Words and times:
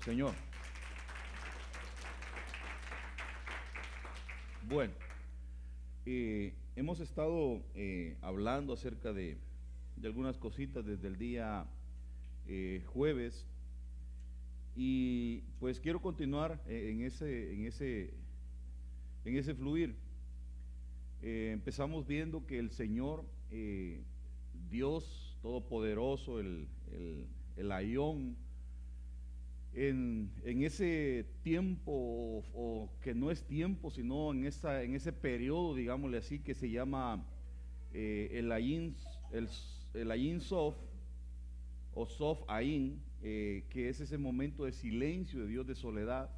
Señor. 0.00 0.34
Bueno, 4.68 4.92
eh, 6.04 6.52
hemos 6.76 7.00
estado 7.00 7.62
eh, 7.74 8.16
hablando 8.20 8.74
acerca 8.74 9.12
de, 9.12 9.38
de, 9.96 10.08
algunas 10.08 10.36
cositas 10.36 10.84
desde 10.84 11.08
el 11.08 11.16
día 11.16 11.66
eh, 12.46 12.82
jueves 12.86 13.46
y 14.76 15.40
pues 15.58 15.80
quiero 15.80 16.02
continuar 16.02 16.62
en 16.66 17.00
ese, 17.00 17.54
en 17.54 17.66
ese, 17.66 18.14
en 19.24 19.36
ese 19.36 19.54
fluir. 19.54 19.96
empezamos 21.22 22.06
viendo 22.06 22.46
que 22.46 22.58
el 22.58 22.70
Señor, 22.70 23.24
Dios 24.70 25.38
Todopoderoso, 25.42 26.40
el, 26.40 26.68
el, 26.92 27.26
el 27.56 27.72
ayón, 27.72 28.36
en, 29.86 30.62
ese 30.64 31.24
tiempo, 31.42 31.92
o, 32.52 32.90
que 33.00 33.14
no 33.14 33.30
es 33.30 33.44
tiempo, 33.44 33.90
sino 33.90 34.32
en, 34.32 34.44
esa, 34.44 34.82
en 34.82 34.94
ese 34.94 35.12
periodo, 35.12 35.74
digámosle 35.76 36.18
así, 36.18 36.40
que 36.40 36.54
se 36.54 36.68
llama 36.68 37.24
eh, 37.92 38.30
el 38.32 38.50
Ayin, 38.50 38.96
el, 39.30 39.48
el 39.94 40.40
Sof, 40.40 40.74
o 41.94 42.06
Sof 42.06 42.40
Ayin, 42.48 43.00
eh, 43.22 43.64
que 43.70 43.88
es 43.88 44.00
ese 44.00 44.18
momento 44.18 44.64
de 44.64 44.72
silencio 44.72 45.40
de 45.40 45.46
Dios, 45.46 45.66
de 45.66 45.76
soledad. 45.76 46.30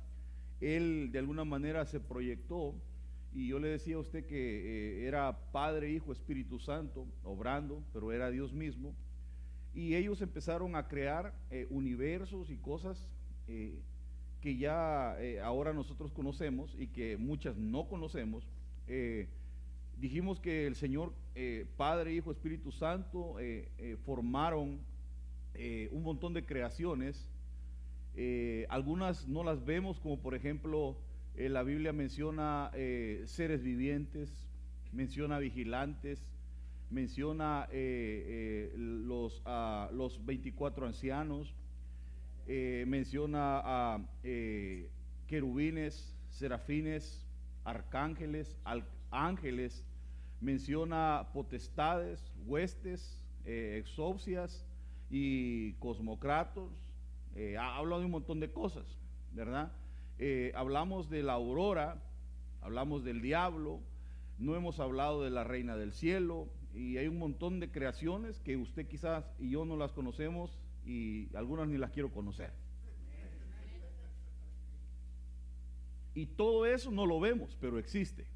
Él 0.60 1.10
de 1.10 1.18
alguna 1.18 1.44
manera 1.44 1.86
se 1.86 1.98
proyectó 1.98 2.74
y 3.32 3.48
yo 3.48 3.58
le 3.58 3.68
decía 3.68 3.96
a 3.96 4.00
usted 4.00 4.26
que 4.26 4.36
eh, 4.36 5.06
era 5.06 5.50
Padre, 5.50 5.90
Hijo, 5.90 6.12
Espíritu 6.12 6.58
Santo, 6.58 7.06
obrando, 7.24 7.82
pero 7.94 8.12
era 8.12 8.30
Dios 8.30 8.52
mismo. 8.52 8.94
Y 9.72 9.94
ellos 9.94 10.20
empezaron 10.20 10.74
a 10.74 10.88
crear 10.88 11.32
universos 11.70 12.50
y 12.50 12.56
cosas 12.56 13.08
eh, 13.48 13.80
que 14.40 14.56
ya 14.56 15.16
eh, 15.20 15.40
ahora 15.40 15.72
nosotros 15.72 16.12
conocemos 16.12 16.74
y 16.78 16.86
que 16.86 17.16
muchas 17.16 17.56
no 17.56 17.88
conocemos, 17.88 18.46
eh, 18.86 19.28
dijimos 19.98 20.40
que 20.40 20.66
el 20.66 20.76
Señor, 20.76 21.12
Padre, 21.76 22.14
Hijo, 22.14 22.30
Espíritu 22.32 22.72
Santo, 22.72 23.36
formaron 24.04 24.80
un 25.90 26.02
montón 26.02 26.34
de 26.34 26.44
creaciones. 26.44 27.28
algunas 28.68 29.28
no 29.28 29.44
las 29.44 29.64
vemos, 29.64 30.00
como 30.00 30.18
por 30.18 30.34
ejemplo 30.34 30.96
la 31.36 31.62
Biblia 31.62 31.92
menciona 31.92 32.70
seres 33.24 33.62
vivientes, 33.62 34.48
menciona 34.92 35.38
vigilantes, 35.38 36.22
menciona 36.90 37.68
los, 38.76 39.40
uh, 39.46 39.94
los 39.94 40.24
24 40.24 40.86
ancianos, 40.86 41.54
eh, 42.46 42.84
menciona 42.86 43.60
a 43.64 44.00
eh, 44.22 44.90
querubines, 45.26 46.16
serafines, 46.30 47.26
arcángeles, 47.64 48.56
ángeles, 49.10 49.84
menciona 50.40 51.28
potestades, 51.32 52.32
huestes, 52.46 53.22
eh, 53.44 53.78
exopsias 53.80 54.64
y 55.10 55.72
cosmocratos, 55.74 56.70
habla 57.58 57.98
de 57.98 58.04
un 58.04 58.10
montón 58.10 58.40
de 58.40 58.50
cosas, 58.50 58.98
¿verdad? 59.32 59.72
hablamos 60.54 61.08
de 61.08 61.22
la 61.22 61.34
aurora, 61.34 62.02
hablamos 62.60 63.04
del 63.04 63.22
diablo, 63.22 63.80
no 64.38 64.56
hemos 64.56 64.80
hablado 64.80 65.22
de 65.22 65.30
la 65.30 65.44
reina 65.44 65.76
del 65.76 65.92
cielo, 65.92 66.48
y 66.74 66.96
hay 66.98 67.08
un 67.08 67.18
montón 67.18 67.60
de 67.60 67.70
creaciones 67.70 68.38
que 68.40 68.56
usted 68.56 68.86
quizás 68.86 69.24
y 69.38 69.50
yo 69.50 69.64
no 69.64 69.76
las 69.76 69.92
conocemos 69.92 70.58
y 70.90 71.28
algunas 71.36 71.68
ni 71.68 71.78
las 71.78 71.92
quiero 71.92 72.10
conocer. 72.10 72.50
Y 76.14 76.26
todo 76.26 76.66
eso 76.66 76.90
no 76.90 77.06
lo 77.06 77.20
vemos, 77.20 77.56
pero 77.60 77.78
existe. 77.78 78.26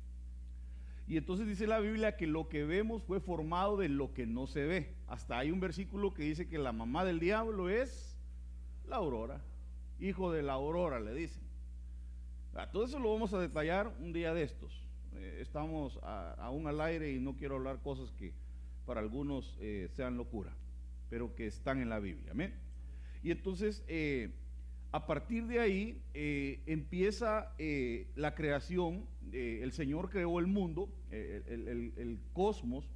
Y 1.09 1.16
entonces 1.16 1.48
dice 1.48 1.66
la 1.66 1.81
Biblia 1.81 2.16
que 2.16 2.28
lo 2.28 2.48
que 2.48 2.64
vemos 2.64 3.03
fue 3.03 3.19
formado 3.20 3.76
de 3.76 3.88
lo 3.88 4.14
que 4.14 4.26
no 4.26 4.47
se 4.47 4.64
ve. 4.64 4.94
Hasta 5.09 5.37
hay 5.38 5.50
un 5.50 5.59
versículo 5.59 6.14
que 6.14 6.22
dice 6.22 6.48
que 6.48 6.59
la 6.59 6.72
mamá 6.72 7.04
del 7.04 7.19
diablo 7.19 7.69
es 7.69 8.16
la 8.87 8.97
aurora, 8.97 9.43
hijo 9.98 10.31
de 10.31 10.43
la 10.43 10.53
aurora, 10.53 11.00
le 11.00 11.12
dicen. 11.12 11.43
Todo 12.72 12.84
eso 12.84 13.00
lo 13.00 13.12
vamos 13.12 13.34
a 13.34 13.41
detallar 13.41 13.93
un 13.98 14.12
día 14.12 14.32
de 14.32 14.44
estos. 14.44 14.87
Eh, 15.16 15.38
estamos 15.41 15.98
aún 16.38 16.69
al 16.69 16.81
aire 16.81 17.12
y 17.12 17.19
no 17.19 17.34
quiero 17.34 17.56
hablar 17.56 17.82
cosas 17.82 18.12
que 18.12 18.32
para 18.87 19.00
algunos 19.00 19.56
eh, 19.60 19.88
sean 19.91 20.16
locura 20.16 20.56
pero 21.14 21.32
que 21.36 21.47
están 21.47 21.80
en 21.80 21.88
la 21.88 22.00
Biblia. 22.00 22.32
Amén. 22.32 22.52
Y 23.22 23.30
entonces, 23.30 23.84
eh, 23.86 24.34
a 24.91 25.06
partir 25.06 25.47
de 25.47 25.60
ahí, 25.60 26.02
eh, 26.12 26.60
empieza 26.66 27.54
eh, 27.56 28.08
la 28.16 28.34
creación. 28.34 29.06
el 29.30 29.70
Señor 29.70 30.10
creó 30.10 30.41
el 30.41 30.48
mundo, 30.48 30.88
el, 31.12 32.19
cosmos. 32.32 32.91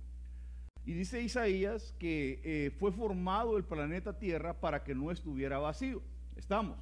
Y 0.84 0.94
dice 0.94 1.22
Isaías 1.22 1.94
que 2.00 2.74
fue 2.80 2.90
formado 2.90 3.56
el 3.56 3.62
planeta 3.62 4.18
Tierra 4.18 4.58
para 4.58 4.82
que 4.82 4.96
no 4.96 5.12
estuviera 5.12 5.60
vacío. 5.60 6.02
Estamos. 6.34 6.76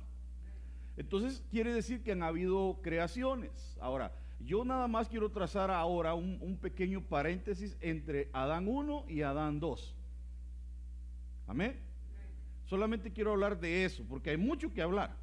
Entonces 0.96 1.44
quiere 1.50 1.70
decir 1.74 2.02
que 2.02 2.12
han 2.12 2.22
habido 2.22 2.80
creaciones. 2.82 3.76
Ahora, 3.78 4.10
yo 4.40 4.64
nada 4.64 4.88
más 4.88 5.10
quiero 5.10 5.30
trazar 5.30 5.70
ahora 5.70 6.14
un, 6.14 6.38
un 6.40 6.56
pequeño 6.56 7.02
paréntesis 7.02 7.76
entre 7.82 8.30
Adán 8.32 8.68
1 8.68 9.04
y 9.06 9.20
Adán 9.20 9.60
2. 9.60 9.95
Amén. 11.46 11.78
Solamente 12.64 13.12
quiero 13.12 13.32
hablar 13.32 13.60
de 13.60 13.84
eso, 13.84 14.04
porque 14.08 14.30
hay 14.30 14.36
mucho 14.36 14.72
que 14.72 14.82
hablar. 14.82 15.16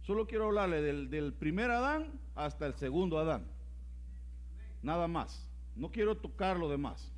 Solo 0.00 0.26
quiero 0.26 0.46
hablarle 0.46 0.80
del, 0.80 1.32
primer 1.34 1.70
Adán 1.70 2.18
hasta 2.34 2.66
el 2.66 2.74
segundo 2.74 3.18
Adán. 3.18 3.44
Nada 4.82 5.06
más. 5.06 5.48
No 5.76 5.90
quiero 5.90 6.16
tocar 6.16 6.58
lo 6.58 6.68
demás. 6.68 7.10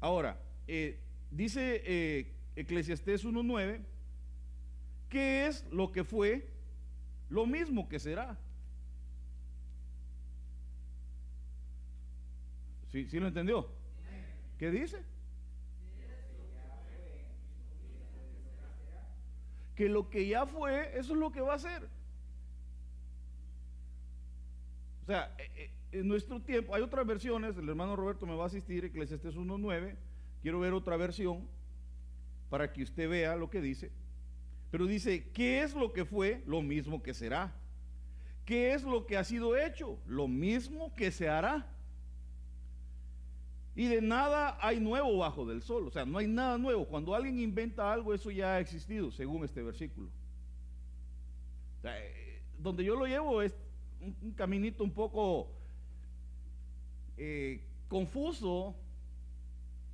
Ahora, 0.00 0.40
eh, 0.66 1.00
dice 1.30 1.82
eh, 1.84 2.32
Eclesiastés 2.54 3.24
1.9, 3.24 3.80
¿qué 5.08 5.46
es 5.46 5.64
lo 5.70 5.90
que 5.92 6.04
fue? 6.04 6.48
Lo 7.28 7.46
mismo 7.46 7.88
que 7.88 7.98
será. 7.98 8.38
¿Sí, 12.92 13.08
¿Sí 13.08 13.18
lo 13.18 13.26
entendió? 13.26 13.68
¿Qué 14.58 14.70
dice? 14.70 15.15
Que 19.76 19.88
lo 19.88 20.08
que 20.08 20.26
ya 20.26 20.46
fue, 20.46 20.98
eso 20.98 21.12
es 21.12 21.18
lo 21.18 21.30
que 21.30 21.40
va 21.40 21.54
a 21.54 21.58
ser. 21.58 21.84
O 25.02 25.06
sea, 25.06 25.32
eh, 25.38 25.50
eh, 25.54 25.70
en 25.92 26.08
nuestro 26.08 26.40
tiempo, 26.40 26.74
hay 26.74 26.82
otras 26.82 27.06
versiones, 27.06 27.56
el 27.56 27.68
hermano 27.68 27.94
Roberto 27.94 28.26
me 28.26 28.34
va 28.34 28.44
a 28.44 28.46
asistir, 28.46 28.86
Eclesiastes 28.86 29.36
1.9, 29.36 29.94
quiero 30.42 30.58
ver 30.58 30.72
otra 30.72 30.96
versión 30.96 31.46
para 32.48 32.72
que 32.72 32.82
usted 32.82 33.08
vea 33.08 33.36
lo 33.36 33.50
que 33.50 33.60
dice. 33.60 33.92
Pero 34.70 34.86
dice, 34.86 35.30
¿qué 35.30 35.62
es 35.62 35.74
lo 35.74 35.92
que 35.92 36.04
fue? 36.04 36.42
Lo 36.46 36.62
mismo 36.62 37.02
que 37.02 37.14
será. 37.14 37.54
¿Qué 38.44 38.72
es 38.72 38.82
lo 38.82 39.06
que 39.06 39.16
ha 39.16 39.24
sido 39.24 39.56
hecho? 39.56 39.98
Lo 40.06 40.26
mismo 40.26 40.94
que 40.94 41.12
se 41.12 41.28
hará. 41.28 41.66
Y 43.76 43.88
de 43.88 44.00
nada 44.00 44.56
hay 44.62 44.80
nuevo 44.80 45.18
bajo 45.18 45.44
del 45.44 45.60
sol. 45.60 45.86
O 45.86 45.90
sea, 45.90 46.06
no 46.06 46.16
hay 46.16 46.26
nada 46.26 46.56
nuevo. 46.56 46.86
Cuando 46.86 47.14
alguien 47.14 47.38
inventa 47.38 47.92
algo, 47.92 48.14
eso 48.14 48.30
ya 48.30 48.54
ha 48.54 48.60
existido, 48.60 49.10
según 49.10 49.44
este 49.44 49.62
versículo. 49.62 50.08
Eh, 51.84 52.40
donde 52.58 52.82
yo 52.82 52.96
lo 52.96 53.06
llevo 53.06 53.42
es 53.42 53.54
un, 54.00 54.32
caminito 54.32 54.82
un 54.82 54.92
poco 54.92 55.52
eh, 57.18 57.62
confuso. 57.86 58.74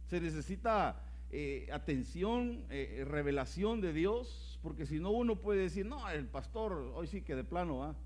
Se 0.07 0.21
necesita 0.21 1.03
eh, 1.31 1.69
atención, 1.73 2.65
revelación 2.69 3.81
de 3.81 3.93
Dios, 3.93 4.61
porque 4.63 4.87
si 4.87 5.01
no 5.01 5.11
uno 5.11 5.41
puede 5.41 5.63
decir, 5.63 5.87
no, 5.87 6.09
el 6.09 6.27
pastor 6.27 6.93
hoy 6.95 7.09
sí 7.09 7.23
que 7.23 7.35
de 7.35 7.43
plano 7.43 7.97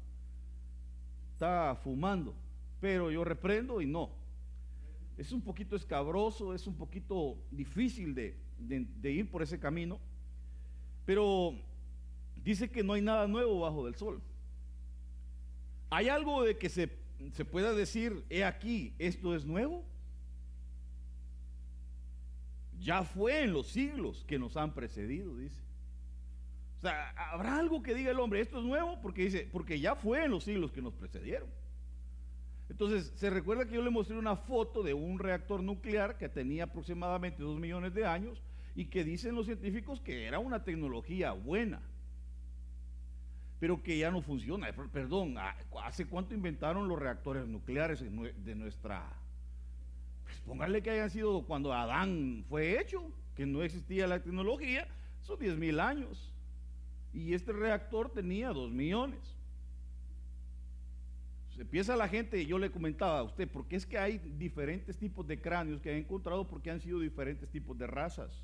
está 1.34 1.78
fumando. 1.84 2.34
Pero 2.80 3.10
yo 3.10 3.24
reprendo 3.24 3.82
y 3.82 3.86
no 3.86 4.25
es 5.16 5.32
un 5.32 5.40
poquito 5.40 5.76
escabroso, 5.76 6.54
es 6.54 6.66
un 6.66 6.76
poquito 6.76 7.38
difícil 7.50 8.14
de, 8.14 8.36
ir 9.02 9.30
por 9.30 9.42
ese 9.42 9.58
camino, 9.58 9.98
pero 11.04 11.54
dice 12.42 12.70
que 12.70 12.82
no 12.82 12.92
hay 12.92 13.02
nada 13.02 13.26
nuevo 13.26 13.60
bajo 13.60 13.86
del 13.86 13.94
sol. 13.94 14.20
¿Hay 15.88 16.08
algo 16.08 16.42
de 16.42 16.58
que 16.58 16.68
se, 16.68 16.90
se 17.32 17.44
pueda 17.44 17.72
decir, 17.72 18.24
he 18.28 18.44
aquí, 18.44 18.94
esto 18.98 19.34
es 19.34 19.46
nuevo? 19.46 19.84
Ya 22.78 23.02
fue 23.04 23.44
en 23.44 23.52
los 23.52 23.68
siglos 23.68 24.24
que 24.26 24.38
nos 24.38 24.56
han 24.56 24.74
precedido, 24.74 25.36
dice. 25.38 25.62
O 26.76 26.80
sea, 26.80 27.10
¿habrá 27.32 27.58
algo 27.58 27.82
que 27.82 27.94
diga 27.94 28.10
el 28.10 28.20
hombre, 28.20 28.40
esto 28.40 28.58
es 28.58 28.64
nuevo? 28.64 29.00
Porque 29.00 29.22
dice, 29.22 29.48
porque 29.50 29.80
ya 29.80 29.94
fue 29.94 30.24
en 30.24 30.30
los 30.30 30.44
siglos 30.44 30.72
que 30.72 30.82
nos 30.82 30.92
precedieron. 30.92 31.48
Entonces, 32.68 33.12
se 33.16 33.30
recuerda 33.30 33.66
que 33.66 33.74
yo 33.74 33.82
le 33.82 33.90
mostré 33.90 34.18
una 34.18 34.36
foto 34.36 34.82
de 34.82 34.92
un 34.92 35.18
reactor 35.18 35.62
nuclear 35.62 36.18
que 36.18 36.28
tenía 36.28 36.64
aproximadamente 36.64 37.42
dos 37.42 37.58
millones 37.58 37.94
de 37.94 38.06
años 38.06 38.42
y 38.74 38.86
que 38.86 39.04
dicen 39.04 39.34
los 39.34 39.46
científicos 39.46 40.00
que 40.00 40.26
era 40.26 40.38
una 40.38 40.64
tecnología 40.64 41.32
buena, 41.32 41.80
pero 43.60 43.82
que 43.82 43.98
ya 43.98 44.10
no 44.10 44.20
funciona. 44.20 44.68
Perdón, 44.92 45.36
¿hace 45.82 46.06
cuánto 46.06 46.34
inventaron 46.34 46.88
los 46.88 46.98
reactores 46.98 47.46
nucleares 47.46 48.00
de 48.00 48.54
nuestra... 48.54 49.12
Pues 50.24 50.40
póngale 50.40 50.82
que 50.82 50.90
hayan 50.90 51.10
sido 51.10 51.46
cuando 51.46 51.72
Adán 51.72 52.44
fue 52.48 52.80
hecho, 52.80 53.12
que 53.36 53.46
no 53.46 53.62
existía 53.62 54.08
la 54.08 54.20
tecnología, 54.20 54.88
son 55.22 55.38
10 55.38 55.56
mil 55.56 55.78
años. 55.78 56.32
Y 57.12 57.32
este 57.32 57.52
reactor 57.52 58.10
tenía 58.10 58.50
2 58.50 58.72
millones. 58.72 59.35
Empieza 61.58 61.96
la 61.96 62.08
gente, 62.08 62.44
yo 62.44 62.58
le 62.58 62.70
comentaba 62.70 63.18
a 63.18 63.22
usted, 63.22 63.48
porque 63.48 63.76
es 63.76 63.86
que 63.86 63.98
hay 63.98 64.18
diferentes 64.18 64.96
tipos 64.98 65.26
de 65.26 65.40
cráneos 65.40 65.80
que 65.80 65.90
han 65.90 65.96
encontrado 65.96 66.46
porque 66.46 66.70
han 66.70 66.80
sido 66.80 67.00
diferentes 67.00 67.48
tipos 67.48 67.78
de 67.78 67.86
razas. 67.86 68.42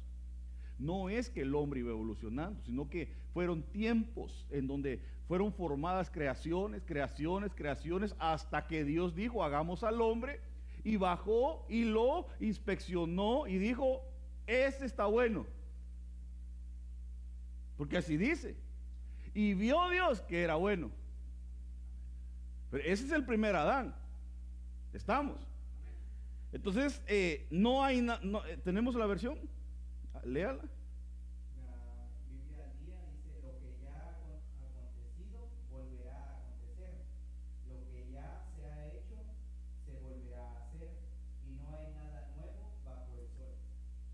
No 0.78 1.10
es 1.10 1.28
que 1.28 1.42
el 1.42 1.54
hombre 1.54 1.80
iba 1.80 1.90
evolucionando, 1.90 2.60
sino 2.62 2.88
que 2.88 3.12
fueron 3.32 3.62
tiempos 3.62 4.46
en 4.50 4.66
donde 4.66 5.02
fueron 5.28 5.52
formadas 5.52 6.10
creaciones, 6.10 6.82
creaciones, 6.84 7.52
creaciones, 7.54 8.16
hasta 8.18 8.66
que 8.66 8.84
Dios 8.84 9.14
dijo, 9.14 9.44
hagamos 9.44 9.84
al 9.84 10.00
hombre, 10.00 10.40
y 10.84 10.96
bajó 10.96 11.64
y 11.68 11.84
lo 11.84 12.26
inspeccionó 12.40 13.46
y 13.46 13.58
dijo, 13.58 14.02
este 14.46 14.84
está 14.84 15.06
bueno. 15.06 15.46
Porque 17.76 17.96
así 17.96 18.16
dice. 18.16 18.56
Y 19.34 19.54
vio 19.54 19.88
Dios 19.90 20.22
que 20.22 20.42
era 20.42 20.56
bueno. 20.56 20.90
Ese 22.72 23.04
es 23.04 23.12
el 23.12 23.24
primer 23.24 23.54
Adán. 23.54 23.94
Estamos. 24.92 25.38
Entonces, 26.52 27.00
eh, 27.06 27.46
no 27.50 27.84
hay, 27.84 28.02
no, 28.02 28.44
eh, 28.44 28.58
tenemos 28.62 28.94
la 28.94 29.06
versión, 29.06 29.38
léala. 30.24 30.62
Lo 30.62 30.68
que 33.16 33.24
ya 33.84 33.94
ha 33.94 34.10
acontecido 34.10 35.48
volverá 35.70 36.24
a 36.24 36.36
acontecer. 36.36 36.92
Lo 37.68 37.88
que 37.90 38.04
ya 38.12 38.44
se 38.54 38.66
ha 38.66 38.86
hecho 38.88 39.16
se 39.86 39.94
volverá 39.98 40.42
a 40.42 40.62
hacer. 40.62 40.90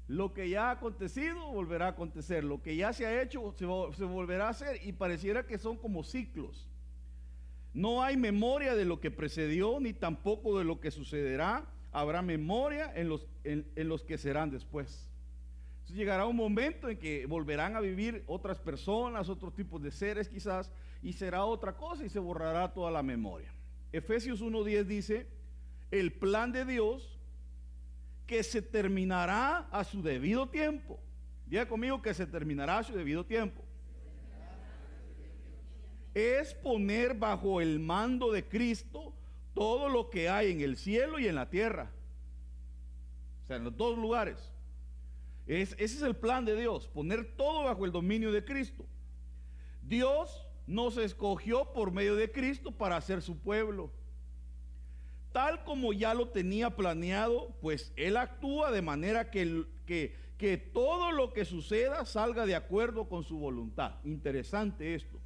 Lo 0.06 0.32
que 0.32 0.48
ya 0.48 0.68
ha 0.68 0.70
acontecido 0.70 1.52
volverá 1.52 1.86
a 1.86 1.90
acontecer. 1.90 2.44
Lo 2.44 2.62
que 2.62 2.76
ya 2.76 2.92
se 2.92 3.04
ha 3.06 3.20
hecho 3.20 3.52
se 3.52 4.04
volverá 4.04 4.46
a 4.46 4.50
hacer. 4.50 4.78
Y 4.86 4.92
pareciera 4.92 5.44
que 5.44 5.58
son 5.58 5.76
como 5.76 6.04
ciclos. 6.04 6.68
No 7.78 8.02
hay 8.02 8.16
memoria 8.16 8.74
de 8.74 8.84
lo 8.84 8.98
que 8.98 9.12
precedió, 9.12 9.78
ni 9.78 9.92
tampoco 9.92 10.58
de 10.58 10.64
lo 10.64 10.80
que 10.80 10.90
sucederá. 10.90 11.64
Habrá 11.92 12.22
memoria 12.22 12.92
en 12.96 13.08
los, 13.08 13.24
en, 13.44 13.64
los 13.76 14.02
que 14.02 14.18
serán 14.18 14.50
después. 14.50 15.08
Llegará 15.86 16.26
un 16.26 16.34
momento 16.34 16.88
en 16.88 16.98
que 16.98 17.24
volverán 17.26 17.76
a 17.76 17.80
vivir 17.80 18.24
otras 18.26 18.58
personas, 18.58 19.28
otros 19.28 19.54
tipos 19.54 19.80
de 19.80 19.92
seres 19.92 20.28
quizás, 20.28 20.72
y 21.04 21.12
será 21.12 21.44
otra 21.44 21.76
cosa 21.76 22.04
y 22.04 22.08
se 22.08 22.18
borrará 22.18 22.74
toda 22.74 22.90
la 22.90 23.04
memoria. 23.04 23.54
Efesios 23.92 24.42
1.10 24.42 24.82
dice, 24.82 25.28
el 25.92 26.12
plan 26.12 26.50
de 26.50 26.64
Dios 26.64 27.16
que 28.26 28.42
se 28.42 28.60
terminará 28.60 29.68
a 29.70 29.84
su 29.84 30.02
debido 30.02 30.48
tiempo. 30.48 30.98
Diga 31.46 31.68
conmigo 31.68 32.02
que 32.02 32.12
se 32.12 32.26
terminará 32.26 32.78
a 32.78 32.82
su 32.82 32.92
debido 32.92 33.24
tiempo 33.24 33.67
es 36.14 36.54
poner 36.54 37.14
bajo 37.14 37.60
el 37.60 37.78
mando 37.78 38.32
de 38.32 38.46
Cristo 38.48 39.14
todo 39.54 39.88
lo 39.88 40.10
que 40.10 40.28
hay 40.28 40.52
en 40.52 40.60
el 40.60 40.76
cielo 40.76 41.18
y 41.18 41.26
en 41.26 41.34
la 41.34 41.50
tierra. 41.50 41.90
O 43.42 43.46
sea, 43.46 43.56
en 43.56 43.64
los 43.64 43.76
dos 43.76 43.98
lugares. 43.98 44.52
Es, 45.46 45.72
ese 45.72 45.96
es 45.96 46.02
el 46.02 46.14
plan 46.14 46.44
de 46.44 46.54
Dios, 46.54 46.88
poner 46.88 47.36
todo 47.36 47.64
bajo 47.64 47.84
el 47.84 47.92
dominio 47.92 48.32
de 48.32 48.44
Cristo. 48.44 48.84
Dios 49.82 50.46
nos 50.66 50.98
escogió 50.98 51.72
por 51.72 51.92
medio 51.92 52.14
de 52.14 52.30
Cristo 52.30 52.72
para 52.72 52.96
hacer 52.96 53.22
su 53.22 53.38
pueblo. 53.38 53.90
Tal 55.32 55.64
como 55.64 55.92
ya 55.92 56.14
lo 56.14 56.28
tenía 56.28 56.76
planeado, 56.76 57.54
pues 57.60 57.92
Él 57.96 58.16
actúa 58.16 58.70
de 58.70 58.82
manera 58.82 59.30
que, 59.30 59.64
que, 59.86 60.14
que 60.36 60.58
todo 60.58 61.12
lo 61.12 61.32
que 61.32 61.44
suceda 61.44 62.04
salga 62.04 62.44
de 62.44 62.54
acuerdo 62.54 63.08
con 63.08 63.24
su 63.24 63.38
voluntad. 63.38 63.94
Interesante 64.04 64.94
esto 64.94 65.18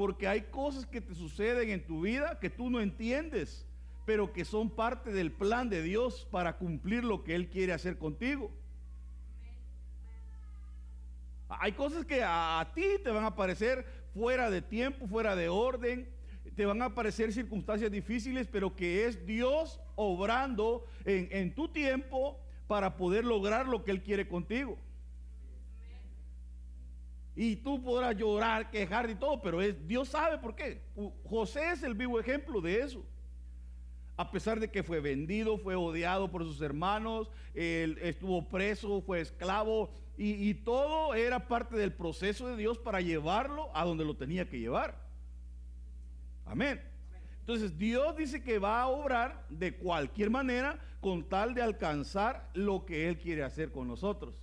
porque 0.00 0.26
hay 0.26 0.40
cosas 0.40 0.86
que 0.86 1.02
te 1.02 1.14
suceden 1.14 1.68
en 1.68 1.84
tu 1.84 2.00
vida 2.00 2.38
que 2.40 2.48
tú 2.48 2.70
no 2.70 2.80
entiendes, 2.80 3.66
pero 4.06 4.32
que 4.32 4.46
son 4.46 4.70
parte 4.70 5.12
del 5.12 5.30
plan 5.30 5.68
de 5.68 5.82
Dios 5.82 6.26
para 6.30 6.56
cumplir 6.56 7.04
lo 7.04 7.22
que 7.22 7.34
Él 7.34 7.50
quiere 7.50 7.74
hacer 7.74 7.98
contigo. 7.98 8.50
Hay 11.50 11.72
cosas 11.72 12.06
que 12.06 12.22
a, 12.24 12.66
ti 12.74 12.82
te 13.04 13.10
van 13.10 13.26
a 13.26 13.36
parecer 13.36 13.84
fuera 14.14 14.48
de 14.48 14.62
tiempo, 14.62 15.06
fuera 15.06 15.36
de 15.36 15.50
orden, 15.50 16.08
te 16.56 16.64
van 16.64 16.80
a 16.80 16.94
parecer 16.94 17.30
circunstancias 17.34 17.90
difíciles, 17.90 18.48
pero 18.50 18.74
que 18.74 19.04
es 19.04 19.26
Dios 19.26 19.80
obrando 19.96 20.86
en, 21.04 21.54
tu 21.54 21.68
tiempo 21.68 22.40
para 22.66 22.96
poder 22.96 23.26
lograr 23.26 23.68
lo 23.68 23.84
que 23.84 23.90
Él 23.90 24.02
quiere 24.02 24.26
contigo. 24.26 24.78
Y 27.34 27.56
tú 27.56 27.82
podrás 27.82 28.16
llorar, 28.16 28.70
quejar 28.70 29.08
y 29.08 29.14
todo, 29.14 29.40
pero 29.40 29.62
es, 29.62 29.86
Dios 29.86 30.08
sabe 30.08 30.38
por 30.38 30.54
qué. 30.54 30.82
José 31.24 31.70
es 31.72 31.82
el 31.82 31.94
vivo 31.94 32.18
ejemplo 32.18 32.60
de 32.60 32.80
eso. 32.80 33.04
A 34.16 34.30
pesar 34.30 34.60
de 34.60 34.70
que 34.70 34.82
fue 34.82 35.00
vendido, 35.00 35.56
fue 35.56 35.74
odiado 35.74 36.30
por 36.30 36.44
sus 36.44 36.60
hermanos, 36.60 37.30
él 37.54 37.98
estuvo 38.02 38.46
preso, 38.48 39.00
fue 39.00 39.20
esclavo, 39.20 39.90
y, 40.18 40.50
y 40.50 40.54
todo 40.54 41.14
era 41.14 41.48
parte 41.48 41.76
del 41.76 41.92
proceso 41.92 42.46
de 42.48 42.56
Dios 42.56 42.76
para 42.76 43.00
llevarlo 43.00 43.70
a 43.74 43.84
donde 43.84 44.04
lo 44.04 44.16
tenía 44.16 44.46
que 44.48 44.58
llevar. 44.58 45.00
Amén. 46.44 46.82
Entonces 47.40 47.78
Dios 47.78 48.16
dice 48.16 48.42
que 48.42 48.58
va 48.58 48.82
a 48.82 48.88
obrar 48.88 49.46
de 49.48 49.74
cualquier 49.74 50.30
manera 50.30 50.78
con 51.00 51.28
tal 51.28 51.54
de 51.54 51.62
alcanzar 51.62 52.50
lo 52.54 52.84
que 52.84 53.08
Él 53.08 53.18
quiere 53.18 53.42
hacer 53.42 53.72
con 53.72 53.88
nosotros. 53.88 54.34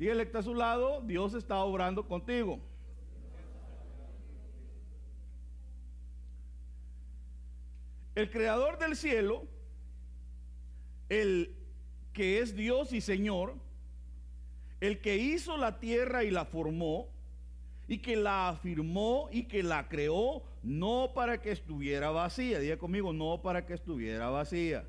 Dígale 0.00 0.22
que 0.22 0.28
está 0.28 0.38
a 0.38 0.42
su 0.42 0.54
lado, 0.54 1.02
Dios 1.02 1.34
está 1.34 1.58
obrando 1.58 2.08
contigo. 2.08 2.58
El 8.14 8.30
creador 8.30 8.78
del 8.78 8.96
cielo, 8.96 9.46
el 11.10 11.54
que 12.14 12.38
es 12.38 12.56
Dios 12.56 12.94
y 12.94 13.02
Señor, 13.02 13.56
el 14.80 15.02
que 15.02 15.18
hizo 15.18 15.58
la 15.58 15.80
tierra 15.80 16.24
y 16.24 16.30
la 16.30 16.46
formó, 16.46 17.08
y 17.86 17.98
que 17.98 18.16
la 18.16 18.48
afirmó 18.48 19.28
y 19.30 19.42
que 19.42 19.62
la 19.62 19.86
creó, 19.86 20.42
no 20.62 21.10
para 21.14 21.42
que 21.42 21.50
estuviera 21.50 22.10
vacía. 22.10 22.58
Diga 22.58 22.78
conmigo, 22.78 23.12
no 23.12 23.42
para 23.42 23.66
que 23.66 23.74
estuviera 23.74 24.30
vacía 24.30 24.86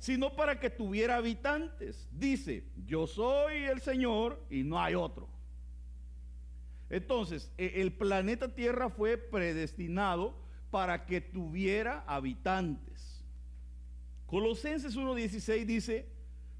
sino 0.00 0.34
para 0.34 0.58
que 0.58 0.70
tuviera 0.70 1.16
habitantes. 1.16 2.08
Dice, 2.10 2.64
yo 2.86 3.06
soy 3.06 3.64
el 3.64 3.80
Señor 3.82 4.42
y 4.50 4.64
no 4.64 4.80
hay 4.80 4.94
otro. 4.94 5.28
Entonces, 6.88 7.52
e, 7.58 7.82
el 7.82 7.92
planeta 7.92 8.54
Tierra 8.54 8.88
fue 8.88 9.18
predestinado 9.18 10.34
para 10.70 11.04
que 11.04 11.20
tuviera 11.20 12.02
habitantes. 12.06 13.22
Colosenses 14.26 14.96
1.16 14.96 15.66
dice, 15.66 16.08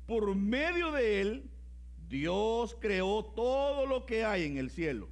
por 0.06 0.34
medio 0.34 0.92
de 0.92 1.22
él, 1.22 1.50
Dios 2.08 2.76
creó 2.78 3.24
todo 3.24 3.86
lo 3.86 4.04
que 4.04 4.24
hay 4.24 4.44
en 4.44 4.58
el 4.58 4.70
cielo 4.70 5.08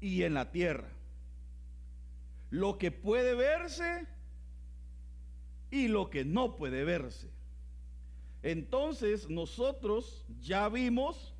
y 0.00 0.22
en 0.22 0.32
la 0.32 0.50
tierra. 0.52 0.88
Lo 2.48 2.78
que 2.78 2.92
puede 2.92 3.34
verse 3.34 4.06
y 5.84 5.88
lo 5.88 6.10
que 6.10 6.24
no 6.24 6.56
puede 6.56 6.84
verse. 6.84 7.28
Entonces 8.42 9.28
nosotros 9.28 10.24
ya 10.40 10.68
vimos 10.68 11.34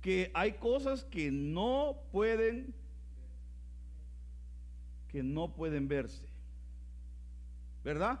que 0.00 0.30
hay 0.34 0.52
cosas 0.52 1.04
que 1.04 1.30
no 1.30 1.96
pueden 2.12 2.74
que 5.08 5.22
no 5.22 5.52
pueden 5.54 5.88
verse. 5.88 6.28
¿Verdad? 7.82 8.20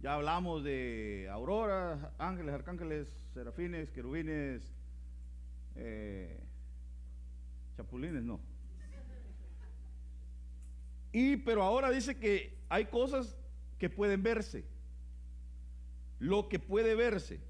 Ya 0.00 0.14
hablamos 0.14 0.64
de 0.64 1.28
auroras, 1.30 1.98
ángeles, 2.18 2.54
arcángeles, 2.54 3.08
serafines, 3.34 3.90
querubines, 3.90 4.72
eh, 5.74 6.40
chapulines, 7.76 8.22
no. 8.22 8.40
Y 11.12 11.36
pero 11.38 11.62
ahora 11.62 11.90
dice 11.90 12.16
que 12.16 12.56
hay 12.68 12.86
cosas 12.86 13.36
que 13.78 13.90
pueden 13.90 14.22
verse. 14.22 14.64
Lo 16.18 16.48
que 16.48 16.58
puede 16.58 16.94
verse 16.94 17.40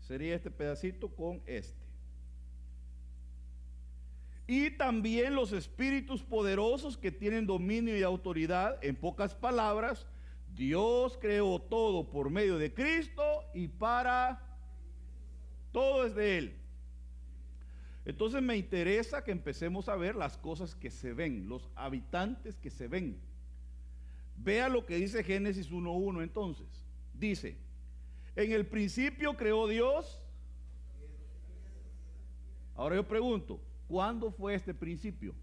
sería 0.00 0.34
este 0.34 0.50
pedacito 0.50 1.08
con 1.08 1.42
este. 1.46 1.88
Y 4.46 4.70
también 4.70 5.34
los 5.34 5.52
espíritus 5.52 6.22
poderosos 6.22 6.96
que 6.96 7.12
tienen 7.12 7.46
dominio 7.46 7.96
y 7.96 8.02
autoridad. 8.02 8.82
En 8.82 8.96
pocas 8.96 9.34
palabras, 9.34 10.06
Dios 10.54 11.18
creó 11.20 11.60
todo 11.60 12.08
por 12.08 12.30
medio 12.30 12.56
de 12.56 12.72
Cristo 12.72 13.22
y 13.52 13.68
para 13.68 14.42
todo 15.70 16.06
es 16.06 16.14
de 16.14 16.38
Él. 16.38 16.56
Entonces 18.06 18.40
me 18.40 18.56
interesa 18.56 19.22
que 19.22 19.32
empecemos 19.32 19.90
a 19.90 19.96
ver 19.96 20.16
las 20.16 20.38
cosas 20.38 20.74
que 20.74 20.90
se 20.90 21.12
ven, 21.12 21.46
los 21.46 21.68
habitantes 21.76 22.56
que 22.56 22.70
se 22.70 22.88
ven. 22.88 23.20
Vea 24.42 24.68
lo 24.68 24.86
que 24.86 24.96
dice 24.96 25.24
Génesis 25.24 25.70
1.1 25.70 26.22
entonces. 26.22 26.66
Dice, 27.12 27.56
en 28.36 28.52
el 28.52 28.66
principio 28.66 29.36
creó 29.36 29.66
Dios. 29.66 30.22
Ahora 32.76 32.94
yo 32.96 33.06
pregunto, 33.06 33.60
¿cuándo 33.88 34.30
fue 34.30 34.54
este 34.54 34.72
principio? 34.72 35.34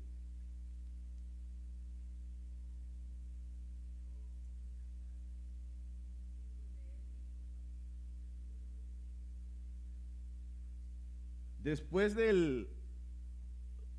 Después 11.62 12.16
del, 12.16 12.70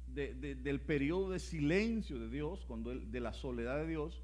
del 0.07 0.81
periodo 0.81 1.31
de 1.31 1.41
silencio 1.41 2.19
de 2.19 2.31
Dios, 2.31 2.65
cuando 2.65 2.95
de 2.95 3.21
la 3.21 3.35
soledad 3.35 3.77
de 3.77 3.89
Dios, 3.89 4.23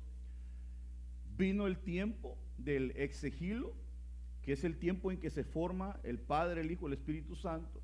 vino 1.43 1.67
el 1.67 1.77
tiempo 1.77 2.39
del 2.57 2.93
exegilo, 2.93 3.75
que 4.43 4.53
es 4.53 4.63
el 4.63 4.77
tiempo 4.79 5.11
en 5.11 5.19
que 5.19 5.29
se 5.29 5.43
forma 5.43 5.99
el 6.05 6.21
Padre, 6.21 6.61
el 6.61 6.71
Hijo, 6.71 6.87
el 6.87 6.93
Espíritu 6.93 7.35
Santo. 7.35 7.83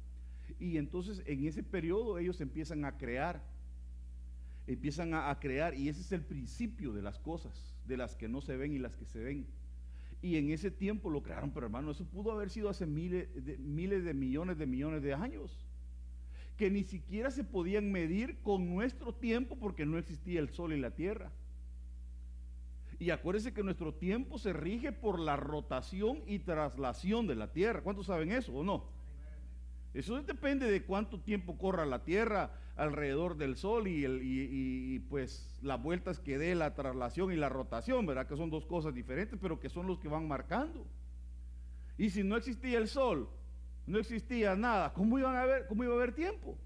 Y 0.60 0.76
entonces 0.76 1.22
en 1.26 1.44
ese 1.44 1.64
periodo 1.64 2.18
ellos 2.18 2.40
empiezan 2.40 2.84
a 2.84 2.96
crear, 2.96 3.42
empiezan 4.68 5.12
a, 5.12 5.28
a, 5.30 5.40
crear, 5.40 5.74
y 5.74 5.88
ese 5.88 6.00
es 6.02 6.12
el 6.12 6.22
principio 6.22 6.92
de 6.92 7.02
las 7.02 7.18
cosas, 7.18 7.74
de 7.84 7.96
las 7.96 8.14
que 8.14 8.28
no 8.28 8.40
se 8.40 8.56
ven 8.56 8.72
y 8.72 8.78
las 8.78 8.94
que 8.96 9.06
se 9.06 9.18
ven. 9.18 9.46
Y 10.22 10.36
en 10.36 10.50
ese 10.50 10.70
tiempo 10.70 11.10
lo 11.10 11.22
crearon, 11.24 11.50
pero 11.50 11.66
hermano, 11.66 11.90
eso 11.90 12.04
pudo 12.04 12.30
haber 12.30 12.50
sido 12.50 12.68
hace 12.68 12.86
miles 12.86 13.28
de, 13.44 13.58
miles 13.58 14.04
de 14.04 14.14
millones 14.14 14.58
de 14.58 14.66
millones 14.66 15.02
de 15.02 15.14
años, 15.14 15.66
que 16.56 16.70
ni 16.70 16.84
siquiera 16.84 17.32
se 17.32 17.42
podían 17.42 17.90
medir 17.90 18.38
con 18.42 18.68
nuestro 18.68 19.12
tiempo 19.14 19.56
porque 19.58 19.84
no 19.84 19.98
existía 19.98 20.38
el 20.38 20.50
sol 20.50 20.72
y 20.72 20.80
la 20.80 20.94
tierra. 20.94 21.32
Y 22.98 23.10
acuérdense 23.10 23.52
que 23.52 23.62
nuestro 23.62 23.94
tiempo 23.94 24.38
se 24.38 24.52
rige 24.52 24.90
por 24.92 25.20
la 25.20 25.36
rotación 25.36 26.22
y 26.26 26.40
traslación 26.40 27.26
de 27.26 27.36
la 27.36 27.52
tierra. 27.52 27.82
¿Cuántos 27.82 28.06
saben 28.06 28.32
eso 28.32 28.52
o 28.52 28.64
no? 28.64 28.84
Eso 29.94 30.20
depende 30.22 30.70
de 30.70 30.82
cuánto 30.84 31.20
tiempo 31.20 31.56
corra 31.56 31.86
la 31.86 32.04
tierra 32.04 32.50
alrededor 32.76 33.36
del 33.36 33.56
sol 33.56 33.88
y, 33.88 34.98
pues 35.10 35.58
las 35.62 35.82
vueltas 35.82 36.20
que 36.20 36.38
dé 36.38 36.54
la 36.54 36.74
traslación 36.74 37.32
y 37.32 37.36
la 37.36 37.48
rotación, 37.48 38.06
¿verdad? 38.06 38.26
Que 38.26 38.36
son 38.36 38.50
dos 38.50 38.66
cosas 38.66 38.94
diferentes, 38.94 39.38
pero 39.40 39.58
que 39.58 39.68
son 39.68 39.86
los 39.86 39.98
que 39.98 40.08
van 40.08 40.28
marcando. 40.28 40.86
Y 41.96 42.10
si 42.10 42.22
no 42.22 42.36
existía 42.36 42.78
el 42.78 42.86
sol, 42.86 43.28
no 43.86 43.98
existía 43.98 44.54
nada, 44.54 44.92
¿cómo, 44.92 45.18
iban 45.18 45.34
a 45.34 45.44
ver, 45.44 45.66
cómo 45.66 45.82
iba 45.82 45.94
a 45.94 45.96
haber 45.96 46.14
tiempo? 46.14 46.56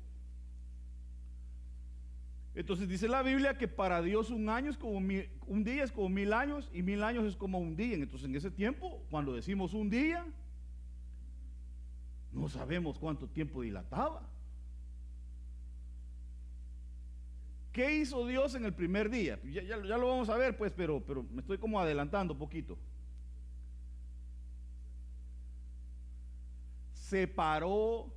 Entonces 2.54 2.86
dice 2.86 3.08
la 3.08 3.22
Biblia 3.22 3.56
que 3.56 3.66
para 3.66 4.02
Dios 4.02 4.30
un 4.30 4.48
año 4.50 4.70
es 4.70 4.76
como 4.76 4.98
un 4.98 5.64
día 5.64 5.84
es 5.84 5.92
como 5.92 6.10
mil 6.10 6.34
años 6.34 6.70
y 6.72 6.82
mil 6.82 7.02
años 7.02 7.24
es 7.24 7.36
como 7.36 7.58
un 7.58 7.76
día. 7.76 7.94
Entonces 7.94 8.28
en 8.28 8.36
ese 8.36 8.50
tiempo, 8.50 9.02
cuando 9.10 9.34
decimos 9.34 9.72
un 9.72 9.88
día, 9.88 10.26
no 12.32 12.48
sabemos 12.48 12.98
cuánto 12.98 13.26
tiempo 13.26 13.62
dilataba. 13.62 14.28
¿Qué 17.72 17.96
hizo 17.96 18.26
Dios 18.26 18.54
en 18.54 18.66
el 18.66 18.74
primer 18.74 19.08
día? 19.08 19.40
Ya, 19.44 19.62
ya, 19.62 19.76
lo 19.78 20.08
vamos 20.08 20.28
a 20.28 20.36
ver, 20.36 20.56
pues, 20.58 20.72
pero, 20.76 21.02
pero 21.06 21.22
me 21.22 21.40
estoy 21.40 21.56
como 21.56 21.80
adelantando 21.80 22.34
un 22.34 22.38
poquito. 22.38 22.76
Separó 26.92 28.12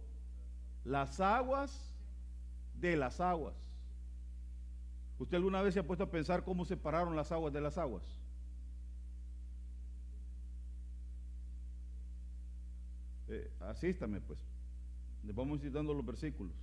las 0.84 1.22
aguas 1.22 1.96
de 2.74 2.98
las 2.98 3.22
aguas. 3.22 3.64
¿Usted 5.17 5.38
alguna 5.38 5.62
vez 5.62 5.74
se 5.74 5.79
ha 5.79 5.88
puesto 5.88 6.03
a 6.03 6.12
pensar 6.12 6.43
cómo 6.43 6.65
separaron 6.65 7.15
las 7.15 7.31
aguas 7.31 7.53
de 7.53 7.62
las 7.62 7.77
aguas? 7.77 8.03
Eh, 13.27 13.51
asístame 13.62 14.22
pues. 14.22 14.39
Le 15.24 15.34
vamos 15.34 15.62
citando 15.62 15.93
los 15.93 16.05
versículos. 16.05 16.53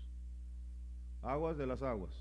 Aguas 1.23 1.57
de 1.57 1.67
las 1.67 1.83
aguas. 1.83 2.13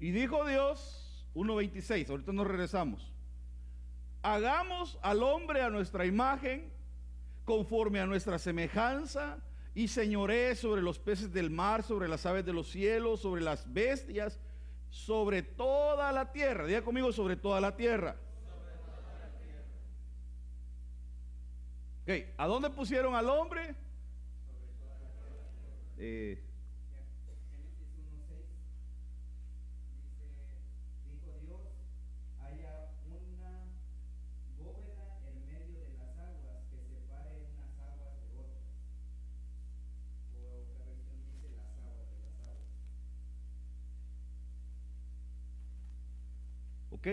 Y 0.00 0.12
dijo 0.12 0.46
Dios, 0.46 1.26
1.26, 1.34 2.08
ahorita 2.10 2.32
nos 2.32 2.46
regresamos. 2.46 3.12
Hagamos 4.22 4.98
al 5.02 5.22
hombre 5.22 5.62
a 5.62 5.70
nuestra 5.70 6.06
imagen, 6.06 6.72
conforme 7.48 7.98
a 7.98 8.04
nuestra 8.04 8.38
semejanza, 8.38 9.38
y 9.74 9.88
señoré 9.88 10.54
sobre 10.54 10.82
los 10.82 10.98
peces 10.98 11.32
del 11.32 11.48
mar, 11.48 11.82
sobre 11.82 12.06
las 12.06 12.26
aves 12.26 12.44
de 12.44 12.52
los 12.52 12.68
cielos, 12.68 13.20
sobre 13.20 13.40
las 13.40 13.72
bestias, 13.72 14.38
sobre 14.90 15.40
toda 15.42 16.12
la 16.12 16.30
tierra. 16.30 16.66
Diga 16.66 16.82
conmigo, 16.82 17.10
sobre 17.10 17.36
toda 17.36 17.58
la 17.58 17.74
tierra. 17.74 18.16
Okay. 22.02 22.34
¿A 22.36 22.46
dónde 22.46 22.68
pusieron 22.68 23.14
al 23.14 23.30
hombre? 23.30 23.74
Eh, 25.96 26.42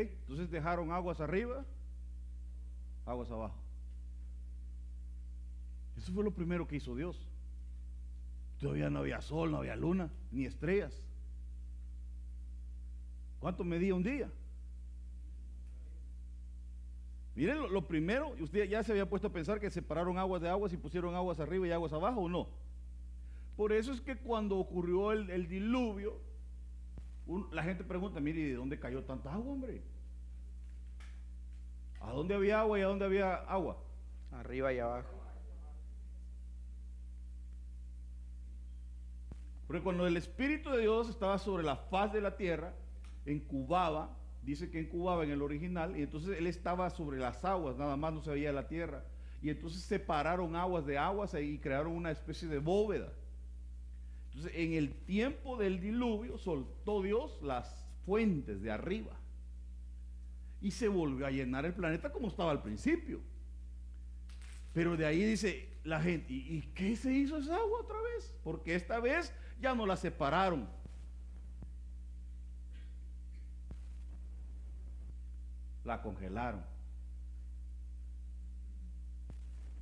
Entonces 0.02 0.50
dejaron 0.50 0.92
aguas 0.92 1.20
arriba, 1.20 1.66
aguas 3.06 3.30
abajo. 3.32 3.56
Eso 5.98 6.12
fue 6.12 6.24
lo 6.24 6.32
primero 6.32 6.68
que 6.68 6.76
hizo 6.76 6.96
Dios. 6.96 7.28
Todavía 8.60 8.90
no 8.90 9.00
había 9.00 9.22
sol, 9.22 9.52
no 9.52 9.58
había 9.58 9.76
luna, 9.76 10.10
ni 10.32 10.46
estrellas. 10.46 10.94
¿Cuánto 13.40 13.64
medía 13.64 13.94
un 13.94 14.04
día? 14.04 14.32
Miren, 17.36 17.58
lo, 17.58 17.68
lo, 17.68 17.86
primero, 17.86 18.34
usted 18.40 18.68
ya 18.68 18.82
se 18.82 18.94
había 18.94 19.10
puesto 19.10 19.28
a 19.28 19.34
pensar 19.34 19.60
que 19.60 19.70
separaron 19.70 20.18
aguas 20.18 20.42
de 20.42 20.50
aguas 20.50 20.72
y 20.72 20.78
pusieron 20.78 21.16
aguas 21.16 21.40
arriba 21.40 21.68
y 21.68 21.72
aguas 21.72 21.92
abajo, 21.92 22.22
¿o 22.22 22.30
no? 22.30 22.48
Por 23.58 23.74
eso 23.74 23.92
es 23.92 24.02
que 24.02 24.16
cuando 24.18 24.58
ocurrió 24.58 25.12
el, 25.12 25.30
el 25.30 25.48
diluvio, 25.48 26.20
la 27.52 27.64
gente 27.64 27.84
pregunta, 27.84 28.20
mire, 28.20 28.42
¿de 28.42 28.56
dónde 28.56 28.80
cayó 28.80 29.04
tanta 29.04 29.34
agua, 29.34 29.54
hombre? 29.54 29.82
¿A 32.00 32.12
dónde 32.12 32.36
había 32.36 32.60
agua 32.60 32.80
y 32.80 32.82
a 32.84 32.88
dónde 32.88 33.06
había 33.06 33.36
agua? 33.36 33.78
Arriba 34.32 34.72
y 34.74 34.80
abajo. 34.80 35.10
Porque 39.66 39.82
cuando 39.82 40.06
el 40.06 40.16
Espíritu 40.16 40.70
de 40.70 40.82
Dios 40.82 41.10
estaba 41.10 41.40
sobre 41.40 41.64
la 41.64 41.76
faz 41.76 42.14
de 42.14 42.22
la 42.22 42.38
tierra, 42.38 42.74
incubaba, 43.26 44.16
dice 44.44 44.70
que 44.70 44.80
incubaba 44.80 45.24
en 45.24 45.32
el 45.32 45.42
original, 45.42 45.98
y 45.98 46.04
entonces 46.04 46.38
Él 46.38 46.46
estaba 46.46 46.92
sobre 46.92 47.18
las 47.18 47.44
aguas, 47.44 47.76
nada 47.76 47.98
más 47.98 48.14
no 48.14 48.22
se 48.22 48.30
veía 48.32 48.52
la 48.52 48.68
tierra. 48.68 49.04
Y 49.42 49.50
entonces 49.50 49.82
separaron 49.82 50.56
aguas 50.56 50.86
de 50.86 50.98
aguas 50.98 51.34
y 51.34 51.58
crearon 51.58 51.94
una 51.94 52.12
especie 52.12 52.48
de 52.48 52.60
bóveda. 52.60 53.12
Entonces, 54.36 54.60
en 54.60 54.74
el 54.74 54.94
tiempo 55.06 55.56
del 55.56 55.80
diluvio 55.80 56.38
soltó 56.38 57.02
Dios 57.02 57.42
las 57.42 57.88
fuentes 58.06 58.62
de 58.62 58.70
arriba 58.70 59.18
y 60.60 60.72
se 60.72 60.90
volvió 60.90 61.26
a 61.26 61.32
llenar 61.32 61.66
el 61.66 61.74
planeta 61.74 62.12
como 62.12 62.28
estaba 62.28 62.52
al 62.52 62.62
principio. 62.62 63.22
Pero 64.74 64.98
de 64.98 65.06
ahí 65.06 65.24
dice 65.24 65.70
la 65.86 66.02
gente, 66.02 66.34
¿y, 66.34 66.62
qué 66.74 66.98
se 66.98 67.14
hizo 67.14 67.38
esa 67.38 67.56
agua 67.56 67.80
otra 67.80 67.98
vez? 68.02 68.36
Porque 68.44 68.76
esta 68.76 69.00
vez 69.00 69.34
ya 69.62 69.74
no 69.74 69.86
la 69.86 69.96
separaron. 69.96 70.68
La 75.86 76.02
congelaron. 76.02 76.62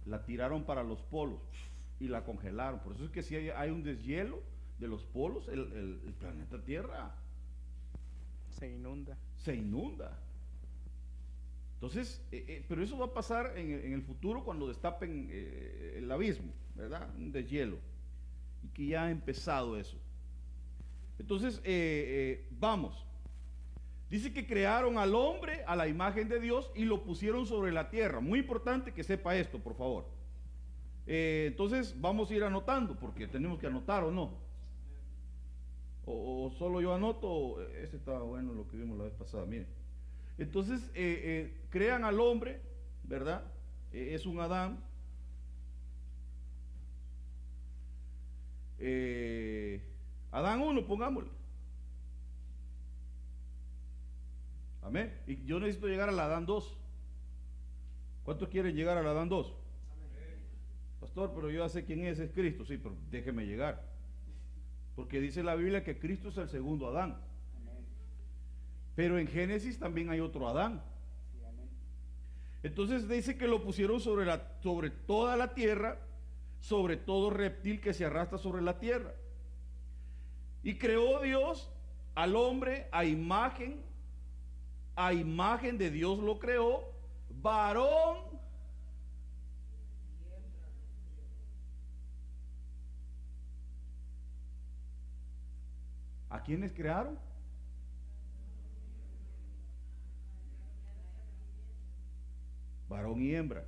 La 0.06 0.24
tiraron 0.24 0.64
para 0.64 0.84
los 0.84 1.02
polos 1.02 1.42
y 2.00 2.08
la 2.08 2.24
congelaron. 2.24 2.80
Por 2.80 2.94
eso 2.94 3.06
es 3.06 3.12
que 3.12 3.24
si 3.24 3.36
hay, 3.36 3.70
un 3.70 3.84
deshielo 3.84 4.42
de 4.80 4.88
los 4.88 5.04
polos, 5.06 5.48
el, 5.48 6.14
planeta 6.20 6.64
Tierra 6.64 7.16
se 8.50 8.72
inunda. 8.72 9.18
Se 9.38 9.56
inunda. 9.56 10.20
Entonces, 11.76 12.26
eh, 12.32 12.46
eh, 12.48 12.66
pero 12.68 12.82
eso 12.82 12.98
va 12.98 13.08
a 13.08 13.14
pasar 13.14 13.58
en, 13.58 13.94
el 13.94 14.02
futuro 14.04 14.44
cuando 14.46 14.70
destapen 14.70 15.28
eh, 15.30 15.96
el 15.98 16.10
abismo, 16.12 16.54
¿verdad? 16.76 17.10
Un 17.18 17.32
deshielo. 17.32 17.78
Y 18.64 18.70
que 18.70 18.88
ya 18.88 19.04
ha 19.04 19.12
empezado 19.12 19.78
eso. 19.78 19.98
Entonces, 21.20 21.62
vamos. 22.52 23.06
Dice 24.10 24.32
que 24.32 24.46
crearon 24.46 24.98
al 24.98 25.16
hombre 25.16 25.64
a 25.66 25.76
la 25.76 25.88
imagen 25.88 26.30
de 26.30 26.40
Dios 26.40 26.72
y 26.76 26.86
lo 26.86 27.04
pusieron 27.04 27.46
sobre 27.46 27.72
la 27.72 27.90
tierra. 27.90 28.20
Muy 28.20 28.40
importante 28.40 28.94
que 28.94 29.04
sepa 29.04 29.36
esto, 29.36 29.60
por 29.60 29.76
favor. 29.76 30.08
Eh, 31.06 31.46
entonces 31.50 31.96
vamos 32.00 32.32
a 32.32 32.36
ir 32.36 32.44
anotando, 32.44 32.98
porque 32.98 33.28
tenemos 33.28 33.60
que 33.60 33.68
anotar 33.68 34.04
o 34.04 34.12
no. 34.12 34.42
O, 36.06 36.52
solo 36.58 36.82
yo 36.82 36.94
anoto, 36.94 37.28
o- 37.30 37.62
ese 37.62 37.96
estaba 37.98 38.24
bueno 38.24 38.54
lo 38.54 38.68
que 38.68 38.78
vimos 38.78 38.98
la 38.98 39.06
vez 39.06 39.14
pasada, 39.14 39.46
miren. 39.46 39.68
Entonces 40.38 40.82
eh, 40.96 41.22
eh, 41.24 41.62
crean 41.70 42.04
al 42.04 42.20
hombre, 42.20 42.62
¿verdad? 43.04 43.44
Eh, 43.94 44.10
es 44.14 44.26
un 44.26 44.40
Adán. 44.40 44.84
Eh, 48.80 49.82
Adán 50.32 50.62
1, 50.62 50.86
pongámosle. 50.86 51.30
Amén. 54.82 55.14
Y 55.28 55.44
yo 55.46 55.60
necesito 55.60 55.88
llegar 55.88 56.10
al 56.10 56.20
Adán 56.20 56.46
2. 56.46 56.78
¿Cuántos 58.24 58.50
quieren 58.50 58.76
llegar 58.76 58.98
al 58.98 59.08
Adán 59.08 59.30
2? 59.30 59.54
Pastor, 61.04 61.34
pero 61.36 61.50
yo 61.50 61.66
ya 61.66 61.68
sé 61.68 61.84
quién 61.84 62.06
es, 62.06 62.18
es 62.18 62.32
Cristo. 62.32 62.64
Sí, 62.64 62.78
pero 62.78 62.96
déjeme 63.12 63.46
llegar. 63.46 63.84
Porque 64.96 65.20
dice 65.20 65.44
la 65.44 65.54
Biblia 65.54 65.84
que 65.84 66.00
Cristo 66.00 66.30
es 66.30 66.38
el 66.38 66.48
segundo 66.48 66.88
Adán. 66.88 67.18
Amén. 67.58 67.86
Pero 68.96 69.20
en 69.20 69.28
Génesis 69.28 69.78
también 69.78 70.10
hay 70.10 70.22
otro 70.22 70.48
Adán. 70.48 70.82
Sí, 71.34 71.44
amén. 71.44 71.68
Entonces 72.64 73.10
dice 73.10 73.38
que 73.38 73.50
lo 73.50 73.62
pusieron 73.62 74.00
sobre, 74.00 74.26
la, 74.26 74.58
sobre 74.62 74.92
toda 74.92 75.36
la 75.36 75.54
tierra, 75.54 76.00
sobre 76.62 76.96
todo 76.96 77.30
reptil 77.30 77.82
que 77.82 77.94
se 77.94 78.06
arrastra 78.06 78.38
sobre 78.38 78.62
la 78.62 78.80
tierra. 78.80 79.14
Y 80.64 80.78
creó 80.78 81.20
Dios 81.20 81.70
al 82.16 82.38
hombre 82.38 82.88
a 82.94 83.04
imagen, 83.04 83.84
a 84.96 85.12
imagen 85.12 85.78
de 85.78 85.92
Dios 85.92 86.20
lo 86.20 86.40
creó, 86.40 86.94
varón. 87.42 88.33
¿A 96.34 96.42
quiénes 96.42 96.74
crearon? 96.74 97.16
varón 102.90 103.22
y 103.22 103.36
hembra. 103.36 103.64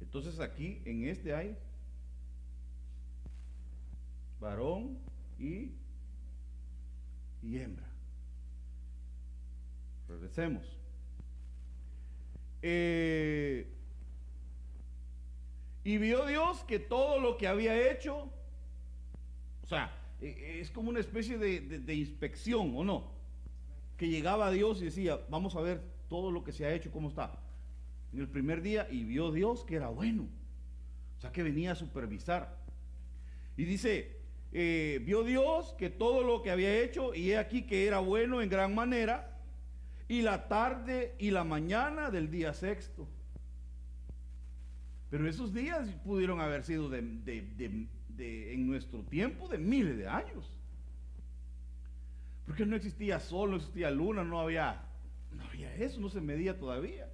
Entonces 0.00 0.40
aquí 0.40 0.82
en 0.84 1.04
este 1.04 1.32
hay 1.32 1.56
varón 4.40 4.98
y, 5.38 5.72
y 7.42 7.58
hembra. 7.58 7.86
Regresemos. 10.08 10.64
Eh, 12.62 13.66
y 15.84 15.98
vio 15.98 16.26
Dios 16.26 16.64
que 16.64 16.80
todo 16.80 17.20
lo 17.20 17.36
que 17.36 17.46
había 17.46 17.90
hecho, 17.90 18.28
o 19.62 19.66
sea, 19.66 20.01
es 20.22 20.70
como 20.70 20.90
una 20.90 21.00
especie 21.00 21.38
de, 21.38 21.60
de- 21.60 21.94
inspección, 21.94 22.72
¿o 22.76 22.84
no? 22.84 23.10
Que 23.96 24.08
llegaba 24.08 24.46
a 24.46 24.50
Dios 24.50 24.80
y 24.80 24.86
decía, 24.86 25.20
vamos 25.28 25.56
a 25.56 25.60
ver 25.60 25.80
todo 26.08 26.30
lo 26.30 26.44
que 26.44 26.52
se 26.52 26.64
ha 26.64 26.72
hecho, 26.72 26.90
cómo 26.90 27.08
está. 27.08 27.38
En 28.12 28.20
el 28.20 28.28
primer 28.28 28.62
día, 28.62 28.86
y 28.90 29.04
vio 29.04 29.32
Dios 29.32 29.64
que 29.64 29.76
era 29.76 29.88
bueno. 29.88 30.28
O 31.18 31.20
sea, 31.20 31.32
que 31.32 31.42
venía 31.42 31.72
a 31.72 31.74
supervisar. 31.74 32.58
Y 33.56 33.64
dice, 33.64 34.16
eh, 34.52 35.00
vio 35.04 35.22
Dios 35.24 35.74
que 35.78 35.88
todo 35.90 36.22
lo 36.22 36.42
que 36.42 36.50
había 36.50 36.80
hecho, 36.82 37.14
y 37.14 37.30
he 37.30 37.38
aquí 37.38 37.62
que 37.62 37.86
era 37.86 38.00
bueno 38.00 38.42
en 38.42 38.48
gran 38.48 38.74
manera, 38.74 39.40
y 40.08 40.22
la 40.22 40.48
tarde 40.48 41.14
y 41.18 41.30
la 41.30 41.44
mañana 41.44 42.10
del 42.10 42.30
día 42.30 42.52
sexto. 42.52 43.08
Pero 45.10 45.28
esos 45.28 45.52
días 45.52 45.88
pudieron 46.04 46.40
haber 46.40 46.64
sido 46.64 46.88
de- 46.88 47.02
de- 48.16 48.52
en 48.54 48.66
nuestro 48.66 49.00
tiempo 49.02 49.48
de 49.48 49.58
miles 49.58 49.96
de 49.98 50.08
años. 50.08 50.50
Porque 52.46 52.66
no 52.66 52.76
existía 52.76 53.20
sol, 53.20 53.50
no 53.50 53.56
existía 53.56 53.90
luna, 53.90 54.24
no 54.24 54.40
había, 54.40 54.82
no 55.32 55.44
había 55.44 55.74
eso, 55.76 56.00
no 56.00 56.08
se 56.08 56.20
medía 56.20 56.58
todavía. 56.58 57.08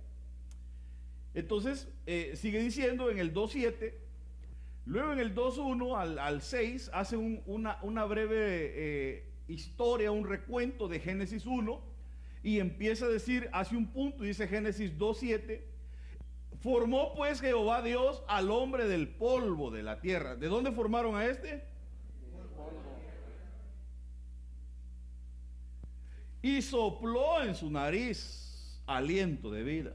Entonces, 1.34 1.88
eh, 2.06 2.32
sigue 2.36 2.60
diciendo 2.60 3.10
en 3.10 3.18
el 3.18 3.32
2.7, 3.34 3.94
luego 4.86 5.12
en 5.12 5.18
el 5.18 5.34
2.1 5.34 5.96
al, 5.96 6.18
al 6.18 6.42
6 6.42 6.90
hace 6.92 7.16
un- 7.16 7.42
una, 7.46 7.78
una 7.82 8.04
breve 8.04 8.72
eh, 8.74 9.24
historia, 9.46 10.10
un 10.10 10.26
recuento 10.26 10.88
de 10.88 10.98
Génesis 11.00 11.46
1 11.46 11.80
y 12.42 12.58
empieza 12.60 13.04
a 13.04 13.08
decir, 13.08 13.48
hace 13.52 13.76
un 13.76 13.86
punto, 13.88 14.24
dice 14.24 14.48
Génesis 14.48 14.96
2.7, 14.98 15.60
formó 16.60 17.14
pues 17.14 17.40
Jehová 17.40 17.82
Dios 17.82 18.22
al 18.28 18.50
hombre 18.50 18.86
del 18.86 19.08
polvo 19.08 19.70
de 19.70 19.82
la 19.82 20.00
tierra. 20.00 20.36
¿De 20.36 20.48
dónde 20.48 20.72
formaron 20.72 21.16
a 21.16 21.26
este? 21.26 21.64
Y 26.42 26.62
sopló 26.62 27.42
en 27.42 27.54
su 27.54 27.70
nariz 27.70 28.80
aliento 28.86 29.50
de 29.50 29.62
vida. 29.62 29.92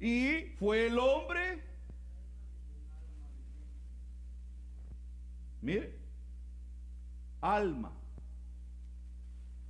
Y 0.00 0.54
fue 0.58 0.88
el 0.88 0.98
hombre, 0.98 1.62
mire, 5.60 5.96
alma. 7.40 7.92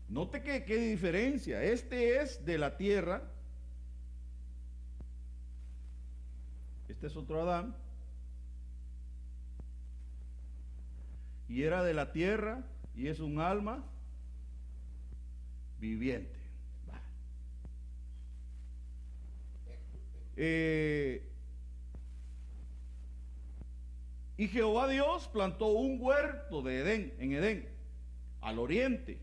Note 0.08 0.42
que 0.42 0.64
qué 0.64 0.76
diferencia. 0.76 1.62
Este 1.62 2.20
es 2.20 2.44
de 2.44 2.58
la 2.58 2.76
tierra. 2.76 3.31
Este 7.02 7.14
es 7.14 7.16
otro 7.16 7.42
Adán. 7.42 7.74
Y 11.48 11.64
era 11.64 11.82
de 11.82 11.94
la 11.94 12.12
tierra 12.12 12.62
y 12.94 13.08
es 13.08 13.18
un 13.18 13.40
alma 13.40 13.84
viviente. 15.80 16.38
Eh, 20.36 21.28
y 24.36 24.46
Jehová 24.46 24.86
Dios 24.86 25.26
plantó 25.26 25.66
un 25.72 26.00
huerto 26.00 26.62
de 26.62 26.82
Edén, 26.82 27.14
en 27.18 27.32
Edén, 27.32 27.68
al 28.40 28.60
oriente, 28.60 29.18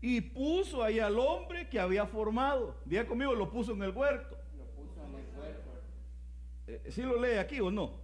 y 0.00 0.20
puso 0.20 0.82
ahí 0.82 0.98
al 0.98 1.20
hombre 1.20 1.68
que 1.68 1.78
había 1.78 2.06
formado. 2.06 2.74
Diga 2.84 3.06
conmigo, 3.06 3.32
lo 3.36 3.48
puso 3.48 3.74
en 3.74 3.82
el 3.84 3.90
huerto. 3.92 4.36
Lo 4.58 4.64
puso 4.64 5.04
en 5.04 5.14
el 5.14 5.38
huerto. 5.38 5.70
Eh, 6.70 6.79
¿Sí 6.90 7.02
lo 7.02 7.20
lee 7.20 7.38
aquí 7.38 7.60
o 7.60 7.70
no? 7.70 8.00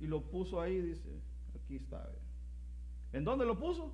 Y 0.00 0.06
lo 0.06 0.22
puso 0.22 0.60
ahí, 0.60 0.80
dice, 0.80 1.08
aquí 1.54 1.76
está. 1.76 2.08
¿En 3.12 3.24
dónde 3.24 3.44
lo 3.44 3.58
puso? 3.58 3.92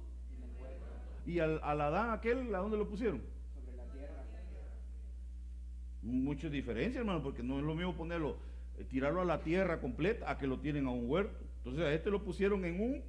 Y 1.27 1.39
al, 1.39 1.61
al 1.63 1.81
Adán 1.81 2.11
aquel, 2.11 2.55
¿a 2.55 2.59
dónde 2.59 2.77
lo 2.77 2.89
pusieron? 2.89 3.23
Sobre 3.55 3.77
la 3.77 3.85
tierra. 3.91 4.25
Mucha 6.03 6.51
diferencia, 6.51 7.01
hermano, 7.01 7.23
porque 7.23 7.43
no 7.43 7.59
es 7.59 7.65
lo 7.65 7.75
mismo 7.75 7.95
ponerlo, 7.95 8.37
eh, 8.77 8.85
tirarlo 8.85 9.23
a 9.23 9.25
la 9.25 9.43
tierra 9.43 9.81
completa 9.81 10.31
a 10.31 10.37
que 10.37 10.47
lo 10.47 10.61
tienen 10.61 10.87
a 10.87 10.91
un 10.91 11.09
huerto. 11.09 11.43
Entonces 11.59 11.85
a 11.85 11.95
este 11.95 12.11
lo 12.11 12.23
pusieron 12.23 12.65
en 12.67 12.81
un 12.81 13.03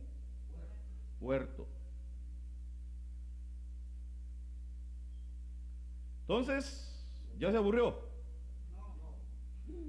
huerto. 1.19 1.67
Entonces, 6.21 7.05
¿ya 7.37 7.51
se 7.51 7.57
aburrió? 7.57 7.99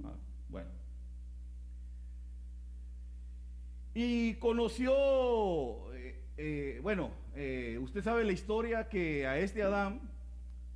Ah, 0.05 0.14
bueno. 0.49 0.70
Y 3.94 4.35
conoció, 4.35 4.92
eh, 5.94 6.20
eh, 6.37 6.81
bueno, 6.83 7.11
eh, 7.35 7.79
usted 7.81 8.05
sabe 8.05 8.25
la 8.25 8.33
historia 8.33 8.90
que 8.90 9.27
a 9.27 9.38
este 9.38 9.62
Adán, 9.62 10.03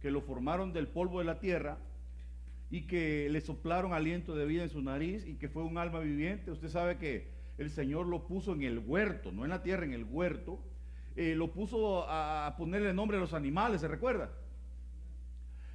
que 0.01 0.11
lo 0.11 0.23
formaron 0.23 0.73
del 0.73 0.88
polvo 0.88 1.18
de 1.18 1.27
la 1.27 1.38
tierra 1.38 1.77
y 2.70 2.87
que 2.87 3.29
le 3.29 3.42
soplaron 3.42 3.92
aliento 3.92 4.35
de 4.35 4.46
vida 4.46 4.62
en 4.62 4.70
su 4.70 4.81
nariz 4.81 5.27
y 5.27 5.35
que 5.35 5.51
fue 5.51 5.62
un 5.62 5.77
alma 5.77 6.01
viviente, 6.01 6.51
usted 6.51 6.68
sabe 6.68 6.96
que 6.96 7.29
el 7.59 7.70
Señor 7.70 8.07
lo 8.07 8.27
puso 8.27 8.55
en 8.55 8.62
el 8.62 8.79
huerto, 8.79 9.33
no 9.33 9.44
en 9.44 9.51
la 9.51 9.62
tierra, 9.62 9.85
en 9.85 9.92
el 9.92 10.05
huerto, 10.05 10.59
lo 11.16 11.53
puso 11.53 12.09
a, 12.09 12.46
a 12.46 12.57
ponerle 12.57 12.94
nombre 12.94 13.18
a 13.18 13.20
los 13.20 13.35
animales, 13.35 13.83
¿se 13.83 13.88
recuerda? 13.88 14.31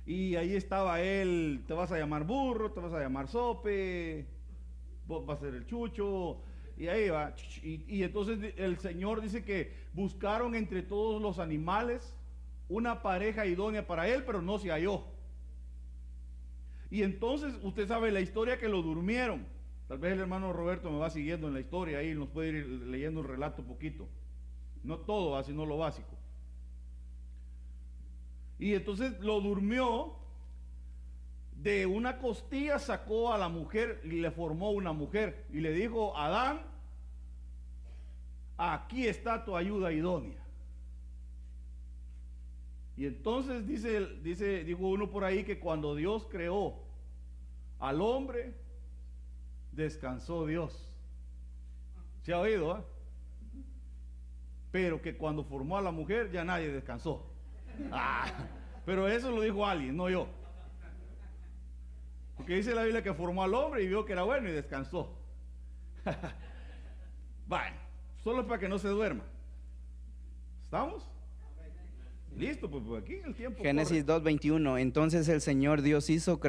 Y 0.05 0.35
ahí 0.35 0.55
estaba 0.55 1.01
él, 1.01 1.63
te 1.67 1.73
vas 1.73 1.91
a 1.91 1.97
llamar 1.97 2.25
burro, 2.25 2.71
te 2.71 2.79
vas 2.79 2.93
a 2.93 2.99
llamar 2.99 3.27
sope, 3.27 4.27
vos 5.07 5.25
vas 5.25 5.39
a 5.39 5.45
ser 5.45 5.55
el 5.55 5.65
chucho, 5.65 6.41
y 6.77 6.87
ahí 6.87 7.09
va. 7.09 7.33
Y, 7.63 8.03
entonces 8.03 8.53
el 8.57 8.77
Señor 8.77 9.21
dice 9.21 9.43
que 9.43 9.73
buscaron 9.93 10.55
entre 10.55 10.83
todos 10.83 11.21
los 11.21 11.39
animales 11.39 12.15
una 12.67 13.01
pareja 13.01 13.45
idónea 13.45 13.87
para 13.87 14.07
él, 14.07 14.23
pero 14.25 14.41
no 14.41 14.59
se 14.59 14.69
halló. 14.69 15.03
Y 16.91 17.01
entonces 17.03 17.55
usted 17.63 17.87
sabe 17.87 18.11
la 18.11 18.21
historia 18.21 18.59
que 18.59 18.69
lo 18.69 18.81
durmieron. 18.81 19.45
Tal 19.87 19.99
vez 19.99 20.13
el 20.13 20.19
hermano 20.19 20.53
Roberto 20.53 20.91
me 20.91 20.97
va 20.97 21.09
siguiendo 21.09 21.47
en 21.47 21.53
la 21.53 21.59
historia 21.59 21.99
ahí, 21.99 22.13
nos 22.13 22.29
puede 22.29 22.49
ir 22.49 22.65
leyendo 22.67 23.21
el 23.21 23.27
relato 23.27 23.61
un 23.61 23.67
poquito. 23.67 24.07
No 24.83 24.99
todo, 24.99 25.41
sino 25.43 25.65
lo 25.65 25.77
básico. 25.77 26.15
Y 28.57 28.73
entonces 28.73 29.19
lo 29.19 29.41
durmió, 29.41 30.15
de 31.61 31.85
una 31.85 32.19
costilla 32.19 32.79
sacó 32.79 33.33
a 33.33 33.37
la 33.37 33.49
mujer 33.49 34.01
y 34.03 34.21
le 34.21 34.31
formó 34.31 34.71
una 34.71 34.93
mujer. 34.93 35.45
Y 35.51 35.61
le 35.61 35.71
dijo, 35.71 36.15
Adán, 36.15 36.61
aquí 38.57 39.07
está 39.07 39.43
tu 39.43 39.55
ayuda 39.55 39.91
idónea. 39.91 40.45
Y 42.97 43.05
entonces 43.07 43.67
dice, 43.67 44.07
dice, 44.21 44.63
dijo 44.63 44.87
uno 44.87 45.09
por 45.09 45.23
ahí 45.25 45.43
que 45.43 45.59
cuando 45.59 45.95
Dios 45.95 46.25
creó 46.29 46.75
al 47.79 47.99
hombre, 48.01 48.53
descansó 49.71 50.45
Dios. 50.45 50.89
¿Se 52.23 52.31
ha 52.31 52.39
oído? 52.39 52.71
ah? 52.71 52.85
Pero 54.71 55.01
que 55.01 55.17
cuando 55.17 55.43
formó 55.43 55.77
a 55.77 55.81
la 55.81 55.91
mujer 55.91 56.31
ya 56.31 56.43
nadie 56.43 56.71
descansó. 56.71 57.34
Ah, 57.91 58.25
pero 58.85 59.07
eso 59.07 59.31
lo 59.31 59.41
dijo 59.41 59.65
alguien, 59.65 59.95
no 59.95 60.09
yo. 60.09 60.27
Porque 62.37 62.55
dice 62.55 62.75
la 62.75 62.83
Biblia 62.83 63.01
que 63.01 63.13
formó 63.13 63.43
al 63.43 63.53
hombre 63.53 63.83
y 63.83 63.87
vio 63.87 64.05
que 64.05 64.13
era 64.13 64.23
bueno 64.23 64.49
y 64.49 64.51
descansó. 64.51 65.17
bueno, 67.47 67.77
solo 68.23 68.45
para 68.45 68.59
que 68.59 68.67
no 68.67 68.77
se 68.77 68.89
duerma. 68.89 69.23
¿Estamos? 70.63 71.09
Listo, 72.37 72.69
pues, 72.69 72.83
pues 72.85 73.01
aquí 73.01 73.15
el 73.25 73.33
tiempo. 73.33 73.63
Génesis 73.63 74.03
corre. 74.03 74.21
2.21. 74.21 74.79
Entonces 74.79 75.27
el 75.29 75.41
Señor 75.41 75.81
Dios 75.81 76.09
hizo 76.09 76.39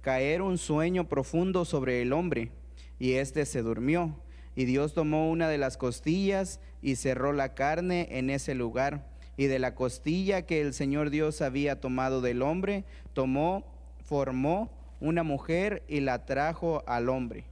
caer 0.00 0.42
un 0.42 0.56
sueño 0.56 1.08
profundo 1.08 1.64
sobre 1.64 2.00
el 2.02 2.12
hombre, 2.12 2.52
y 2.98 3.14
éste 3.14 3.44
se 3.44 3.62
durmió. 3.62 4.20
Y 4.54 4.64
Dios 4.64 4.94
tomó 4.94 5.30
una 5.30 5.48
de 5.48 5.58
las 5.58 5.76
costillas 5.76 6.60
y 6.80 6.96
cerró 6.96 7.32
la 7.32 7.54
carne 7.54 8.08
en 8.12 8.30
ese 8.30 8.54
lugar. 8.54 9.15
Y 9.36 9.46
de 9.46 9.58
la 9.58 9.74
costilla 9.74 10.46
que 10.46 10.60
el 10.60 10.72
Señor 10.72 11.10
Dios 11.10 11.42
había 11.42 11.80
tomado 11.80 12.20
del 12.20 12.42
hombre, 12.42 12.84
tomó, 13.12 13.64
formó 14.04 14.70
una 15.00 15.22
mujer 15.22 15.84
y 15.88 16.00
la 16.00 16.24
trajo 16.24 16.82
al 16.86 17.08
hombre. 17.08 17.44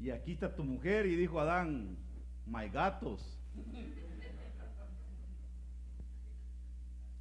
Y 0.00 0.10
aquí 0.10 0.32
está 0.32 0.54
tu 0.54 0.64
mujer 0.64 1.06
y 1.06 1.16
dijo 1.16 1.40
Adán, 1.40 1.96
my 2.46 2.68
gatos. 2.68 3.38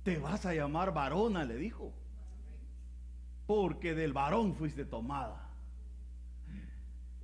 Te 0.04 0.18
vas 0.18 0.46
a 0.46 0.54
llamar 0.54 0.94
varona, 0.94 1.46
le 1.46 1.56
dijo. 1.56 1.94
Porque 3.48 3.94
del 3.94 4.12
varón 4.12 4.54
fuiste 4.56 4.84
tomada. 4.84 5.50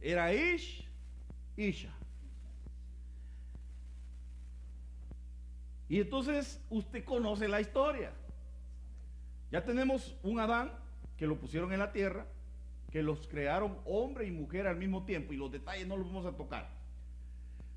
Era 0.02 0.34
Ish, 0.34 0.88
Isha. 1.58 1.94
Y 5.90 6.00
entonces 6.00 6.64
usted 6.70 7.04
conoce 7.04 7.48
la 7.48 7.60
historia. 7.60 8.14
Ya 9.52 9.66
tenemos 9.66 10.16
un 10.22 10.40
Adán 10.40 10.72
que 11.18 11.26
lo 11.26 11.40
pusieron 11.40 11.74
en 11.74 11.80
la 11.80 11.92
tierra, 11.92 12.28
que 12.92 13.02
los 13.02 13.28
crearon 13.28 13.80
hombre 13.86 14.28
y 14.28 14.32
mujer 14.32 14.68
al 14.68 14.78
mismo 14.78 15.04
tiempo, 15.04 15.34
y 15.34 15.38
los 15.38 15.52
detalles 15.52 15.88
no 15.88 15.98
los 15.98 16.08
vamos 16.08 16.28
a 16.28 16.38
tocar. 16.38 16.70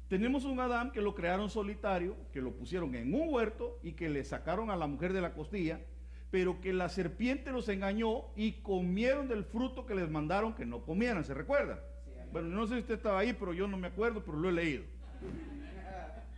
Tenemos 0.09 0.45
un 0.45 0.61
Adán 0.61 0.93
que 0.93 1.01
lo 1.01 1.15
crearon 1.15 1.49
solitario, 1.49 2.15
que 2.33 2.43
lo 2.43 2.53
pusieron 2.53 2.95
en 2.95 3.15
un 3.15 3.33
huerto 3.33 3.79
y 3.83 3.93
que 3.93 4.11
le 4.11 4.25
sacaron 4.25 4.71
a 4.71 4.77
la 4.77 4.87
mujer 4.87 5.15
de 5.15 5.23
la 5.23 5.33
costilla, 5.33 5.81
pero 6.31 6.61
que 6.61 6.75
la 6.75 6.91
serpiente 6.91 7.51
los 7.51 7.69
engañó 7.71 8.25
y 8.37 8.53
comieron 8.61 9.27
del 9.27 9.45
fruto 9.45 9.87
que 9.87 9.95
les 9.95 10.11
mandaron 10.11 10.55
que 10.55 10.67
no 10.67 10.85
comieran, 10.85 11.25
¿se 11.25 11.33
recuerdan? 11.33 11.81
Bueno, 12.31 12.49
no 12.49 12.67
sé 12.67 12.75
si 12.75 12.81
usted 12.81 12.95
estaba 12.95 13.21
ahí, 13.21 13.33
pero 13.33 13.55
yo 13.55 13.67
no 13.67 13.79
me 13.79 13.89
acuerdo, 13.89 14.23
pero 14.23 14.39
lo 14.39 14.51
he 14.51 14.53
leído. 14.53 14.85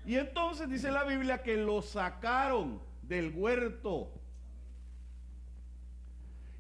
Y 0.06 0.16
entonces 0.16 0.68
dice 0.68 0.90
la 0.90 1.04
Biblia 1.04 1.42
que 1.42 1.56
lo 1.56 1.80
sacaron 1.82 2.80
del 3.02 3.32
huerto 3.34 4.10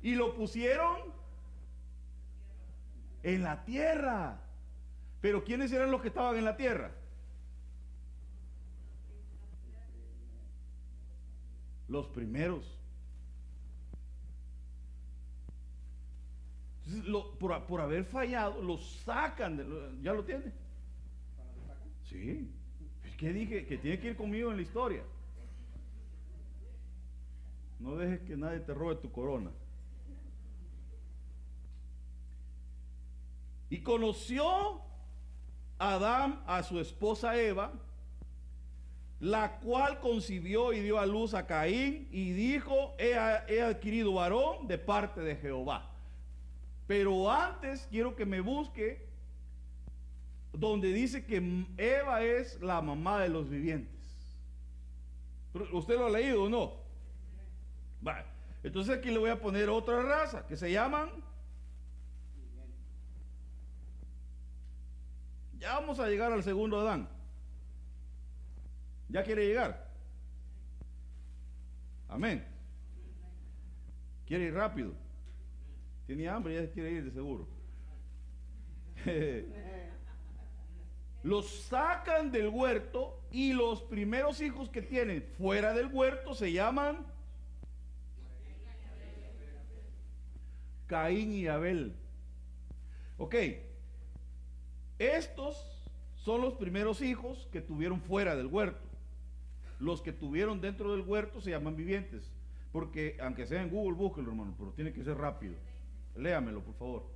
y 0.02 0.14
lo 0.14 0.34
pusieron 0.34 0.98
en 3.22 3.42
la 3.42 3.64
tierra. 3.64 4.40
Pero 5.20 5.44
¿quiénes 5.44 5.72
eran 5.72 5.90
los 5.90 6.00
que 6.02 6.08
estaban 6.08 6.36
en 6.36 6.44
la 6.44 6.56
tierra? 6.56 6.90
Los 11.88 12.06
primeros. 12.08 12.64
Entonces, 16.86 17.04
lo- 17.10 17.38
por, 17.38 17.66
por 17.66 17.80
haber 17.80 18.04
fallado, 18.04 18.60
los 18.62 19.00
sacan. 19.04 19.56
de- 19.56 19.64
lo- 19.64 20.00
¿Ya 20.02 20.12
lo 20.12 20.24
tiene? 20.24 20.52
Sí. 22.04 22.50
Que 23.16 23.32
dije 23.32 23.66
que 23.66 23.78
tiene 23.78 23.98
que 23.98 24.08
ir 24.08 24.16
conmigo 24.16 24.50
en 24.50 24.56
la 24.56 24.62
historia. 24.62 25.02
No 27.78 27.96
dejes 27.96 28.20
que 28.20 28.36
nadie 28.36 28.60
te 28.60 28.72
robe 28.74 28.96
tu 28.96 29.10
corona. 29.10 29.50
Y 33.70 33.82
conoció 33.82 34.80
Adán 35.78 36.42
a 36.46 36.62
su 36.62 36.78
esposa 36.78 37.36
Eva, 37.36 37.72
la 39.20 39.58
cual 39.58 40.00
concibió 40.00 40.72
y 40.72 40.80
dio 40.80 40.98
a 40.98 41.06
luz 41.06 41.34
a 41.34 41.46
Caín 41.46 42.08
y 42.10 42.32
dijo, 42.32 42.94
he, 42.98 43.14
he 43.48 43.62
adquirido 43.62 44.14
varón 44.14 44.66
de 44.68 44.78
parte 44.78 45.20
de 45.20 45.36
Jehová. 45.36 45.90
Pero 46.86 47.30
antes 47.30 47.86
quiero 47.90 48.14
que 48.14 48.26
me 48.26 48.40
busque 48.40 49.03
donde 50.54 50.92
dice 50.92 51.24
que 51.24 51.66
Eva 51.76 52.22
es 52.22 52.60
la 52.60 52.80
mamá 52.80 53.20
de 53.20 53.28
los 53.28 53.48
vivientes. 53.48 53.92
¿Usted 55.72 55.96
lo 55.96 56.06
ha 56.06 56.10
leído 56.10 56.44
o 56.44 56.48
no? 56.48 56.72
Vale. 58.00 58.26
Entonces 58.62 58.96
aquí 58.96 59.10
le 59.10 59.18
voy 59.18 59.30
a 59.30 59.40
poner 59.40 59.68
otra 59.68 60.02
raza 60.02 60.46
que 60.46 60.56
se 60.56 60.70
llaman 60.72 61.10
Ya 65.64 65.80
vamos 65.80 65.98
a 65.98 66.08
llegar 66.08 66.30
al 66.30 66.42
segundo 66.42 66.78
Adán. 66.78 67.08
¿Ya 69.08 69.24
quiere 69.24 69.46
llegar? 69.46 69.90
Amén. 72.06 72.44
Quiere 74.26 74.44
ir 74.44 74.54
rápido. 74.54 74.92
Tiene 76.06 76.28
hambre, 76.28 76.54
ya 76.54 76.70
quiere 76.70 76.90
ir 76.90 77.04
de 77.04 77.10
seguro. 77.12 77.48
los 81.24 81.48
sacan 81.48 82.30
del 82.30 82.48
huerto 82.48 83.18
y 83.30 83.54
los 83.54 83.82
primeros 83.82 84.42
hijos 84.42 84.68
que 84.68 84.82
tienen 84.82 85.24
fuera 85.38 85.72
del 85.72 85.86
huerto 85.86 86.34
se 86.34 86.52
llaman 86.52 87.06
Caín 90.86 91.32
y 91.32 91.46
Abel. 91.46 91.96
Ok. 93.16 93.34
Estos 94.98 95.56
son 96.14 96.42
los 96.42 96.54
primeros 96.54 97.00
hijos 97.00 97.48
que 97.50 97.62
tuvieron 97.62 98.02
fuera 98.02 98.36
del 98.36 98.46
huerto. 98.46 98.86
Los 99.80 100.02
que 100.02 100.12
tuvieron 100.12 100.60
dentro 100.60 100.92
del 100.92 101.00
huerto 101.00 101.40
se 101.40 101.50
llaman 101.50 101.74
vivientes. 101.74 102.30
Porque, 102.70 103.16
aunque 103.18 103.46
sea 103.46 103.62
en 103.62 103.70
Google, 103.70 103.96
búsquelo, 103.96 104.28
hermano, 104.28 104.54
pero 104.58 104.72
tiene 104.72 104.92
que 104.92 105.02
ser 105.02 105.16
rápido. 105.16 105.54
Léamelo, 106.16 106.62
por 106.62 106.74
favor. 106.74 107.13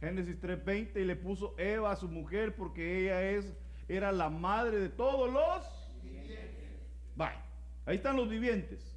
Génesis 0.00 0.40
3:20 0.40 1.00
y 1.00 1.04
le 1.04 1.16
puso 1.16 1.54
Eva 1.58 1.92
a 1.92 1.96
su 1.96 2.08
mujer 2.08 2.56
porque 2.56 3.02
ella 3.02 3.22
es 3.22 3.52
era 3.88 4.12
la 4.12 4.30
madre 4.30 4.78
de 4.78 4.88
todos 4.88 5.32
los 5.32 5.80
Vaya, 7.16 7.42
ahí 7.84 7.96
están 7.96 8.16
los 8.16 8.30
vivientes. 8.30 8.96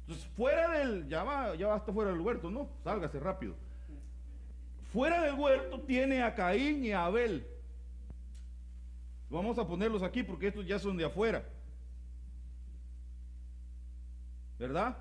Entonces, 0.00 0.26
fuera 0.36 0.78
del, 0.78 1.08
ya 1.08 1.24
va, 1.24 1.54
ya 1.54 1.68
va 1.68 1.76
hasta 1.76 1.92
fuera 1.92 2.10
del 2.10 2.20
huerto, 2.20 2.50
¿no? 2.50 2.68
Sálgase 2.82 3.18
rápido. 3.18 3.54
Fuera 4.92 5.22
del 5.22 5.34
huerto 5.34 5.80
tiene 5.80 6.22
a 6.22 6.34
Caín 6.34 6.84
y 6.84 6.92
a 6.92 7.06
Abel. 7.06 7.46
Vamos 9.30 9.58
a 9.58 9.66
ponerlos 9.66 10.02
aquí 10.02 10.22
porque 10.22 10.48
estos 10.48 10.66
ya 10.66 10.78
son 10.78 10.96
de 10.98 11.06
afuera. 11.06 11.42
¿Verdad? 14.58 14.96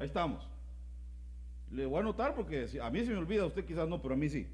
Ahí 0.00 0.06
estamos. 0.06 0.48
Le 1.70 1.84
voy 1.84 1.98
a 1.98 2.00
anotar 2.00 2.34
porque 2.34 2.66
a 2.82 2.90
mí 2.90 3.04
se 3.04 3.10
me 3.10 3.18
olvida, 3.18 3.44
usted 3.44 3.66
quizás 3.66 3.86
no, 3.86 4.00
pero 4.00 4.14
a 4.14 4.16
mí 4.16 4.30
sí. 4.30 4.48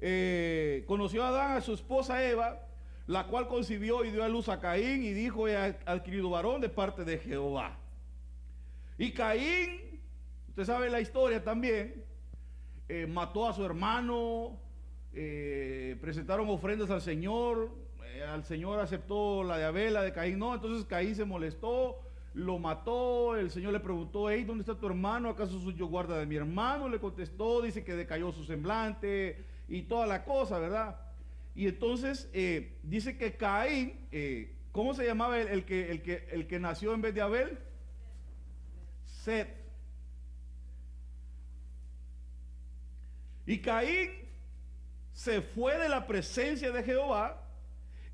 Eh, 0.00 0.84
conoció 0.86 1.22
a 1.22 1.28
Adán 1.28 1.56
a 1.58 1.60
su 1.60 1.74
esposa 1.74 2.26
Eva, 2.26 2.66
la 3.06 3.26
cual 3.26 3.48
concibió 3.48 4.06
y 4.06 4.10
dio 4.10 4.24
a 4.24 4.28
luz 4.30 4.48
a 4.48 4.58
Caín 4.58 5.04
y 5.04 5.12
dijo, 5.12 5.48
he 5.48 5.56
adquirido 5.58 6.30
varón 6.30 6.62
de 6.62 6.70
parte 6.70 7.04
de 7.04 7.18
Jehová. 7.18 7.76
Y 8.96 9.12
Caín, 9.12 10.00
usted 10.48 10.64
sabe 10.64 10.88
la 10.88 11.02
historia 11.02 11.44
también, 11.44 12.06
eh, 12.88 13.06
mató 13.06 13.46
a 13.46 13.52
su 13.52 13.66
hermano, 13.66 14.58
eh, 15.12 15.98
presentaron 16.00 16.48
ofrendas 16.48 16.88
al 16.88 17.02
Señor, 17.02 17.70
al 18.26 18.44
Señor 18.46 18.80
aceptó 18.80 19.44
la 19.44 19.58
de 19.58 19.64
Abel, 19.64 19.92
la 19.92 20.02
de 20.02 20.12
Caín 20.14 20.38
no, 20.38 20.54
entonces 20.54 20.86
Caín 20.86 21.14
se 21.14 21.26
molestó, 21.26 22.00
lo 22.34 22.58
mató, 22.58 23.36
el 23.36 23.50
Señor 23.50 23.72
le 23.72 23.80
preguntó, 23.80 24.30
hey, 24.30 24.44
¿dónde 24.44 24.62
está 24.62 24.74
tu 24.74 24.86
hermano? 24.86 25.28
¿Acaso 25.28 25.60
soy 25.60 25.74
yo 25.74 25.86
guarda 25.86 26.18
de 26.18 26.26
mi 26.26 26.36
hermano? 26.36 26.88
Le 26.88 26.98
contestó, 26.98 27.60
dice 27.60 27.84
que 27.84 27.94
decayó 27.94 28.32
su 28.32 28.44
semblante 28.44 29.44
y 29.68 29.82
toda 29.82 30.06
la 30.06 30.24
cosa, 30.24 30.58
¿verdad? 30.58 30.98
Y 31.54 31.68
entonces 31.68 32.30
eh, 32.32 32.78
dice 32.82 33.18
que 33.18 33.36
Caín, 33.36 34.06
eh, 34.10 34.54
¿cómo 34.72 34.94
se 34.94 35.04
llamaba 35.04 35.38
el, 35.38 35.64
que, 35.64 35.90
el, 35.90 36.02
que, 36.02 36.26
el 36.30 36.46
que 36.46 36.58
nació 36.58 36.94
en 36.94 37.02
vez 37.02 37.14
de 37.14 37.20
Abel? 37.20 37.58
Seth. 39.04 39.48
Y 43.44 43.58
Caín 43.58 44.10
se 45.12 45.42
fue 45.42 45.76
de 45.76 45.88
la 45.88 46.06
presencia 46.06 46.70
de 46.70 46.82
Jehová 46.82 47.42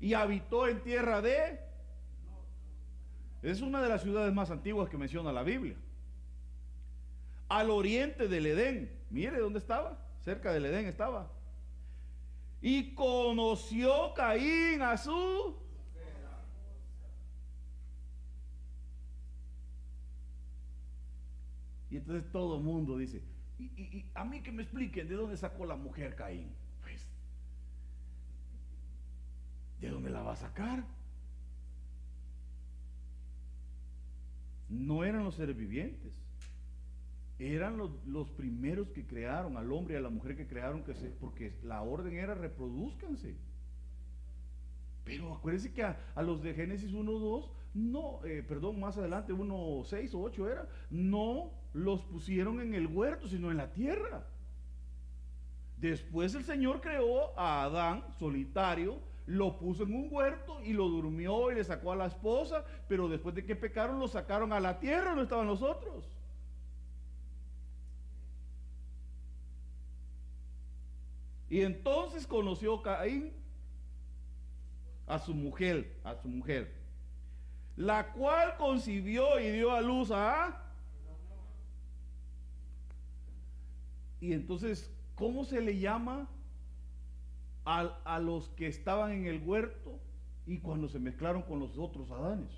y 0.01 0.13
habitó 0.13 0.67
en 0.67 0.81
tierra 0.81 1.21
de... 1.21 1.68
Es 3.41 3.61
una 3.61 3.81
de 3.81 3.89
las 3.89 4.01
ciudades 4.01 4.33
más 4.33 4.51
antiguas 4.51 4.89
que 4.89 4.97
menciona 4.97 5.31
la 5.31 5.43
Biblia. 5.43 5.75
Al 7.47 7.69
oriente 7.69 8.27
del 8.27 8.45
Edén. 8.45 8.91
Mire 9.09 9.39
dónde 9.39 9.59
estaba. 9.59 9.97
Cerca 10.23 10.51
del 10.51 10.65
Edén 10.65 10.85
estaba. 10.85 11.31
Y 12.61 12.93
conoció 12.93 14.13
Caín 14.13 14.81
a 14.81 14.97
su... 14.97 15.57
Y 21.89 21.97
entonces 21.97 22.31
todo 22.31 22.57
el 22.57 22.63
mundo 22.63 22.97
dice, 22.97 23.23
y, 23.57 24.05
a 24.13 24.23
mí 24.23 24.41
que 24.41 24.51
me 24.51 24.61
expliquen 24.61 25.07
de 25.07 25.15
dónde 25.15 25.35
sacó 25.37 25.65
la 25.65 25.75
mujer 25.75 26.15
Caín. 26.15 26.53
Pues, 26.81 27.07
¿de 29.81 29.89
dónde 29.89 30.11
la 30.11 30.21
va 30.21 30.33
a 30.33 30.35
sacar? 30.35 30.83
No 34.69 35.03
eran 35.03 35.23
los 35.23 35.35
seres 35.35 35.57
vivientes. 35.57 36.13
Eran 37.39 37.77
los, 37.77 37.91
los 38.05 38.29
primeros 38.29 38.89
que 38.89 39.05
crearon 39.05 39.57
al 39.57 39.71
hombre 39.71 39.95
y 39.95 39.97
a 39.97 40.01
la 40.01 40.09
mujer 40.09 40.35
que 40.35 40.47
crearon, 40.47 40.83
que 40.83 40.93
se, 40.93 41.09
porque 41.09 41.53
la 41.63 41.81
orden 41.81 42.15
era 42.15 42.33
reproduzcanse. 42.33 43.35
Pero 45.09 45.33
acuérdense 45.33 45.73
que 45.73 45.83
a, 45.83 45.97
los 46.21 46.43
de 46.43 46.53
Génesis 46.53 46.93
1, 46.93 47.11
2, 47.11 47.51
no, 47.73 48.23
eh, 48.25 48.43
perdón, 48.47 48.79
más 48.79 48.97
adelante 48.97 49.33
1, 49.33 49.81
6 49.85 50.13
o 50.13 50.21
8 50.21 50.49
era, 50.49 50.69
no 50.91 51.51
los 51.73 52.03
pusieron 52.03 52.61
en 52.61 52.75
el 52.75 52.85
huerto, 52.85 53.27
sino 53.27 53.49
en 53.49 53.57
la 53.57 53.73
tierra. 53.73 54.27
Después 55.77 56.35
el 56.35 56.43
Señor 56.43 56.81
creó 56.81 57.37
a 57.39 57.63
Adán 57.63 58.03
solitario, 58.19 58.99
lo 59.29 59.59
puso 59.59 59.83
en 59.83 59.93
un 59.93 60.07
huerto 60.09 60.59
y 60.63 60.73
lo 60.73 60.89
durmió 60.89 61.51
y 61.51 61.55
le 61.55 61.63
sacó 61.63 61.91
a 61.91 61.95
la 61.95 62.07
esposa, 62.07 62.65
pero 62.87 63.07
después 63.07 63.35
de 63.35 63.45
que 63.45 63.55
pecaron 63.55 63.99
lo 63.99 64.07
sacaron 64.07 64.51
a 64.51 64.59
la 64.59 64.79
tierra, 64.79 65.13
no 65.13 65.21
estaban 65.21 65.45
los 65.45 65.61
otros. 65.61 66.03
Y 71.47 71.61
entonces 71.61 72.25
conoció 72.25 72.81
Caín 72.81 73.31
a 75.05 75.19
su 75.19 75.35
mujer, 75.35 75.95
a 76.03 76.15
su 76.15 76.27
mujer, 76.27 76.73
la 77.75 78.11
cual 78.13 78.57
concibió 78.57 79.39
y 79.39 79.51
dio 79.51 79.71
a 79.71 79.81
luz 79.81 80.09
a... 80.11 80.59
Y 84.21 84.33
entonces, 84.33 84.89
¿cómo 85.13 85.45
se 85.45 85.61
le 85.61 85.77
llama 85.77 86.27
a, 87.69 87.81
a 88.03 88.19
los 88.19 88.49
que 88.49 88.65
estaban 88.67 89.11
en 89.11 89.27
el 89.27 89.43
huerto 89.43 89.99
y 90.47 90.57
cuando 90.57 90.89
se 90.89 90.97
mezclaron 90.97 91.43
con 91.43 91.59
los 91.59 91.77
otros 91.77 92.09
Adanes? 92.09 92.49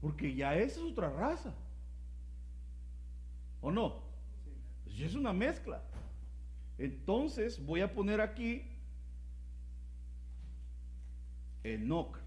Porque 0.00 0.34
ya 0.34 0.56
esa 0.56 0.80
es 0.80 0.86
otra 0.86 1.08
raza. 1.10 1.54
¿O 3.60 3.70
no? 3.70 4.00
Ya 4.96 5.06
es 5.06 5.14
una 5.14 5.32
mezcla. 5.32 5.82
Entonces 6.78 7.64
voy 7.64 7.82
a 7.82 7.94
poner 7.94 8.20
aquí 8.20 8.64
Enoch. 11.62 12.18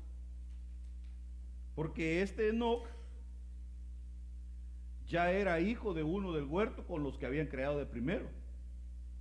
Porque 1.75 2.21
este 2.21 2.49
Enoch 2.49 2.87
ya 5.07 5.31
era 5.31 5.59
hijo 5.59 5.93
de 5.93 6.03
uno 6.03 6.33
del 6.33 6.45
huerto 6.45 6.85
con 6.85 7.03
los 7.03 7.17
que 7.17 7.25
habían 7.25 7.47
creado 7.47 7.77
de 7.77 7.85
primero. 7.85 8.29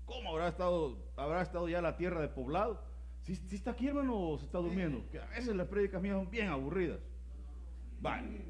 ¿Cómo 0.05 0.31
habrá 0.31 0.49
estado, 0.49 0.99
habrá 1.17 1.43
estado 1.43 1.69
ya 1.69 1.81
la 1.81 1.97
tierra 1.97 2.21
de 2.21 2.29
poblado? 2.29 2.83
Si, 3.23 3.33
está 3.55 3.71
aquí, 3.71 3.87
hermano, 3.87 4.19
o 4.19 4.39
se 4.39 4.47
está 4.47 4.59
durmiendo. 4.59 5.09
Que 5.11 5.21
a 5.21 5.27
veces 5.27 5.55
las 5.55 5.69
prédicas 5.69 6.03
mías 6.03 6.17
son 6.17 6.31
bien 6.31 6.49
aburridas. 6.49 7.01
Vale. 8.01 8.45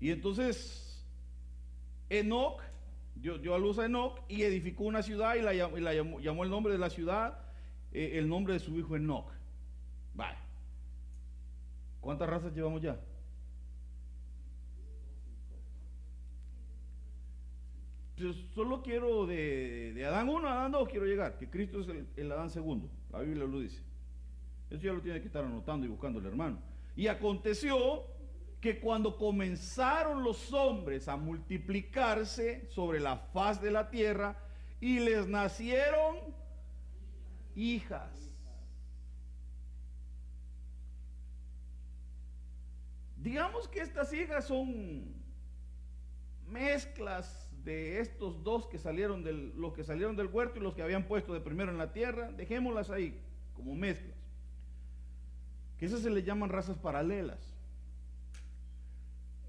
Y 0.00 0.10
entonces, 0.10 1.04
Enoch 2.08 2.60
dio, 3.14 3.38
dio, 3.38 3.54
a 3.54 3.58
luz 3.58 3.78
a 3.78 3.86
Enoch 3.86 4.20
y 4.28 4.42
edificó 4.42 4.84
una 4.84 5.02
ciudad 5.02 5.36
y 5.36 5.42
la, 5.42 5.54
llamó, 5.54 5.78
y 5.78 5.80
la 5.80 5.94
llamó, 5.94 6.20
llamó, 6.20 6.44
el 6.44 6.50
nombre 6.50 6.72
de 6.72 6.78
la 6.78 6.90
ciudad, 6.90 7.38
eh, 7.92 8.18
el 8.18 8.28
nombre 8.28 8.54
de 8.54 8.60
su 8.60 8.76
hijo 8.78 8.96
Enoch. 8.96 9.35
¿Cuántas 12.06 12.30
razas 12.30 12.54
llevamos 12.54 12.80
ya? 12.80 13.00
Solo 18.54 18.80
quiero 18.80 19.26
de, 19.26 20.04
Adán 20.06 20.28
1 20.28 20.46
a 20.46 20.52
Adán 20.52 20.70
2 20.70 20.88
quiero 20.88 21.04
llegar, 21.04 21.36
que 21.36 21.50
Cristo 21.50 21.80
es 21.80 21.88
el, 21.88 22.06
el 22.14 22.30
Adán 22.30 22.50
segundo. 22.50 22.88
La 23.10 23.18
Biblia 23.22 23.44
lo 23.44 23.58
dice. 23.58 23.82
Eso 24.70 24.84
ya 24.84 24.92
lo 24.92 25.00
tiene 25.00 25.20
que 25.20 25.26
estar 25.26 25.44
anotando 25.44 25.84
y 25.84 25.88
buscando 25.88 26.20
el 26.20 26.26
hermano. 26.26 26.60
Y 26.94 27.08
aconteció 27.08 28.04
que 28.60 28.78
cuando 28.78 29.16
comenzaron 29.16 30.22
los 30.22 30.52
hombres 30.52 31.08
a 31.08 31.16
multiplicarse 31.16 32.68
sobre 32.70 33.00
la 33.00 33.16
faz 33.16 33.60
de 33.60 33.72
la 33.72 33.90
tierra 33.90 34.38
y 34.80 35.00
les 35.00 35.26
nacieron 35.26 36.18
hijas. 37.56 38.35
Digamos 43.26 43.66
que 43.66 43.80
estas 43.80 44.12
hijas 44.12 44.44
son 44.44 45.12
mezclas 46.46 47.50
de 47.64 47.98
estos 47.98 48.44
dos 48.44 48.68
que 48.68 48.78
salieron 48.78 49.24
del, 49.24 49.52
los 49.56 49.72
que 49.72 49.82
salieron 49.82 50.14
del 50.14 50.28
huerto 50.28 50.60
y 50.60 50.62
los 50.62 50.74
que 50.76 50.82
habían 50.82 51.08
puesto 51.08 51.34
de 51.34 51.40
primero 51.40 51.72
en 51.72 51.76
la 51.76 51.92
tierra, 51.92 52.30
dejémoslas 52.30 52.88
ahí 52.88 53.20
como 53.52 53.74
mezclas. 53.74 54.16
Que 55.76 55.86
esas 55.86 56.02
se 56.02 56.10
les 56.10 56.24
llaman 56.24 56.50
razas 56.50 56.78
paralelas. 56.78 57.40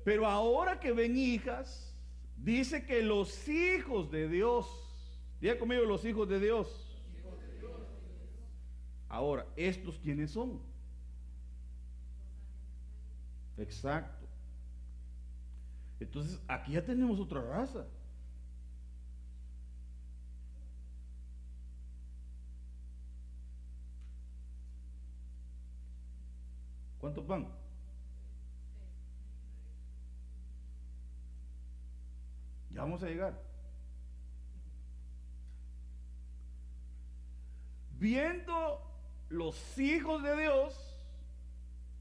Pero 0.03 0.25
ahora 0.25 0.79
que 0.79 0.91
ven 0.91 1.15
hijas, 1.15 1.95
dice 2.35 2.83
que 2.83 3.03
los 3.03 3.47
hijos 3.47 4.09
de 4.09 4.27
Dios, 4.27 4.65
diga 5.39 5.59
conmigo 5.59 5.83
los 5.83 6.03
hijos 6.03 6.27
de 6.27 6.39
Dios. 6.39 6.99
Ahora, 9.07 9.45
¿estos 9.55 9.99
quiénes 9.99 10.31
son? 10.31 10.63
Exacto. 13.57 14.25
Entonces, 15.99 16.39
aquí 16.47 16.73
ya 16.73 16.85
tenemos 16.85 17.19
otra 17.19 17.41
raza. 17.41 17.85
¿Cuántos 26.99 27.25
van? 27.25 27.47
Ya 32.71 32.81
vamos 32.81 33.01
a 33.01 33.07
llegar. 33.07 33.41
Viendo 37.97 38.81
los 39.29 39.79
hijos 39.79 40.21
de 40.21 40.37
Dios, 40.37 40.86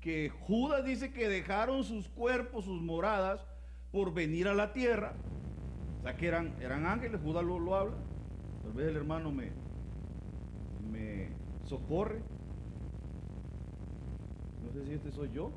que 0.06 0.30
Judas 0.46 0.84
dice 0.84 1.12
que 1.12 1.28
dejaron 1.28 1.82
sus 1.82 2.06
cuerpos, 2.06 2.64
sus 2.64 2.80
moradas, 2.80 3.44
por 3.90 4.14
venir 4.14 4.46
a 4.46 4.54
la 4.54 4.72
tierra. 4.72 5.14
O 5.98 6.02
sea 6.04 6.16
que 6.16 6.28
eran, 6.28 6.54
eran 6.60 6.86
ángeles, 6.86 7.20
Judas 7.24 7.44
lo, 7.44 7.58
lo 7.58 7.74
habla. 7.74 7.96
Tal 8.62 8.72
vez 8.74 8.86
el 8.86 8.94
hermano 8.94 9.32
me, 9.32 9.50
me 10.92 11.26
socorre. 11.64 12.20
No 14.64 14.72
sé 14.74 14.86
si 14.86 14.92
este 14.92 15.10
soy 15.10 15.28
yo. 15.32 15.50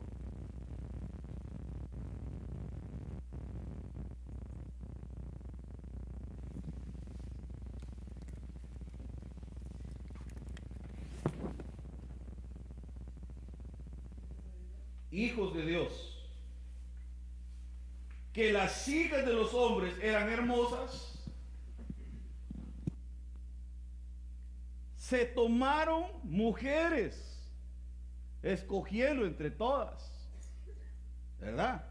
Que 18.40 18.54
las 18.54 18.88
hijas 18.88 19.26
de 19.26 19.34
los 19.34 19.54
hombres 19.54 19.94
eran 20.02 20.30
hermosas, 20.30 21.14
se 24.96 25.26
tomaron 25.26 26.06
mujeres, 26.24 27.38
escogiendo 28.42 29.26
entre 29.26 29.52
todas, 29.52 30.10
¿verdad? 31.42 31.84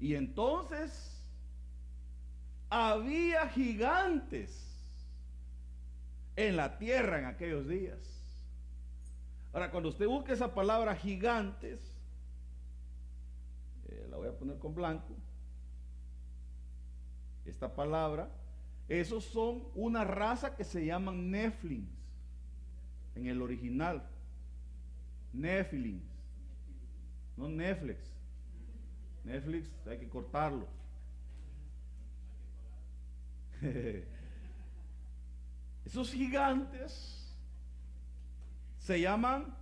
Y 0.00 0.16
entonces 0.16 1.22
había 2.70 3.48
gigantes 3.50 4.76
en 6.34 6.56
la 6.56 6.78
tierra 6.78 7.20
en 7.20 7.26
aquellos 7.26 7.68
días. 7.68 8.00
Ahora, 9.52 9.70
cuando 9.70 9.90
usted 9.90 10.08
busca 10.08 10.32
esa 10.32 10.52
palabra 10.52 10.96
gigantes, 10.96 11.93
eh, 13.88 14.06
la 14.10 14.16
voy 14.16 14.28
a 14.28 14.38
poner 14.38 14.58
con 14.58 14.74
blanco, 14.74 15.14
esta 17.44 17.74
palabra, 17.74 18.30
esos 18.88 19.24
son 19.24 19.64
una 19.74 20.04
raza 20.04 20.56
que 20.56 20.64
se 20.64 20.84
llaman 20.84 21.30
Neflins 21.30 21.88
en 23.14 23.26
el 23.26 23.40
original. 23.42 24.02
Neflins, 25.32 26.04
no 27.36 27.48
Netflix. 27.48 28.12
Netflix 29.24 29.68
hay 29.86 29.98
que 29.98 30.08
cortarlo. 30.08 30.68
Esos 35.84 36.10
gigantes 36.12 37.34
se 38.78 39.00
llaman 39.00 39.54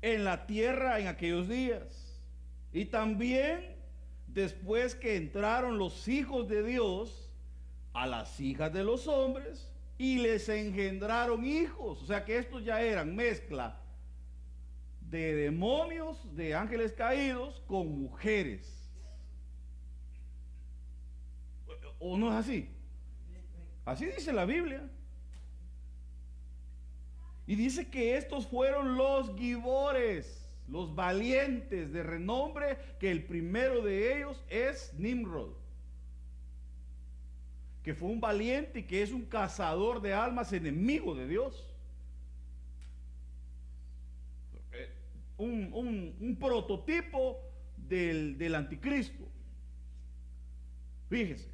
En 0.00 0.24
la 0.24 0.46
tierra 0.46 0.98
en 1.00 1.08
aquellos 1.08 1.48
días. 1.48 2.20
Y 2.72 2.86
también 2.86 3.76
después 4.26 4.94
que 4.94 5.16
entraron 5.16 5.78
los 5.78 6.08
hijos 6.08 6.48
de 6.48 6.62
Dios 6.62 7.30
a 7.92 8.06
las 8.06 8.40
hijas 8.40 8.72
de 8.72 8.84
los 8.84 9.06
hombres 9.06 9.70
y 9.98 10.18
les 10.18 10.48
engendraron 10.48 11.44
hijos. 11.44 12.02
O 12.02 12.06
sea 12.06 12.24
que 12.24 12.38
estos 12.38 12.64
ya 12.64 12.80
eran 12.80 13.14
mezcla 13.14 13.78
de 15.00 15.34
demonios, 15.34 16.34
de 16.34 16.54
ángeles 16.54 16.92
caídos 16.92 17.62
con 17.66 18.00
mujeres. 18.00 18.90
¿O 21.98 22.16
no 22.16 22.30
es 22.30 22.34
así? 22.34 22.68
Así 23.84 24.06
dice 24.06 24.32
la 24.32 24.44
Biblia. 24.44 24.88
Y 27.46 27.56
dice 27.56 27.88
que 27.88 28.16
estos 28.16 28.46
fueron 28.46 28.96
los 28.96 29.36
gibores, 29.36 30.48
los 30.68 30.94
valientes 30.94 31.92
de 31.92 32.02
renombre, 32.02 32.78
que 33.00 33.10
el 33.10 33.24
primero 33.24 33.82
de 33.82 34.16
ellos 34.16 34.44
es 34.48 34.94
Nimrod, 34.96 35.52
que 37.82 37.94
fue 37.94 38.08
un 38.08 38.20
valiente 38.20 38.80
y 38.80 38.82
que 38.84 39.02
es 39.02 39.10
un 39.10 39.26
cazador 39.26 40.00
de 40.00 40.14
almas 40.14 40.52
enemigo 40.52 41.14
de 41.14 41.26
Dios. 41.26 41.68
Eh, 44.72 44.90
un, 45.38 46.14
un 46.20 46.36
prototipo 46.36 47.40
del, 47.76 48.38
del 48.38 48.54
anticristo. 48.54 49.28
Fíjese 51.10 51.51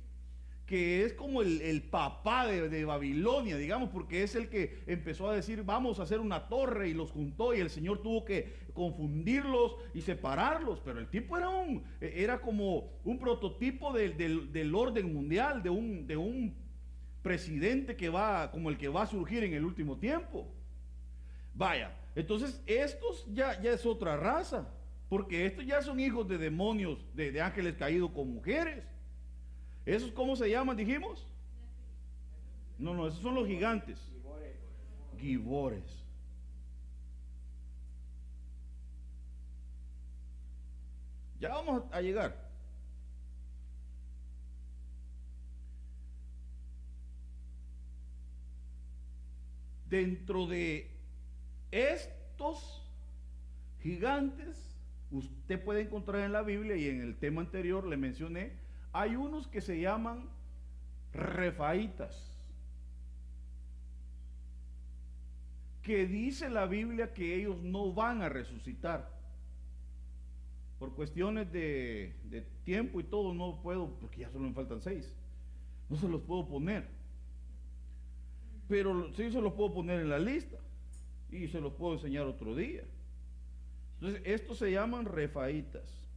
que 0.69 1.03
es 1.03 1.15
como 1.15 1.41
el, 1.41 1.83
papá 1.91 2.47
de, 2.47 2.85
Babilonia, 2.85 3.57
digamos, 3.57 3.89
porque 3.89 4.23
es 4.23 4.35
el 4.35 4.51
que 4.51 4.83
empezó 4.87 5.31
a 5.31 5.35
decir, 5.35 5.63
vamos 5.65 5.99
a 5.99 6.03
hacer 6.03 6.21
una 6.21 6.47
torre 6.47 6.91
y 6.91 6.95
los 6.95 7.11
juntó 7.11 7.55
y 7.55 7.61
el 7.61 7.71
Señor 7.71 8.03
tuvo 8.03 8.23
que 8.27 8.53
confundirlos 8.75 9.77
y 9.95 10.03
separarlos, 10.03 10.81
pero 10.85 11.01
el 11.01 11.09
tipo 11.09 11.39
era, 11.39 11.49
un, 11.49 11.85
era 12.03 12.43
como 12.43 12.91
un 13.03 13.19
prototipo 13.19 13.95
del, 13.95 14.75
orden 14.75 15.15
mundial, 15.15 15.63
de 15.63 15.71
un, 15.71 16.07
de 16.07 16.19
un 16.19 16.55
presidente 17.23 17.97
que 17.97 18.11
va, 18.11 18.51
como 18.51 18.69
el 18.69 18.77
que 18.77 18.89
va 18.89 19.05
a 19.05 19.07
surgir 19.07 19.45
en 19.45 19.55
el 19.55 19.65
último 19.65 19.97
tiempo. 19.97 20.55
Vaya, 21.55 21.97
entonces 22.15 22.63
estos 22.67 23.27
ya, 23.33 23.59
ya 23.63 23.73
es 23.73 23.87
otra 23.87 24.19
raza, 24.19 24.69
porque 25.09 25.47
estos 25.47 25.65
ya 25.65 25.81
son 25.81 25.99
hijos 25.99 26.29
de 26.29 26.37
demonios, 26.37 27.07
de, 27.15 27.33
de 27.33 27.41
ángeles 27.41 27.77
caídos 27.77 28.11
con 28.11 28.35
mujeres. 28.35 28.85
¿Esos 29.89 30.13
cómo 30.13 30.37
se 30.37 30.51
llaman, 30.51 30.77
dijimos? 30.77 31.27
No, 32.79 32.93
no, 32.93 33.09
esos 33.09 33.23
son 33.23 33.35
los 33.35 33.47
gigantes. 33.47 33.99
Gibores. 35.19 35.83
Ya 41.41 41.49
vamos 41.49 41.85
a 41.91 42.03
llegar. 42.03 42.37
Dentro 49.89 50.47
de 50.47 50.91
estos 51.71 52.87
gigantes, 53.81 54.77
usted 55.11 55.65
puede 55.65 55.81
encontrar 55.81 56.25
en 56.25 56.35
la 56.35 56.43
Biblia 56.43 56.77
y 56.77 56.91
en 56.91 57.01
el 57.01 57.17
tema 57.17 57.41
anterior 57.41 57.87
le 57.87 57.97
mencioné 57.97 58.68
hay 58.99 59.15
unos 59.15 59.47
que 59.47 59.61
se 59.61 59.81
llaman 59.81 60.29
refaitas, 61.13 62.37
que 65.83 66.05
dice 66.05 66.51
la 66.51 66.67
Biblia 66.67 67.15
que 67.15 67.37
ellos 67.37 67.63
no 67.63 67.93
van 67.93 68.23
a 68.23 68.29
resucitar. 68.29 69.17
Por 70.81 70.97
cuestiones 70.97 71.53
de, 71.53 72.13
tiempo 72.65 72.99
y 72.99 73.05
todo, 73.05 73.33
no 73.35 73.63
puedo, 73.63 73.89
porque 74.01 74.23
ya 74.23 74.31
solo 74.31 74.49
me 74.49 74.55
faltan 74.55 74.81
seis. 74.81 75.17
No 75.89 75.97
se 75.97 76.09
los 76.09 76.21
puedo 76.23 76.49
poner. 76.49 76.89
Pero 78.67 79.13
sí 79.15 79.31
se 79.31 79.41
los 79.41 79.53
puedo 79.53 79.75
poner 79.75 80.01
en 80.01 80.11
la 80.11 80.19
lista 80.19 80.59
y 81.31 81.47
se 81.47 81.61
los 81.61 81.73
puedo 81.75 81.95
enseñar 81.95 82.27
otro 82.27 82.57
día. 82.57 82.83
Entonces, 84.01 84.23
estos 84.25 84.59
se 84.59 84.73
llaman 84.73 85.05
refaitas. 85.05 86.08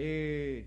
Eh, 0.00 0.64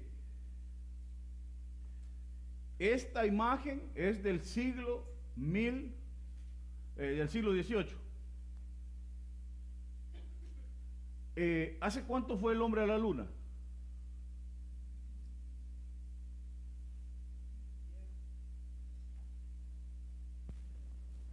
esta 2.77 3.25
imagen 3.25 3.89
es 3.95 4.21
del 4.21 4.43
siglo 4.43 5.05
mil, 5.37 5.95
eh, 6.97 7.03
del 7.03 7.29
siglo 7.29 7.53
XVIII. 7.53 7.95
Eh, 11.37 11.77
¿Hace 11.79 12.03
cuánto 12.03 12.37
fue 12.37 12.51
el 12.51 12.61
hombre 12.61 12.83
a 12.83 12.87
la 12.87 12.97
luna? 12.97 13.25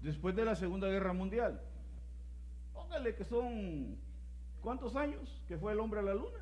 Después 0.02 0.36
de 0.36 0.44
la 0.44 0.54
Segunda 0.54 0.86
Guerra 0.86 1.12
Mundial. 1.12 1.60
Póngale 2.72 3.16
que 3.16 3.24
son, 3.24 3.98
¿cuántos 4.62 4.94
años 4.94 5.42
que 5.48 5.58
fue 5.58 5.72
el 5.72 5.80
hombre 5.80 5.98
a 5.98 6.04
la 6.04 6.14
luna? 6.14 6.38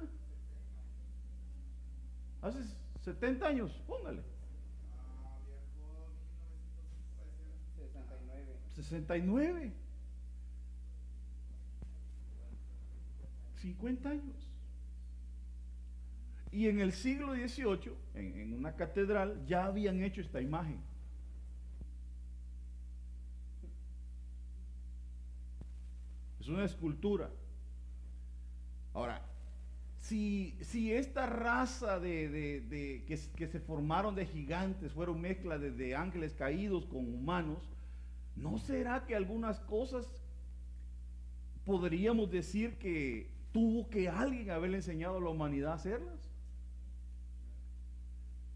Hace 2.43 2.59
70 3.03 3.47
años, 3.47 3.73
póngale. 3.87 4.23
69. 8.75 9.73
50 13.57 14.11
años. 14.11 14.51
Y 16.53 16.69
en 16.69 16.81
el 16.81 16.93
siglo 16.93 17.35
XVIII, 17.35 17.93
en, 18.15 18.41
en, 18.41 18.53
una 18.53 18.77
catedral, 18.77 19.45
ya 19.47 19.65
habían 19.65 20.03
hecho 20.03 20.21
esta 20.21 20.41
imagen. 20.41 20.81
Es 26.39 26.49
una 26.49 26.65
escultura. 26.65 27.31
Ahora, 28.95 29.21
si, 30.07 30.93
esta 30.93 31.27
raza 31.27 31.99
de, 31.99 33.05
que, 33.07 33.47
se 33.47 33.61
formaron 33.61 34.15
de 34.15 34.25
gigantes 34.25 34.93
fueron 34.93 35.21
mezcla 35.21 35.59
de, 35.59 35.97
ángeles 35.97 36.33
caídos 36.33 36.87
con 36.87 37.13
humanos, 37.13 37.59
¿no 38.37 38.59
será 38.59 39.05
que 39.05 39.17
algunas 39.17 39.59
cosas 39.61 40.07
podríamos 41.65 42.31
decir 42.31 42.79
que 42.79 43.33
tuvo 43.53 43.89
que 43.91 44.09
alguien 44.09 44.51
haberle 44.51 44.77
enseñado 44.77 45.17
a 45.17 45.21
la 45.21 45.31
humanidad 45.31 45.73
a 45.73 45.75
hacerlas? 45.75 46.31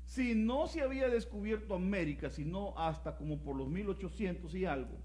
Si 0.05 0.35
no 0.35 0.69
se 0.69 0.83
había 0.83 1.09
descubierto 1.09 1.75
América, 1.75 2.31
sino 2.31 2.79
hasta 2.79 3.17
como 3.17 3.39
por 3.39 3.57
los 3.57 3.69
1800 3.69 4.55
y 4.55 4.67
algo, 4.67 4.99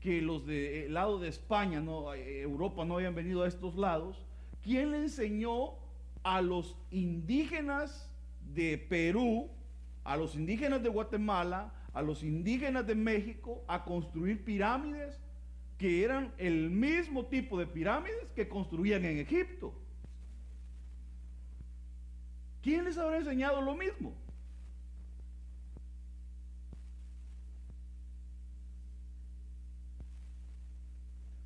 que 0.00 0.22
los 0.22 0.46
del 0.46 0.94
lado 0.94 1.18
de 1.18 1.28
España, 1.28 1.80
no, 1.80 2.14
Europa 2.14 2.84
no 2.84 2.96
habían 2.96 3.14
venido 3.14 3.42
a 3.42 3.48
estos 3.48 3.76
lados, 3.76 4.26
¿quién 4.62 4.92
le 4.92 4.98
enseñó 4.98 5.74
a 6.22 6.40
los 6.40 6.76
indígenas 6.90 8.08
de 8.54 8.78
Perú, 8.78 9.50
a 10.04 10.16
los 10.16 10.34
indígenas 10.34 10.82
de 10.82 10.88
Guatemala, 10.88 11.72
a 11.92 12.02
los 12.02 12.22
indígenas 12.22 12.86
de 12.86 12.94
México 12.94 13.64
a 13.68 13.84
construir 13.84 14.44
pirámides 14.44 15.20
que 15.78 16.04
eran 16.04 16.32
el 16.38 16.70
mismo 16.70 17.26
tipo 17.26 17.58
de 17.58 17.66
pirámides 17.66 18.30
que 18.34 18.48
construían 18.48 19.04
en 19.04 19.18
Egipto? 19.18 19.74
¿Quién 22.62 22.84
les 22.84 22.96
habrá 22.96 23.18
enseñado 23.18 23.60
lo 23.60 23.74
mismo? 23.74 24.14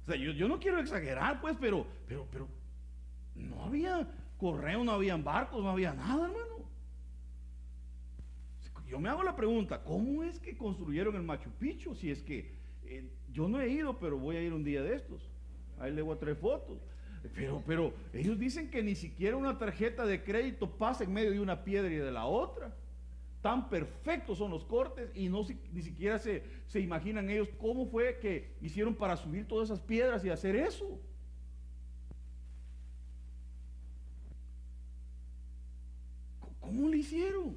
O 0.07 0.09
sea, 0.09 0.17
yo, 0.17 0.47
no 0.47 0.61
quiero 0.61 0.79
exagerar, 0.79 1.41
pues, 1.41 1.57
pero, 1.59 1.85
pero, 2.07 2.29
pero, 2.31 2.47
no 3.37 3.65
había 3.65 4.09
correo, 4.39 4.85
no 4.85 4.93
habían 4.93 5.25
barcos, 5.25 5.63
no 5.63 5.71
había 5.71 5.93
nada, 5.93 6.27
hermano. 6.27 6.57
Yo 8.89 9.01
me 9.01 9.09
hago 9.09 9.23
la 9.25 9.35
pregunta, 9.35 9.83
¿cómo 9.83 10.23
es 10.23 10.39
que 10.39 10.57
construyeron 10.57 11.17
el 11.17 11.23
Machu 11.23 11.51
Picchu? 11.51 11.95
Si 11.95 12.11
es 12.11 12.23
que 12.23 12.55
eh, 12.85 13.09
yo 13.33 13.49
no 13.49 13.61
he 13.61 13.69
ido, 13.69 13.99
pero 13.99 14.17
voy 14.17 14.37
a 14.37 14.43
ir 14.43 14.53
un 14.53 14.63
día 14.63 14.83
de 14.83 14.95
estos. 14.95 15.29
Ahí 15.79 15.93
le 15.93 16.03
voy 16.03 16.15
a 16.15 16.21
traer 16.21 16.37
fotos. 16.37 16.79
Pero, 17.35 17.63
pero 17.67 17.93
ellos 18.13 18.39
dicen 18.39 18.71
que 18.71 18.85
ni 18.85 18.95
siquiera 18.95 19.37
una 19.37 19.59
tarjeta 19.59 20.07
de 20.07 20.23
crédito 20.23 20.71
pasa 20.71 21.03
en 21.03 21.13
medio 21.13 21.33
de 21.33 21.41
una 21.41 21.65
piedra 21.65 21.91
y 21.91 21.97
de 21.97 22.13
la 22.13 22.27
otra. 22.27 22.77
Tan 23.43 23.69
perfectos 23.69 24.39
son 24.39 24.53
los 24.53 24.65
cortes 24.65 25.11
y 25.15 25.29
no 25.29 25.45
ni 25.73 25.83
siquiera 25.83 26.19
se, 26.19 26.45
se 26.69 26.81
imaginan 26.81 27.29
ellos 27.29 27.49
cómo 27.59 27.87
fue 27.87 28.19
que 28.21 28.55
hicieron 28.61 28.95
para 28.95 29.17
subir 29.17 29.47
todas 29.47 29.71
esas 29.71 29.81
piedras 29.81 30.25
y 30.25 30.31
hacer 30.31 30.55
eso. 30.55 31.01
¿Cómo 36.67 36.89
lo 36.89 36.97
hicieron? 36.97 37.57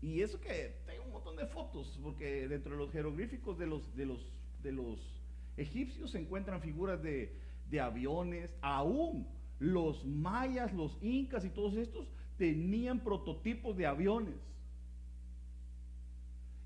Y 0.00 0.22
eso 0.22 0.40
que 0.40 0.74
tengo 0.86 1.04
un 1.04 1.12
montón 1.12 1.36
de 1.36 1.44
fotos, 1.46 2.00
porque 2.02 2.48
dentro 2.48 2.72
de 2.72 2.78
los 2.78 2.90
jeroglíficos 2.90 3.58
de 3.58 3.66
los, 3.66 3.94
de 3.94 4.06
los, 4.06 4.32
de 4.62 4.72
los 4.72 5.22
egipcios 5.58 6.12
se 6.12 6.18
encuentran 6.18 6.62
figuras 6.62 7.02
de, 7.02 7.36
de 7.68 7.80
aviones, 7.80 8.50
aún 8.62 9.28
los 9.58 10.06
mayas, 10.06 10.72
los 10.72 10.96
incas 11.02 11.44
y 11.44 11.50
todos 11.50 11.76
estos 11.76 12.08
tenían 12.38 13.00
prototipos 13.00 13.76
de 13.76 13.84
aviones. 13.84 14.36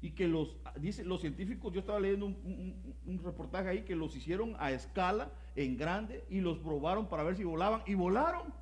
Y 0.02 0.10
que 0.10 0.28
los, 0.28 0.56
dice, 0.80 1.04
los 1.04 1.20
científicos, 1.20 1.72
yo 1.72 1.80
estaba 1.80 2.00
leyendo 2.00 2.26
un, 2.26 2.96
un, 3.06 3.22
reportaje 3.22 3.68
ahí 3.68 3.82
que 3.82 3.96
los 3.96 4.14
hicieron 4.16 4.56
a 4.58 4.72
escala, 4.72 5.30
en 5.54 5.76
grande, 5.78 6.24
y 6.28 6.40
los 6.40 6.58
probaron 6.58 7.08
para 7.08 7.22
ver 7.22 7.36
si 7.36 7.44
volaban, 7.44 7.82
y 7.86 7.94
volaron. 7.94 8.52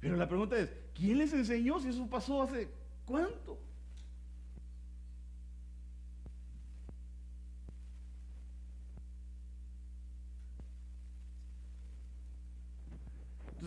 Pero 0.00 0.16
la 0.16 0.28
pregunta 0.28 0.56
es, 0.56 0.72
¿quién 0.94 1.18
les 1.18 1.32
enseñó 1.32 1.78
si 1.80 1.88
eso 1.88 2.06
pasó 2.08 2.42
hace 2.42 2.70
cuánto? 3.04 3.58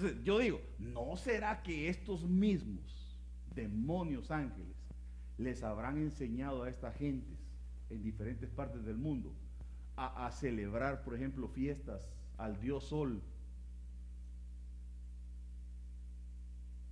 Entonces 0.03 0.25
yo 0.25 0.39
digo, 0.39 0.59
¿no 0.79 1.15
será 1.15 1.63
que 1.63 1.87
estos 1.87 2.23
mismos 2.27 3.17
demonios 3.55 4.31
ángeles 4.31 4.75
les 5.37 5.63
habrán 5.63 5.97
enseñado 5.97 6.63
a 6.63 6.69
estas 6.69 6.93
gentes 6.97 7.39
en 7.89 8.03
diferentes 8.03 8.49
partes 8.49 8.83
del 8.83 8.97
mundo 8.97 9.33
a, 9.95 10.25
a 10.25 10.31
celebrar, 10.31 11.03
por 11.03 11.15
ejemplo, 11.15 11.47
fiestas 11.47 12.09
al 12.37 12.59
dios 12.59 12.83
sol 12.83 13.21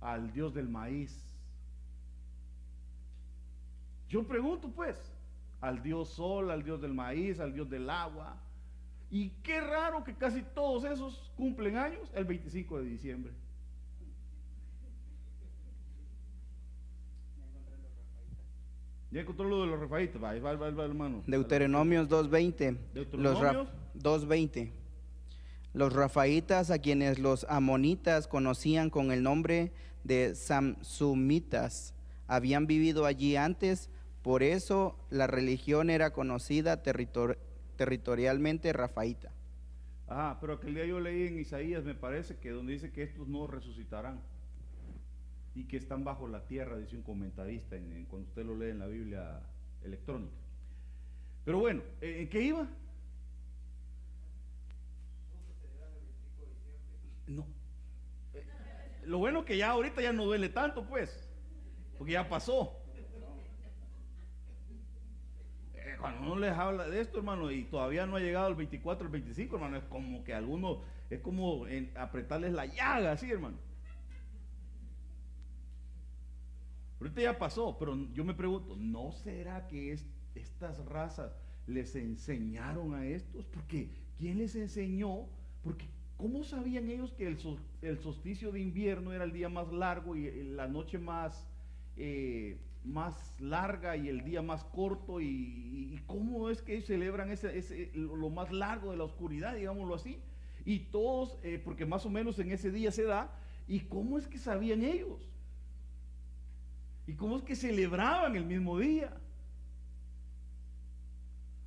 al 0.00 0.32
Dios 0.32 0.54
del 0.54 0.68
maíz. 0.68 1.22
Yo 4.08 4.26
pregunto 4.26 4.68
pues, 4.68 4.96
al 5.60 5.82
Dios 5.82 6.08
sol, 6.08 6.50
al 6.50 6.64
Dios 6.64 6.80
del 6.80 6.94
maíz, 6.94 7.38
al 7.40 7.52
Dios 7.52 7.70
del 7.70 7.88
agua. 7.88 8.36
Y 9.12 9.28
qué 9.42 9.60
raro 9.60 10.02
que 10.02 10.14
casi 10.14 10.42
todos 10.54 10.84
esos 10.84 11.30
cumplen 11.36 11.76
años 11.76 12.10
el 12.14 12.24
25 12.24 12.78
de 12.78 12.84
diciembre. 12.86 13.32
Ya 19.10 19.20
encontró 19.20 19.46
lo 19.46 19.60
de 19.60 19.66
los 19.66 19.78
refaitas, 19.78 20.20
va, 20.20 20.32
va, 20.38 20.54
va, 20.54 20.70
va, 20.70 20.84
hermano. 20.86 21.22
Deuteronomios 21.26 22.08
2.20. 22.08 22.78
Deuteronomios. 22.94 23.68
Los 24.02 24.26
2.20. 24.26 24.70
Los 25.74 25.92
rafaitas, 25.92 26.70
a 26.70 26.78
quienes 26.78 27.18
los 27.18 27.44
amonitas 27.50 28.26
conocían 28.26 28.88
con 28.88 29.12
el 29.12 29.22
nombre 29.22 29.72
de 30.04 30.34
Samsumitas 30.34 31.94
habían 32.26 32.66
vivido 32.66 33.04
allí 33.04 33.36
antes, 33.36 33.90
por 34.22 34.42
eso 34.42 34.96
la 35.10 35.26
religión 35.26 35.90
era 35.90 36.14
conocida 36.14 36.82
territor 36.82 37.38
territorialmente 37.76 38.72
rafaíta. 38.72 39.32
Ah, 40.08 40.36
pero 40.40 40.54
aquel 40.54 40.74
día 40.74 40.84
yo 40.84 41.00
leí 41.00 41.26
en 41.26 41.38
Isaías, 41.38 41.84
me 41.84 41.94
parece, 41.94 42.36
que 42.36 42.50
donde 42.50 42.74
dice 42.74 42.92
que 42.92 43.02
estos 43.02 43.28
no 43.28 43.46
resucitarán 43.46 44.20
y 45.54 45.64
que 45.64 45.76
están 45.76 46.04
bajo 46.04 46.28
la 46.28 46.44
tierra, 46.46 46.78
dice 46.78 46.96
un 46.96 47.02
comentarista 47.02 47.76
en, 47.76 48.06
cuando 48.06 48.28
usted 48.28 48.44
lo 48.44 48.56
lee 48.56 48.70
en 48.70 48.78
la 48.78 48.86
Biblia 48.86 49.40
electrónica. 49.82 50.36
Pero 51.44 51.58
bueno, 51.58 51.82
¿en 52.00 52.28
qué 52.28 52.42
iba? 52.42 52.68
No, 57.26 57.46
lo 59.04 59.18
bueno 59.18 59.44
que 59.44 59.56
ya 59.56 59.70
ahorita 59.70 60.00
ya 60.00 60.12
no 60.12 60.24
duele 60.24 60.48
tanto, 60.48 60.86
pues, 60.86 61.28
porque 61.98 62.12
ya 62.12 62.28
pasó. 62.28 62.78
Eh, 65.74 65.91
cuando 66.02 66.32
uno 66.32 66.40
les 66.40 66.50
habla 66.50 66.88
de 66.88 67.00
esto, 67.00 67.18
hermano, 67.18 67.52
y 67.52 67.62
todavía 67.62 68.06
no 68.06 68.16
ha 68.16 68.20
llegado 68.20 68.48
el 68.48 68.56
24, 68.56 69.06
el 69.06 69.12
25, 69.12 69.54
hermano, 69.54 69.76
es 69.76 69.84
como 69.84 70.24
que 70.24 70.34
algunos, 70.34 70.78
es 71.08 71.20
como 71.20 71.64
apretarles 71.94 72.52
la 72.52 72.66
llaga, 72.66 73.12
así, 73.12 73.30
hermano. 73.30 73.56
Ahorita 77.00 77.20
ya 77.20 77.38
pasó, 77.38 77.78
pero 77.78 77.96
yo 78.14 78.24
me 78.24 78.34
pregunto, 78.34 78.74
¿no 78.76 79.12
será 79.12 79.68
que 79.68 79.96
estas 80.34 80.84
razas 80.86 81.36
les 81.68 81.94
enseñaron 81.94 82.94
a 82.94 83.06
estos? 83.06 83.46
Porque 83.46 83.88
¿quién 84.18 84.38
les 84.38 84.56
enseñó? 84.56 85.28
Porque 85.62 85.86
¿Cómo 86.16 86.42
sabían 86.42 86.88
ellos 86.90 87.12
que 87.12 87.28
el, 87.28 87.38
el, 87.82 87.98
solsticio 87.98 88.50
de 88.50 88.60
invierno 88.60 89.12
era 89.12 89.24
el 89.24 89.32
día 89.32 89.48
más 89.48 89.72
largo 89.72 90.14
y 90.14 90.30
la 90.50 90.66
noche 90.66 90.98
más, 90.98 91.48
eh, 91.96 92.58
más 92.84 93.34
larga 93.40 93.96
y 93.96 94.08
el 94.08 94.24
día 94.24 94.42
más 94.42 94.64
corto? 94.64 95.20
Y, 95.20 96.00
cómo 96.06 96.50
es 96.50 96.62
que 96.62 96.80
celebran 96.82 97.30
ese, 97.30 97.90
lo 97.94 98.28
más 98.28 98.50
largo 98.52 98.90
de 98.90 98.96
la 98.96 99.04
oscuridad, 99.04 99.54
digámoslo 99.54 99.94
así? 99.94 100.20
Y 100.64 100.80
todos, 100.90 101.38
eh, 101.42 101.60
porque 101.62 101.86
más 101.86 102.04
o 102.06 102.10
menos 102.10 102.38
en 102.38 102.52
ese 102.52 102.70
día 102.70 102.90
se 102.90 103.04
da, 103.04 103.30
¿y 103.66 103.80
cómo 103.80 104.18
es 104.18 104.26
que 104.26 104.38
sabían 104.38 104.82
ellos? 104.82 105.28
¿Y 107.06 107.14
cómo 107.14 107.36
es 107.36 107.42
que 107.42 107.56
celebraban 107.56 108.36
el 108.36 108.44
mismo 108.44 108.78
día? 108.78 109.16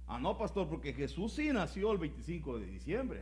Ah, 0.07 0.19
no, 0.19 0.37
pastor, 0.37 0.67
porque 0.69 0.93
Jesús 0.93 1.33
sí 1.33 1.49
nació 1.51 1.91
el 1.91 1.97
25 1.97 2.59
de 2.59 2.65
diciembre. 2.67 3.21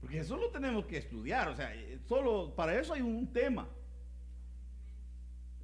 Porque 0.00 0.18
eso 0.18 0.36
lo 0.36 0.48
tenemos 0.50 0.86
que 0.86 0.96
estudiar, 0.96 1.48
o 1.48 1.54
sea, 1.54 1.74
eh, 1.74 1.98
solo 2.08 2.54
para 2.54 2.78
eso 2.78 2.94
hay 2.94 3.02
un 3.02 3.32
tema. 3.32 3.68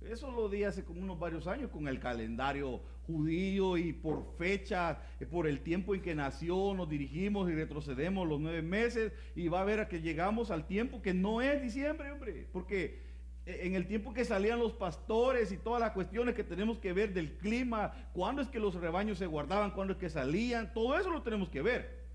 Eso 0.03 0.31
lo 0.31 0.49
di 0.49 0.63
hace 0.63 0.85
como 0.85 1.01
unos 1.01 1.19
varios 1.19 1.47
años 1.47 1.71
con 1.71 1.89
el 1.89 1.99
calendario 1.99 2.81
judío 3.07 3.77
y 3.77 3.93
por 3.93 4.35
fecha, 4.37 4.99
eh, 5.21 5.27
por 5.27 5.47
el 5.47 5.61
tiempo 5.61 5.95
en 5.95 6.03
que 6.03 6.15
nació, 6.15 6.75
nos 6.75 6.89
dirigimos 6.89 7.49
y 7.51 7.55
retrocedemos 7.55 8.29
los 8.29 8.41
nueve 8.41 8.63
meses 8.63 9.13
y 9.35 9.49
va 9.49 9.63
a 9.63 9.65
ver 9.65 9.81
a 9.81 9.89
que 9.89 10.01
llegamos 10.01 10.51
al 10.51 10.67
tiempo 10.67 11.03
que 11.03 11.15
no 11.15 11.41
es 11.41 11.63
diciembre, 11.63 12.11
hombre, 12.11 12.47
porque 12.53 13.01
eh, 13.47 13.61
en 13.63 13.75
el 13.75 13.87
tiempo 13.87 14.13
que 14.13 14.25
salían 14.25 14.59
los 14.59 14.73
pastores 14.73 15.51
y 15.51 15.57
todas 15.57 15.81
las 15.81 15.93
cuestiones 15.93 16.35
que 16.35 16.45
tenemos 16.45 16.79
que 16.79 16.93
ver 16.93 17.13
del 17.15 17.37
clima, 17.39 18.11
cuándo 18.13 18.43
es 18.43 18.49
que 18.49 18.61
los 18.61 18.75
rebaños 18.75 19.19
se 19.19 19.27
guardaban, 19.27 19.73
cuándo 19.73 19.95
es 19.95 19.99
que 19.99 20.11
salían, 20.11 20.73
todo 20.73 20.99
eso 20.99 21.11
lo 21.11 21.23
tenemos 21.23 21.49
que 21.49 21.63
ver. 21.63 22.06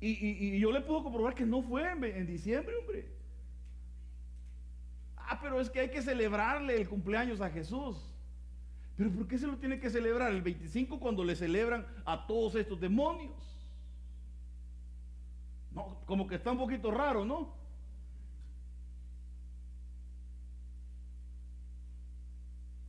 Y, 0.00 0.58
yo 0.58 0.72
le 0.72 0.80
puedo 0.80 1.02
comprobar 1.02 1.34
que 1.34 1.44
no 1.44 1.62
fue 1.62 1.90
en, 1.90 2.02
en 2.04 2.26
diciembre, 2.26 2.74
hombre. 2.76 3.06
Ah, 5.16 5.38
pero 5.40 5.60
es 5.60 5.68
que 5.68 5.80
hay 5.80 5.90
que 5.90 6.02
celebrarle 6.02 6.76
el 6.76 6.88
cumpleaños 6.88 7.40
a 7.40 7.50
Jesús. 7.50 7.96
Pero 8.96 9.10
¿por 9.12 9.28
qué 9.28 9.38
se 9.38 9.46
lo 9.46 9.56
tiene 9.56 9.78
que 9.78 9.88
celebrar 9.88 10.30
el 10.30 10.42
25 10.42 10.98
cuando 10.98 11.24
le 11.24 11.36
celebran 11.36 11.86
a 12.04 12.26
todos 12.26 12.54
estos 12.54 12.80
demonios? 12.80 13.32
No, 15.72 16.00
como 16.04 16.26
que 16.26 16.34
está 16.34 16.50
un 16.50 16.58
poquito 16.58 16.90
raro, 16.90 17.24
¿no? 17.24 17.54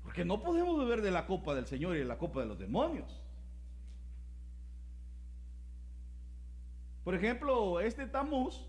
Porque 0.03 0.25
no 0.25 0.41
podemos 0.41 0.77
beber 0.77 1.01
de 1.01 1.11
la 1.11 1.25
copa 1.25 1.55
del 1.55 1.65
Señor 1.65 1.95
y 1.95 1.99
de 1.99 2.05
la 2.05 2.17
copa 2.17 2.41
de 2.41 2.47
los 2.47 2.59
demonios. 2.59 3.20
Por 7.03 7.15
ejemplo, 7.15 7.79
este 7.79 8.05
Tamuz 8.07 8.67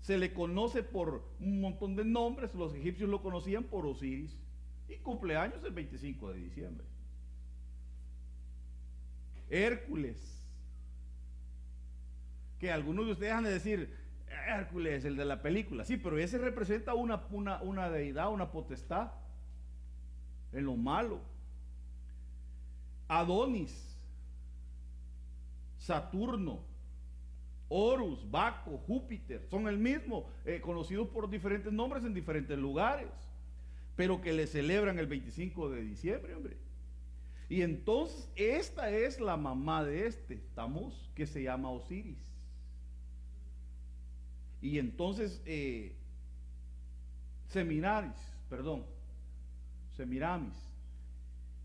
se 0.00 0.16
le 0.16 0.32
conoce 0.32 0.82
por 0.82 1.24
un 1.40 1.60
montón 1.60 1.96
de 1.96 2.04
nombres, 2.04 2.54
los 2.54 2.74
egipcios 2.74 3.10
lo 3.10 3.22
conocían 3.22 3.64
por 3.64 3.86
Osiris 3.86 4.36
y 4.88 4.96
cumpleaños 4.96 5.62
el 5.64 5.72
25 5.72 6.30
de 6.32 6.38
diciembre. 6.38 6.86
Hércules, 9.50 10.46
que 12.58 12.70
algunos 12.70 13.06
de 13.06 13.12
ustedes 13.12 13.32
han 13.32 13.44
de 13.44 13.50
decir, 13.50 13.96
Hércules, 14.48 15.04
el 15.04 15.16
de 15.16 15.24
la 15.24 15.42
película, 15.42 15.84
sí, 15.84 15.96
pero 15.96 16.18
ese 16.18 16.38
representa 16.38 16.94
una, 16.94 17.26
una, 17.30 17.62
una 17.62 17.90
deidad, 17.90 18.32
una 18.32 18.50
potestad 18.50 19.12
en 20.52 20.64
lo 20.64 20.76
malo. 20.76 21.20
Adonis, 23.08 23.96
Saturno, 25.78 26.67
Horus, 27.68 28.30
Baco, 28.30 28.78
Júpiter, 28.86 29.46
son 29.50 29.68
el 29.68 29.78
mismo, 29.78 30.26
eh, 30.44 30.60
conocidos 30.60 31.08
por 31.08 31.28
diferentes 31.28 31.72
nombres 31.72 32.04
en 32.04 32.14
diferentes 32.14 32.58
lugares, 32.58 33.10
pero 33.94 34.20
que 34.20 34.32
le 34.32 34.46
celebran 34.46 34.98
el 34.98 35.06
25 35.06 35.70
de 35.70 35.82
diciembre, 35.82 36.34
hombre. 36.34 36.56
Y 37.48 37.62
entonces 37.62 38.30
esta 38.36 38.90
es 38.90 39.20
la 39.20 39.36
mamá 39.36 39.84
de 39.84 40.06
este, 40.06 40.36
Tamuz, 40.54 41.10
que 41.14 41.26
se 41.26 41.42
llama 41.42 41.70
Osiris. 41.70 42.18
Y 44.60 44.78
entonces, 44.78 45.40
eh, 45.46 45.94
Seminaris, 47.48 48.18
perdón, 48.48 48.84
Semiramis. 49.96 50.56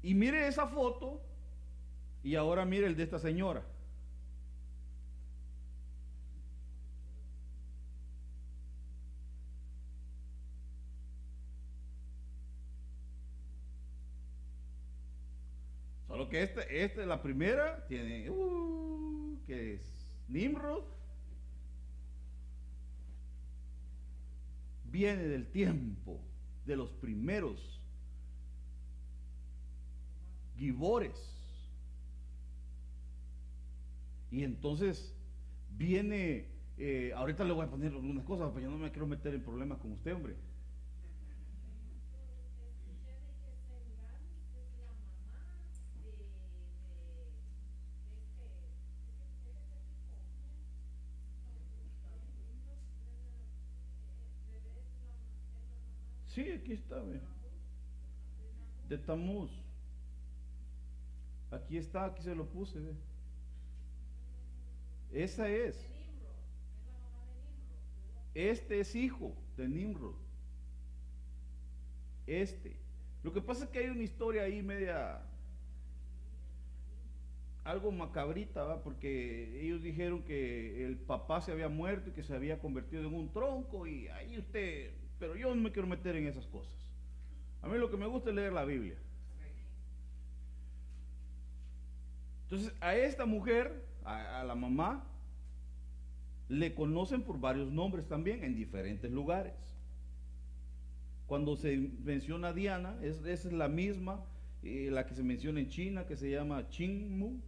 Y 0.02 0.14
mire 0.14 0.48
esa 0.48 0.68
foto 0.68 1.22
y 2.24 2.36
ahora 2.36 2.66
mire 2.66 2.88
el 2.88 2.96
de 2.96 3.04
esta 3.04 3.20
señora. 3.20 3.64
Esta 16.34 16.64
es 16.64 17.08
la 17.08 17.22
primera, 17.22 17.86
tiene, 17.88 18.28
uh, 18.28 19.38
que 19.46 19.76
es 19.76 19.82
Nimrod. 20.28 20.84
Viene 24.86 25.24
del 25.24 25.46
tiempo 25.48 26.20
de 26.66 26.76
los 26.76 26.90
primeros 26.94 27.80
gibores. 30.56 31.14
Y 34.32 34.44
entonces 34.44 35.14
viene, 35.78 36.48
eh, 36.80 37.14
ahorita 37.16 37.44
le 37.44 37.54
voy 37.54 37.66
a 37.66 37.70
poner 37.70 37.92
algunas 37.92 38.26
cosas, 38.26 38.50
pero 38.56 38.66
yo 38.66 38.72
no 38.72 38.80
me 38.80 38.92
quiero 38.92 39.06
meter 39.06 39.36
en 39.36 39.44
problemas 39.44 39.78
con 39.78 39.92
usted, 39.92 40.16
hombre. 40.16 40.36
Sí, 56.34 56.50
aquí 56.50 56.74
está, 56.74 56.96
ve. 56.96 57.22
De 58.90 58.98
Tamuz. 58.98 59.52
Aquí 61.52 61.78
está, 61.78 62.06
aquí 62.06 62.24
se 62.24 62.34
lo 62.34 62.50
puse, 62.50 62.80
ve. 62.80 62.96
Esa 65.12 65.48
es. 65.48 65.88
Este 68.34 68.80
es 68.80 68.96
hijo 68.96 69.36
de 69.58 69.68
Nimrod. 69.68 70.16
Este. 72.26 72.78
Lo 73.22 73.32
que 73.32 73.42
pasa 73.42 73.66
es 73.66 73.70
que 73.70 73.80
hay 73.80 73.90
una 73.90 74.02
historia 74.02 74.42
ahí 74.42 74.64
media 74.64 75.22
algo 77.64 77.92
macabrita, 77.92 78.64
¿va? 78.64 78.84
porque 78.84 79.62
ellos 79.62 79.84
dijeron 79.84 80.24
que 80.24 80.84
el 80.84 80.98
papá 80.98 81.42
se 81.42 81.52
había 81.52 81.70
muerto 81.70 82.10
y 82.10 82.14
que 82.14 82.24
se 82.24 82.36
había 82.36 82.60
convertido 82.60 83.08
en 83.08 83.14
un 83.14 83.32
tronco 83.32 83.86
y 83.88 84.08
ahí 84.08 84.38
usted 84.38 85.03
pero 85.24 85.38
yo 85.38 85.56
no 85.56 85.62
me 85.62 85.72
quiero 85.72 85.88
meter 85.88 86.18
en 86.18 86.28
esas 86.28 86.46
cosas. 86.48 86.76
A 87.62 87.70
mí 87.70 87.78
lo 87.78 87.90
que 87.90 87.96
me 87.96 88.06
gusta 88.08 88.30
es 88.30 88.36
leer 88.36 88.52
la 88.52 88.66
Biblia. 88.66 88.98
Entonces, 92.44 92.74
a 92.82 92.94
esta 92.94 93.26
mujer, 93.26 93.88
a, 94.04 94.44
la 94.44 94.54
mamá, 94.54 95.08
le 96.50 96.76
conocen 96.76 97.22
por 97.22 97.40
varios 97.40 97.72
nombres 97.72 98.06
también 98.06 98.44
en 98.44 98.54
diferentes 98.54 99.10
lugares. 99.10 99.54
Cuando 101.26 101.56
se 101.56 101.78
menciona 101.78 102.52
Diana, 102.52 102.98
es, 103.02 103.24
esa 103.24 103.48
es 103.48 103.54
la 103.54 103.70
misma, 103.70 104.26
eh, 104.62 104.90
la 104.92 105.06
que 105.06 105.16
se 105.16 105.24
menciona 105.24 105.62
en 105.62 105.70
China, 105.70 106.06
que 106.06 106.18
se 106.18 106.32
llama 106.32 106.68
Mu 107.08 107.40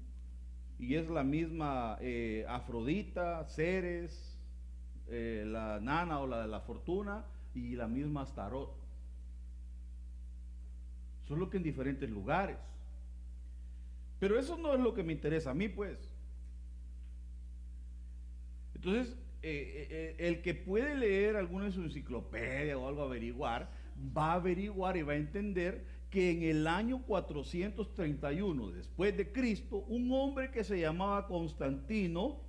y 0.79 0.95
es 0.95 1.09
la 1.09 1.25
misma 1.25 1.97
eh, 1.99 2.45
Afrodita, 2.47 3.43
Ceres, 3.49 4.39
eh, 5.07 5.43
la 5.45 5.81
nana 5.81 6.21
o 6.21 6.25
la 6.27 6.43
de 6.43 6.47
la 6.47 6.61
fortuna, 6.61 7.25
y 7.55 7.75
la 7.75 7.87
misma 7.87 8.21
Astarot. 8.21 8.75
Solo 11.27 11.49
que 11.49 11.57
en 11.57 11.63
diferentes 11.63 12.09
lugares. 12.09 12.57
Pero 14.19 14.39
eso 14.39 14.57
no 14.57 14.73
es 14.73 14.79
lo 14.79 14.93
que 14.93 15.03
me 15.03 15.13
interesa 15.13 15.51
a 15.51 15.53
mí, 15.53 15.67
pues. 15.67 15.97
Entonces, 18.75 19.15
eh, 19.41 19.47
eh, 19.47 19.87
eh, 19.89 20.15
el 20.27 20.41
que 20.41 20.53
puede 20.53 20.95
leer 20.95 21.35
alguna 21.35 21.65
de 21.65 21.71
su 21.71 21.81
enciclopedia 21.81 22.77
o 22.77 22.87
algo 22.87 23.03
averiguar, 23.03 23.69
va 24.15 24.31
a 24.31 24.35
averiguar 24.35 24.97
y 24.97 25.03
va 25.03 25.13
a 25.13 25.17
entender 25.17 25.85
que 26.09 26.31
en 26.31 26.43
el 26.43 26.67
año 26.67 27.01
431 27.03 28.71
después 28.71 29.15
de 29.17 29.31
Cristo, 29.31 29.79
un 29.87 30.11
hombre 30.11 30.51
que 30.51 30.63
se 30.63 30.79
llamaba 30.79 31.27
Constantino, 31.27 32.41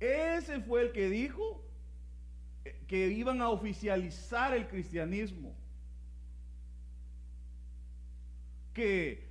ese 0.00 0.60
fue 0.60 0.82
el 0.82 0.92
que 0.92 1.08
dijo 1.08 1.64
que 2.86 3.08
iban 3.08 3.40
a 3.40 3.48
oficializar 3.48 4.54
el 4.54 4.68
cristianismo, 4.68 5.54
que 8.72 9.28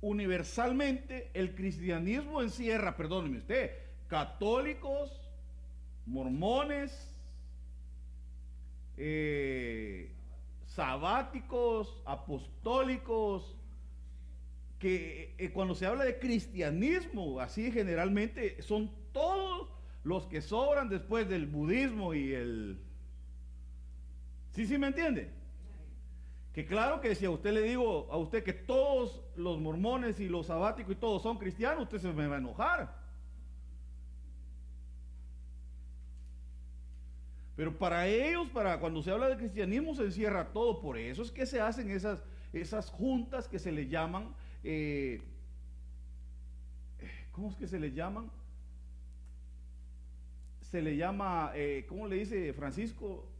universalmente 0.00 1.30
el 1.34 1.54
cristianismo 1.54 2.42
encierra, 2.42 2.96
perdóneme 2.96 3.38
usted, 3.38 3.70
católicos, 4.08 5.10
mormones, 6.06 7.14
eh, 8.96 10.10
sabáticos, 10.66 12.02
apostólicos, 12.04 13.56
que 14.78 15.34
eh, 15.38 15.52
cuando 15.52 15.74
se 15.74 15.86
habla 15.86 16.04
de 16.04 16.18
cristianismo, 16.18 17.38
así 17.38 17.70
generalmente 17.70 18.60
son 18.62 18.90
todos 19.12 19.68
los 20.04 20.26
que 20.26 20.40
sobran 20.40 20.88
después 20.88 21.28
del 21.28 21.46
budismo 21.46 22.14
y 22.14 22.32
el... 22.32 22.80
¿Sí, 24.50 24.66
sí 24.66 24.78
me 24.78 24.88
entiende? 24.88 25.30
Que 26.52 26.66
claro 26.66 27.00
que 27.00 27.14
si 27.14 27.24
a 27.24 27.30
usted 27.30 27.52
le 27.52 27.62
digo 27.62 28.08
a 28.10 28.18
usted 28.18 28.44
que 28.44 28.52
todos 28.52 29.22
los 29.36 29.58
mormones 29.58 30.20
y 30.20 30.28
los 30.28 30.46
sabáticos 30.46 30.92
y 30.92 30.96
todos 30.96 31.22
son 31.22 31.38
cristianos, 31.38 31.84
usted 31.84 31.98
se 31.98 32.12
me 32.12 32.26
va 32.26 32.34
a 32.34 32.38
enojar. 32.38 33.02
Pero 37.56 37.78
para 37.78 38.06
ellos, 38.06 38.48
para 38.48 38.80
cuando 38.80 39.02
se 39.02 39.10
habla 39.10 39.28
de 39.28 39.36
cristianismo, 39.36 39.94
se 39.94 40.04
encierra 40.04 40.52
todo. 40.52 40.80
Por 40.80 40.98
eso 40.98 41.22
es 41.22 41.30
que 41.30 41.46
se 41.46 41.60
hacen 41.60 41.90
esas, 41.90 42.22
esas 42.52 42.90
juntas 42.90 43.48
que 43.48 43.58
se 43.58 43.72
le 43.72 43.88
llaman, 43.88 44.34
eh, 44.64 45.22
¿cómo 47.30 47.50
es 47.50 47.56
que 47.56 47.66
se 47.66 47.78
le 47.78 47.92
llaman? 47.92 48.30
Se 50.72 50.80
le 50.80 50.96
llama, 50.96 51.52
eh, 51.54 51.84
¿cómo 51.86 52.08
le 52.08 52.16
dice 52.16 52.50
Francisco? 52.54 53.30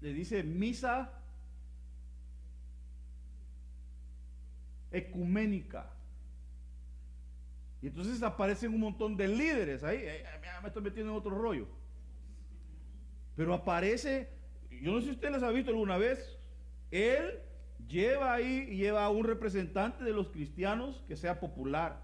Le 0.00 0.12
dice 0.12 0.42
misa 0.42 1.12
ecuménica. 4.90 5.88
Y 7.80 7.86
entonces 7.86 8.20
aparecen 8.24 8.74
un 8.74 8.80
montón 8.80 9.16
de 9.16 9.28
líderes 9.28 9.84
ahí. 9.84 10.04
me 10.60 10.66
estoy 10.66 10.82
metiendo 10.82 11.12
en 11.12 11.18
otro 11.18 11.30
rollo. 11.30 11.68
Pero 13.36 13.54
aparece, 13.54 14.28
yo 14.68 14.90
no 14.90 14.98
sé 14.98 15.06
si 15.06 15.12
usted 15.12 15.30
les 15.30 15.44
ha 15.44 15.50
visto 15.50 15.70
alguna 15.70 15.96
vez, 15.96 16.40
él 16.90 17.38
lleva 17.86 18.34
ahí, 18.34 18.66
lleva 18.66 19.04
a 19.04 19.10
un 19.10 19.24
representante 19.24 20.02
de 20.02 20.12
los 20.12 20.30
cristianos 20.30 21.04
que 21.06 21.16
sea 21.16 21.38
popular, 21.38 22.02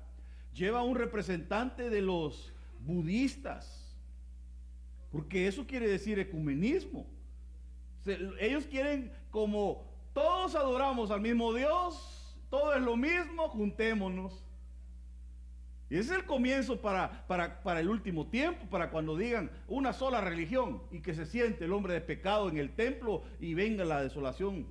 lleva 0.55 0.79
a 0.79 0.85
un 0.85 0.95
representante 0.95 1.91
de 1.91 2.03
los 2.03 2.53
budistas, 2.79 3.88
porque 5.11 5.47
eso 5.47 5.67
quiere 5.67 5.89
decir 5.89 6.19
ecumenismo. 6.19 7.07
ellos 8.41 8.67
quieren 8.67 9.13
como 9.31 9.87
todos 10.13 10.55
adoramos 10.55 11.11
al 11.11 11.21
mismo 11.21 11.53
Dios, 11.55 12.37
todo 12.51 12.75
es 12.75 12.83
lo 12.83 12.97
mismo, 12.97 13.49
juntémonos. 13.49 14.45
Y 15.91 15.97
ese 15.97 16.13
es 16.13 16.19
el 16.19 16.27
comienzo 16.27 16.81
para, 16.83 17.27
para, 17.27 17.63
para, 17.63 17.81
el 17.81 17.89
último 17.89 18.27
tiempo, 18.27 18.67
para 18.69 18.91
cuando 18.91 19.17
digan 19.17 19.51
una 19.69 19.95
sola 19.95 20.21
religión 20.21 20.83
y 20.91 21.01
que 21.01 21.15
se 21.15 21.25
siente 21.25 21.65
el 21.65 21.73
hombre 21.73 21.95
de 21.95 22.03
pecado 22.03 22.51
en 22.51 22.59
el 22.59 22.75
templo 22.75 23.23
y 23.41 23.55
venga 23.55 23.85
la 23.87 24.03
desolación. 24.03 24.67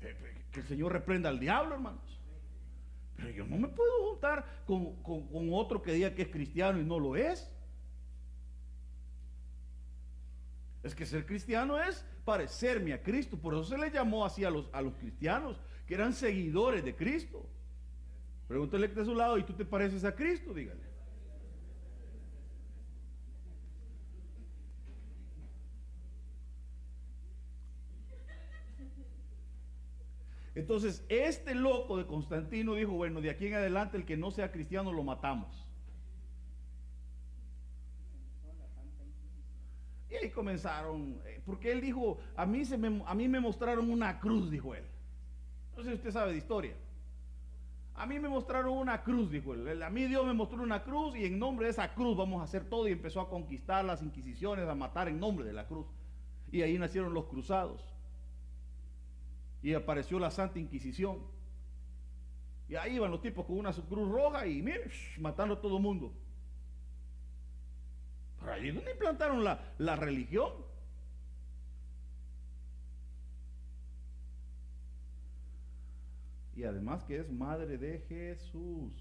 Eh, 0.00 0.16
que 0.50 0.60
el 0.60 0.66
Señor 0.66 0.92
reprenda 0.92 1.28
al 1.28 1.38
diablo, 1.38 1.74
hermanos. 1.74 2.20
Pero 3.16 3.30
yo 3.30 3.46
no 3.46 3.56
me 3.56 3.68
puedo 3.68 4.08
juntar 4.08 4.64
con, 4.66 4.96
con 5.02 5.50
otro 5.52 5.80
que 5.80 5.92
diga 5.92 6.14
que 6.14 6.22
es 6.22 6.28
cristiano 6.28 6.80
y 6.80 6.84
no 6.84 6.98
lo 6.98 7.14
es. 7.14 7.48
Es 10.82 10.94
que 10.94 11.04
ser 11.04 11.26
cristiano 11.26 11.80
es 11.80 12.04
parecerme 12.24 12.92
a 12.92 13.02
Cristo. 13.02 13.36
Por 13.36 13.54
eso 13.54 13.64
se 13.64 13.78
le 13.78 13.90
llamó 13.90 14.24
así 14.24 14.44
a 14.44 14.50
los, 14.50 14.68
a 14.72 14.80
los 14.80 14.94
cristianos, 14.94 15.60
que 15.86 15.94
eran 15.94 16.12
seguidores 16.12 16.84
de 16.84 16.94
Cristo. 16.94 17.46
Pregúntale 18.48 18.86
que 18.86 18.92
está 18.92 19.02
a 19.02 19.04
su 19.04 19.14
lado 19.14 19.38
y 19.38 19.44
tú 19.44 19.52
te 19.52 19.64
pareces 19.64 20.04
a 20.04 20.14
Cristo, 20.14 20.54
dígale. 20.54 20.90
Entonces, 30.54 31.04
este 31.08 31.54
loco 31.54 31.96
de 31.96 32.06
Constantino 32.06 32.74
dijo, 32.74 32.92
bueno, 32.92 33.20
de 33.20 33.30
aquí 33.30 33.46
en 33.46 33.54
adelante 33.54 33.96
el 33.96 34.04
que 34.04 34.16
no 34.16 34.30
sea 34.30 34.50
cristiano 34.50 34.92
lo 34.92 35.02
matamos. 35.02 35.69
Y 40.22 40.30
comenzaron, 40.30 41.20
eh, 41.24 41.40
porque 41.44 41.72
él 41.72 41.80
dijo, 41.80 42.18
a 42.36 42.44
mí, 42.44 42.64
se 42.64 42.76
me, 42.76 43.02
a 43.06 43.14
mí 43.14 43.28
me 43.28 43.40
mostraron 43.40 43.90
una 43.90 44.20
cruz, 44.20 44.50
dijo 44.50 44.74
él. 44.74 44.84
No 45.76 45.82
sé 45.82 45.90
si 45.90 45.94
usted 45.96 46.10
sabe 46.10 46.32
de 46.32 46.38
historia. 46.38 46.74
A 47.94 48.06
mí 48.06 48.18
me 48.18 48.28
mostraron 48.28 48.78
una 48.78 49.02
cruz, 49.02 49.30
dijo 49.30 49.54
él. 49.54 49.82
A 49.82 49.90
mí 49.90 50.06
Dios 50.06 50.26
me 50.26 50.32
mostró 50.32 50.62
una 50.62 50.82
cruz 50.82 51.16
y 51.16 51.26
en 51.26 51.38
nombre 51.38 51.66
de 51.66 51.72
esa 51.72 51.94
cruz 51.94 52.16
vamos 52.16 52.40
a 52.40 52.44
hacer 52.44 52.64
todo. 52.68 52.88
Y 52.88 52.92
empezó 52.92 53.20
a 53.20 53.28
conquistar 53.28 53.84
las 53.84 54.02
inquisiciones, 54.02 54.68
a 54.68 54.74
matar 54.74 55.08
en 55.08 55.20
nombre 55.20 55.44
de 55.44 55.52
la 55.52 55.66
cruz. 55.66 55.86
Y 56.50 56.62
ahí 56.62 56.78
nacieron 56.78 57.12
los 57.14 57.26
cruzados. 57.26 57.82
Y 59.62 59.74
apareció 59.74 60.18
la 60.18 60.30
Santa 60.30 60.58
Inquisición. 60.58 61.18
Y 62.68 62.76
ahí 62.76 62.96
iban 62.96 63.10
los 63.10 63.20
tipos 63.20 63.44
con 63.44 63.58
una 63.58 63.72
cruz 63.72 64.08
roja 64.08 64.46
y 64.46 64.62
miren, 64.62 64.90
matando 65.18 65.54
a 65.54 65.60
todo 65.60 65.76
el 65.76 65.82
mundo. 65.82 66.12
Pero 68.40 68.52
ahí 68.52 68.70
donde 68.70 68.92
implantaron 68.92 69.44
la, 69.44 69.74
la 69.78 69.96
religión. 69.96 70.52
Y 76.56 76.64
además 76.64 77.04
que 77.04 77.20
es 77.20 77.30
madre 77.30 77.78
de 77.78 78.00
Jesús, 78.00 78.92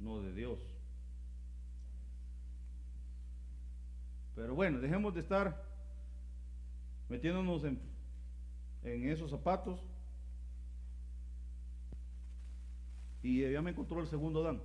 no 0.00 0.20
de 0.20 0.32
Dios. 0.32 0.58
Pero 4.34 4.54
bueno, 4.54 4.78
dejemos 4.78 5.14
de 5.14 5.20
estar 5.20 5.64
metiéndonos 7.08 7.64
en, 7.64 7.80
en 8.84 9.08
esos 9.08 9.30
zapatos. 9.30 9.80
Y 13.22 13.50
ya 13.50 13.62
me 13.62 13.70
encontró 13.70 14.00
el 14.00 14.06
segundo 14.06 14.42
Dan. 14.42 14.62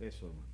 Eso, 0.00 0.26
hermano. 0.26 0.53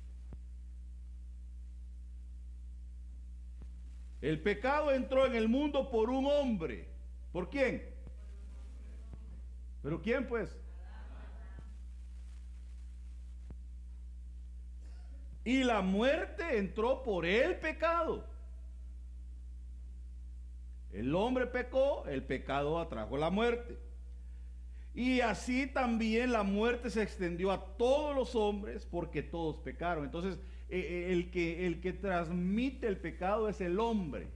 El 4.21 4.41
pecado 4.41 4.91
entró 4.91 5.25
en 5.25 5.35
el 5.35 5.47
mundo 5.47 5.89
por 5.89 6.09
un 6.09 6.27
hombre. 6.27 6.87
¿Por 7.31 7.49
quién? 7.49 7.83
¿Pero 9.81 10.01
quién 10.01 10.27
pues? 10.27 10.55
Y 15.43 15.63
la 15.63 15.81
muerte 15.81 16.57
entró 16.57 17.01
por 17.01 17.25
el 17.25 17.57
pecado. 17.57 18.27
El 20.91 21.15
hombre 21.15 21.47
pecó, 21.47 22.05
el 22.05 22.23
pecado 22.23 22.79
atrajo 22.79 23.17
la 23.17 23.31
muerte. 23.31 23.79
Y 24.93 25.21
así 25.21 25.67
también 25.67 26.31
la 26.31 26.43
muerte 26.43 26.89
se 26.89 27.01
extendió 27.01 27.51
a 27.51 27.77
todos 27.77 28.13
los 28.15 28.35
hombres 28.35 28.85
porque 28.85 29.23
todos 29.23 29.57
pecaron. 29.59 30.03
Entonces, 30.03 30.37
eh, 30.71 30.79
eh, 30.79 31.11
el, 31.11 31.29
que, 31.31 31.67
el 31.67 31.81
que 31.81 31.91
transmite 31.91 32.87
el 32.87 32.97
pecado 32.97 33.49
es 33.49 33.59
el 33.59 33.77
hombre. 33.77 34.29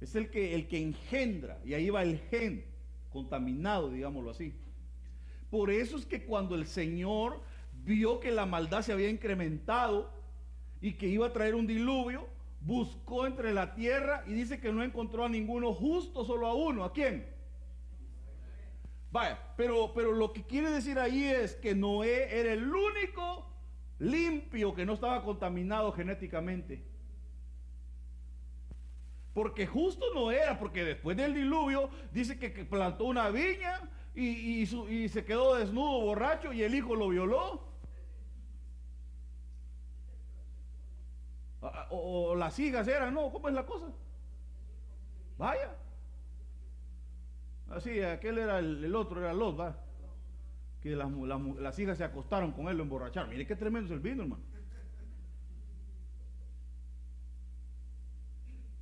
Es 0.00 0.14
el 0.14 0.30
que, 0.30 0.54
el 0.54 0.68
que 0.68 0.80
engendra, 0.80 1.60
y 1.64 1.74
ahí 1.74 1.90
va 1.90 2.04
el 2.04 2.20
gen 2.30 2.64
contaminado, 3.10 3.90
digámoslo 3.90 4.30
así. 4.30 4.54
Por 5.50 5.72
eso 5.72 5.96
es 5.96 6.06
que 6.06 6.24
cuando 6.24 6.54
el 6.54 6.66
Señor 6.66 7.40
vio 7.84 8.20
que 8.20 8.30
la 8.30 8.46
maldad 8.46 8.82
se 8.82 8.92
había 8.92 9.10
incrementado 9.10 10.12
y 10.80 10.92
que 10.92 11.08
iba 11.08 11.26
a 11.26 11.32
traer 11.32 11.56
un 11.56 11.66
diluvio, 11.66 12.28
buscó 12.60 13.26
entre 13.26 13.52
la 13.52 13.74
tierra 13.74 14.22
y 14.28 14.34
dice 14.34 14.60
que 14.60 14.72
no 14.72 14.84
encontró 14.84 15.24
a 15.24 15.28
ninguno 15.28 15.74
justo, 15.74 16.24
solo 16.24 16.46
a 16.46 16.54
uno. 16.54 16.84
¿A 16.84 16.92
quién? 16.92 17.26
Vaya, 19.10 19.38
pero, 19.56 19.92
pero 19.94 20.12
lo 20.12 20.32
que 20.32 20.42
quiere 20.44 20.70
decir 20.70 20.98
ahí 20.98 21.24
es 21.24 21.54
que 21.56 21.74
Noé 21.74 22.38
era 22.40 22.52
el 22.52 22.72
único 22.72 23.46
limpio 23.98 24.74
que 24.74 24.84
no 24.84 24.94
estaba 24.94 25.22
contaminado 25.22 25.92
genéticamente. 25.92 26.84
Porque 29.32 29.66
justo 29.66 30.06
no 30.14 30.30
era, 30.30 30.58
porque 30.58 30.84
después 30.84 31.16
del 31.16 31.34
diluvio 31.34 31.90
dice 32.12 32.38
que, 32.38 32.50
plantó 32.64 33.04
una 33.04 33.30
viña 33.30 33.80
y, 34.14 34.62
y, 34.62 35.08
se 35.08 35.24
quedó 35.24 35.54
desnudo, 35.54 36.00
borracho, 36.00 36.52
y 36.52 36.62
el 36.62 36.74
hijo 36.74 36.94
lo 36.94 37.08
violó. 37.08 37.68
O, 41.90 42.34
las 42.34 42.58
hijas 42.58 42.86
eran, 42.88 43.14
¿no? 43.14 43.30
¿Cómo 43.30 43.48
es 43.48 43.54
la 43.54 43.64
cosa? 43.64 43.86
Vaya. 45.38 45.74
Así, 47.70 48.00
aquel 48.00 48.38
era 48.38 48.58
el, 48.58 48.94
otro, 48.94 49.20
era 49.20 49.32
Lot, 49.32 49.58
va. 49.58 49.76
Que 50.80 50.96
las, 50.96 51.10
las, 51.10 51.78
hijas 51.78 51.98
se 51.98 52.04
acostaron 52.04 52.52
con 52.52 52.68
él, 52.68 52.76
lo 52.76 52.84
emborracharon. 52.84 53.30
Mire 53.30 53.46
qué 53.46 53.56
tremendo 53.56 53.86
es 53.86 53.92
el 53.92 54.00
vino, 54.00 54.22
hermano. 54.22 54.42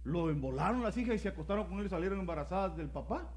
Lo 0.05 0.31
embolaron 0.31 0.83
las 0.83 0.97
hijas 0.97 1.17
y 1.17 1.19
se 1.19 1.29
acostaron 1.29 1.67
con 1.67 1.81
él 1.81 1.87
y 1.87 1.89
salieron 1.89 2.21
embarazadas 2.21 2.77
del 2.77 2.89
papá. 2.89 3.29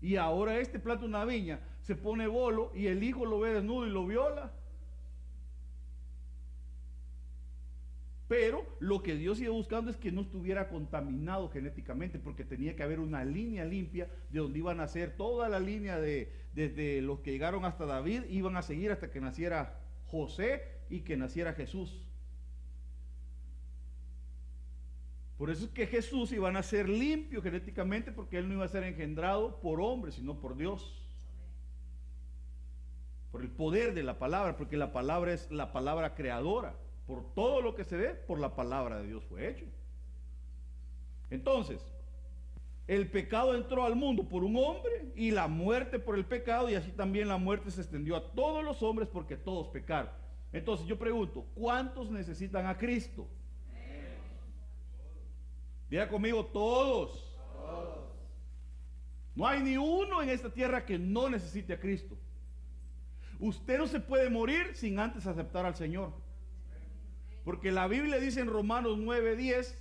Y 0.00 0.14
ahora 0.16 0.58
este 0.58 0.78
plato 0.78 1.06
una 1.06 1.24
viña 1.24 1.58
se 1.82 1.96
pone 1.96 2.28
bolo 2.28 2.70
y 2.74 2.86
el 2.86 3.02
hijo 3.02 3.24
lo 3.24 3.40
ve 3.40 3.54
desnudo 3.54 3.86
y 3.86 3.90
lo 3.90 4.06
viola. 4.06 4.52
Pero 8.28 8.66
lo 8.80 9.02
que 9.02 9.14
Dios 9.14 9.40
iba 9.40 9.52
buscando 9.52 9.90
es 9.90 9.96
que 9.96 10.10
no 10.10 10.22
estuviera 10.22 10.68
contaminado 10.68 11.48
genéticamente, 11.48 12.18
porque 12.18 12.44
tenía 12.44 12.74
que 12.74 12.82
haber 12.82 12.98
una 12.98 13.24
línea 13.24 13.64
limpia 13.64 14.10
de 14.30 14.40
donde 14.40 14.58
iban 14.58 14.80
a 14.80 14.88
ser 14.88 15.16
toda 15.16 15.48
la 15.48 15.60
línea 15.60 16.00
de 16.00 16.32
desde 16.52 17.02
los 17.02 17.20
que 17.20 17.32
llegaron 17.32 17.64
hasta 17.64 17.84
David, 17.84 18.22
iban 18.30 18.56
a 18.56 18.62
seguir 18.62 18.90
hasta 18.90 19.10
que 19.10 19.20
naciera 19.20 19.78
José 20.06 20.62
y 20.88 21.00
que 21.00 21.16
naciera 21.16 21.52
Jesús. 21.52 22.06
Por 25.36 25.50
eso 25.50 25.66
es 25.66 25.70
que 25.70 25.86
Jesús 25.86 26.32
iba 26.32 26.48
a 26.48 26.62
ser 26.62 26.88
limpio 26.88 27.42
genéticamente 27.42 28.10
porque 28.10 28.38
él 28.38 28.48
no 28.48 28.54
iba 28.54 28.64
a 28.64 28.68
ser 28.68 28.84
engendrado 28.84 29.60
por 29.60 29.80
hombres, 29.80 30.14
sino 30.14 30.40
por 30.40 30.56
Dios. 30.56 31.02
Por 33.30 33.42
el 33.42 33.50
poder 33.50 33.92
de 33.92 34.02
la 34.02 34.18
palabra, 34.18 34.56
porque 34.56 34.78
la 34.78 34.92
palabra 34.92 35.34
es 35.34 35.50
la 35.50 35.72
palabra 35.72 36.14
creadora. 36.14 36.74
Por 37.06 37.34
todo 37.34 37.62
lo 37.62 37.74
que 37.74 37.84
se 37.84 37.96
ve, 37.96 38.14
por 38.14 38.40
la 38.40 38.54
palabra 38.54 38.98
de 38.98 39.06
Dios 39.06 39.24
fue 39.24 39.48
hecho. 39.48 39.64
Entonces, 41.30 41.80
el 42.86 43.10
pecado 43.10 43.54
entró 43.54 43.84
al 43.84 43.96
mundo 43.96 44.28
por 44.28 44.44
un 44.44 44.56
hombre 44.56 45.12
y 45.16 45.32
la 45.32 45.48
muerte 45.48 45.98
por 45.98 46.16
el 46.16 46.24
pecado 46.24 46.70
y 46.70 46.74
así 46.74 46.92
también 46.92 47.28
la 47.28 47.36
muerte 47.36 47.70
se 47.70 47.80
extendió 47.80 48.16
a 48.16 48.32
todos 48.32 48.64
los 48.64 48.82
hombres 48.82 49.08
porque 49.08 49.36
todos 49.36 49.68
pecaron. 49.68 50.10
Entonces 50.52 50.86
yo 50.86 50.98
pregunto, 50.98 51.44
¿cuántos 51.54 52.10
necesitan 52.10 52.66
a 52.66 52.78
Cristo? 52.78 53.26
Diga 55.90 56.08
conmigo, 56.08 56.44
todos. 56.46 57.36
No 59.34 59.46
hay 59.46 59.60
ni 59.60 59.76
uno 59.76 60.22
en 60.22 60.30
esta 60.30 60.50
tierra 60.50 60.84
que 60.84 60.98
no 60.98 61.28
necesite 61.28 61.74
a 61.74 61.80
Cristo. 61.80 62.16
Usted 63.38 63.78
no 63.78 63.86
se 63.86 64.00
puede 64.00 64.30
morir 64.30 64.74
sin 64.74 64.98
antes 64.98 65.26
aceptar 65.26 65.66
al 65.66 65.74
Señor. 65.74 66.12
Porque 67.46 67.70
la 67.70 67.86
Biblia 67.86 68.18
dice 68.18 68.40
en 68.40 68.48
Romanos 68.48 68.98
9, 68.98 69.36
10, 69.36 69.78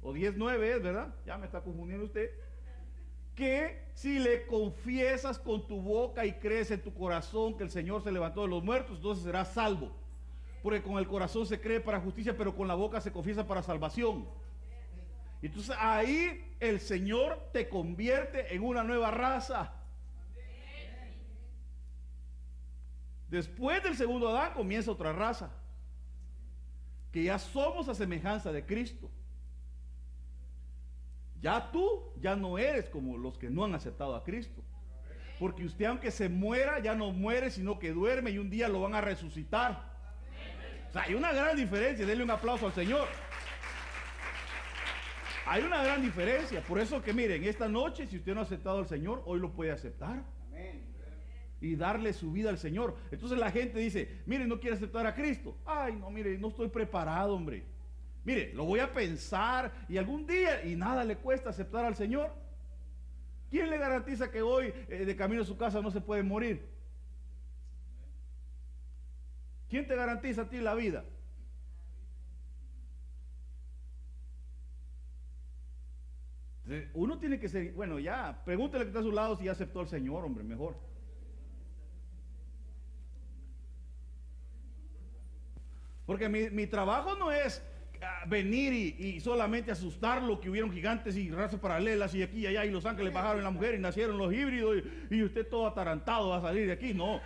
o 0.00 0.14
10, 0.14 0.34
9 0.38 0.76
es, 0.76 0.82
¿verdad? 0.82 1.14
Ya 1.26 1.36
me 1.36 1.44
está 1.44 1.60
confundiendo 1.60 2.06
usted. 2.06 2.30
Que 3.34 3.84
si 3.92 4.18
le 4.18 4.46
confiesas 4.46 5.38
con 5.38 5.68
tu 5.68 5.82
boca 5.82 6.24
y 6.24 6.32
crees 6.32 6.70
en 6.70 6.80
tu 6.80 6.94
corazón 6.94 7.58
que 7.58 7.64
el 7.64 7.70
Señor 7.70 8.02
se 8.02 8.10
levantó 8.10 8.40
de 8.40 8.48
los 8.48 8.64
muertos, 8.64 8.96
entonces 8.96 9.24
serás 9.24 9.52
salvo. 9.52 9.94
Porque 10.62 10.82
con 10.82 10.96
el 10.96 11.06
corazón 11.06 11.44
se 11.44 11.60
cree 11.60 11.80
para 11.80 12.00
justicia, 12.00 12.34
pero 12.34 12.56
con 12.56 12.66
la 12.66 12.74
boca 12.74 12.98
se 12.98 13.12
confiesa 13.12 13.46
para 13.46 13.62
salvación. 13.62 14.26
Entonces 15.42 15.76
ahí 15.78 16.56
el 16.60 16.80
Señor 16.80 17.50
te 17.52 17.68
convierte 17.68 18.54
en 18.54 18.62
una 18.62 18.84
nueva 18.84 19.10
raza. 19.10 19.74
Después 23.28 23.82
del 23.82 23.98
segundo 23.98 24.30
Adán 24.30 24.54
comienza 24.54 24.90
otra 24.90 25.12
raza. 25.12 25.58
Que 27.12 27.24
ya 27.24 27.38
somos 27.38 27.88
a 27.88 27.94
semejanza 27.94 28.50
de 28.52 28.64
Cristo. 28.64 29.10
Ya 31.40 31.70
tú 31.70 32.12
ya 32.20 32.36
no 32.36 32.56
eres 32.56 32.88
como 32.88 33.18
los 33.18 33.36
que 33.36 33.50
no 33.50 33.64
han 33.64 33.74
aceptado 33.74 34.14
a 34.16 34.24
Cristo. 34.24 34.62
Porque 35.38 35.64
usted 35.64 35.86
aunque 35.86 36.10
se 36.10 36.28
muera, 36.28 36.78
ya 36.78 36.94
no 36.94 37.10
muere, 37.10 37.50
sino 37.50 37.78
que 37.78 37.92
duerme 37.92 38.30
y 38.30 38.38
un 38.38 38.48
día 38.48 38.68
lo 38.68 38.80
van 38.80 38.94
a 38.94 39.00
resucitar. 39.00 39.92
O 40.88 40.92
sea, 40.92 41.02
hay 41.02 41.14
una 41.14 41.32
gran 41.32 41.56
diferencia. 41.56 42.06
Denle 42.06 42.22
un 42.22 42.30
aplauso 42.30 42.66
al 42.66 42.72
Señor. 42.72 43.08
Hay 45.46 45.62
una 45.62 45.82
gran 45.82 46.00
diferencia. 46.00 46.62
Por 46.62 46.78
eso 46.78 47.02
que 47.02 47.12
miren, 47.12 47.44
esta 47.44 47.68
noche, 47.68 48.06
si 48.06 48.18
usted 48.18 48.34
no 48.34 48.40
ha 48.40 48.44
aceptado 48.44 48.78
al 48.78 48.86
Señor, 48.86 49.22
hoy 49.26 49.40
lo 49.40 49.52
puede 49.52 49.72
aceptar. 49.72 50.22
Y 51.62 51.76
darle 51.76 52.12
su 52.12 52.32
vida 52.32 52.50
al 52.50 52.58
Señor. 52.58 52.96
Entonces 53.10 53.38
la 53.38 53.50
gente 53.50 53.78
dice, 53.78 54.20
miren, 54.26 54.48
no 54.48 54.60
quiere 54.60 54.76
aceptar 54.76 55.06
a 55.06 55.14
Cristo. 55.14 55.56
Ay, 55.64 55.94
no, 55.94 56.10
mire, 56.10 56.36
no 56.36 56.48
estoy 56.48 56.68
preparado, 56.68 57.34
hombre. 57.34 57.64
Mire, 58.24 58.52
lo 58.52 58.64
voy 58.64 58.80
a 58.80 58.92
pensar 58.92 59.72
y 59.88 59.96
algún 59.96 60.26
día, 60.26 60.64
y 60.64 60.76
nada 60.76 61.04
le 61.04 61.16
cuesta 61.16 61.50
aceptar 61.50 61.84
al 61.84 61.96
Señor. 61.96 62.32
¿Quién 63.48 63.70
le 63.70 63.78
garantiza 63.78 64.30
que 64.30 64.42
hoy 64.42 64.74
eh, 64.88 65.04
de 65.04 65.16
camino 65.16 65.42
a 65.42 65.44
su 65.46 65.56
casa 65.56 65.80
no 65.80 65.90
se 65.90 66.00
puede 66.00 66.24
morir? 66.24 66.66
¿Quién 69.68 69.86
te 69.86 69.94
garantiza 69.94 70.42
a 70.42 70.48
ti 70.48 70.58
la 70.58 70.74
vida? 70.74 71.04
Uno 76.94 77.18
tiene 77.18 77.38
que 77.38 77.48
ser, 77.48 77.72
bueno, 77.72 77.98
ya, 77.98 78.42
pregúntele 78.44 78.84
que 78.84 78.88
está 78.88 79.00
a 79.00 79.04
su 79.04 79.12
lado 79.12 79.36
si 79.36 79.44
ya 79.44 79.52
aceptó 79.52 79.80
al 79.80 79.88
Señor, 79.88 80.24
hombre, 80.24 80.44
mejor. 80.44 80.91
Porque 86.06 86.28
mi, 86.28 86.66
trabajo 86.66 87.14
no 87.14 87.30
es 87.30 87.62
ah, 88.02 88.24
venir 88.26 88.72
y, 88.72 89.20
solamente 89.20 89.70
asustarlo 89.70 90.40
que 90.40 90.50
hubieron 90.50 90.72
gigantes 90.72 91.16
y 91.16 91.30
razas 91.30 91.60
paralelas 91.60 92.14
y 92.14 92.22
aquí 92.22 92.40
y 92.40 92.46
allá 92.46 92.64
y 92.64 92.70
los 92.70 92.86
ángeles 92.86 93.12
bajaron 93.12 93.44
la 93.44 93.50
mujer 93.50 93.74
y 93.74 93.78
nacieron 93.78 94.18
los 94.18 94.32
híbridos 94.32 94.82
y, 95.10 95.22
usted 95.22 95.46
todo 95.46 95.66
atarantado 95.66 96.30
va 96.30 96.38
a 96.38 96.42
salir 96.42 96.66
de 96.66 96.72
aquí. 96.72 96.92
No. 96.92 97.20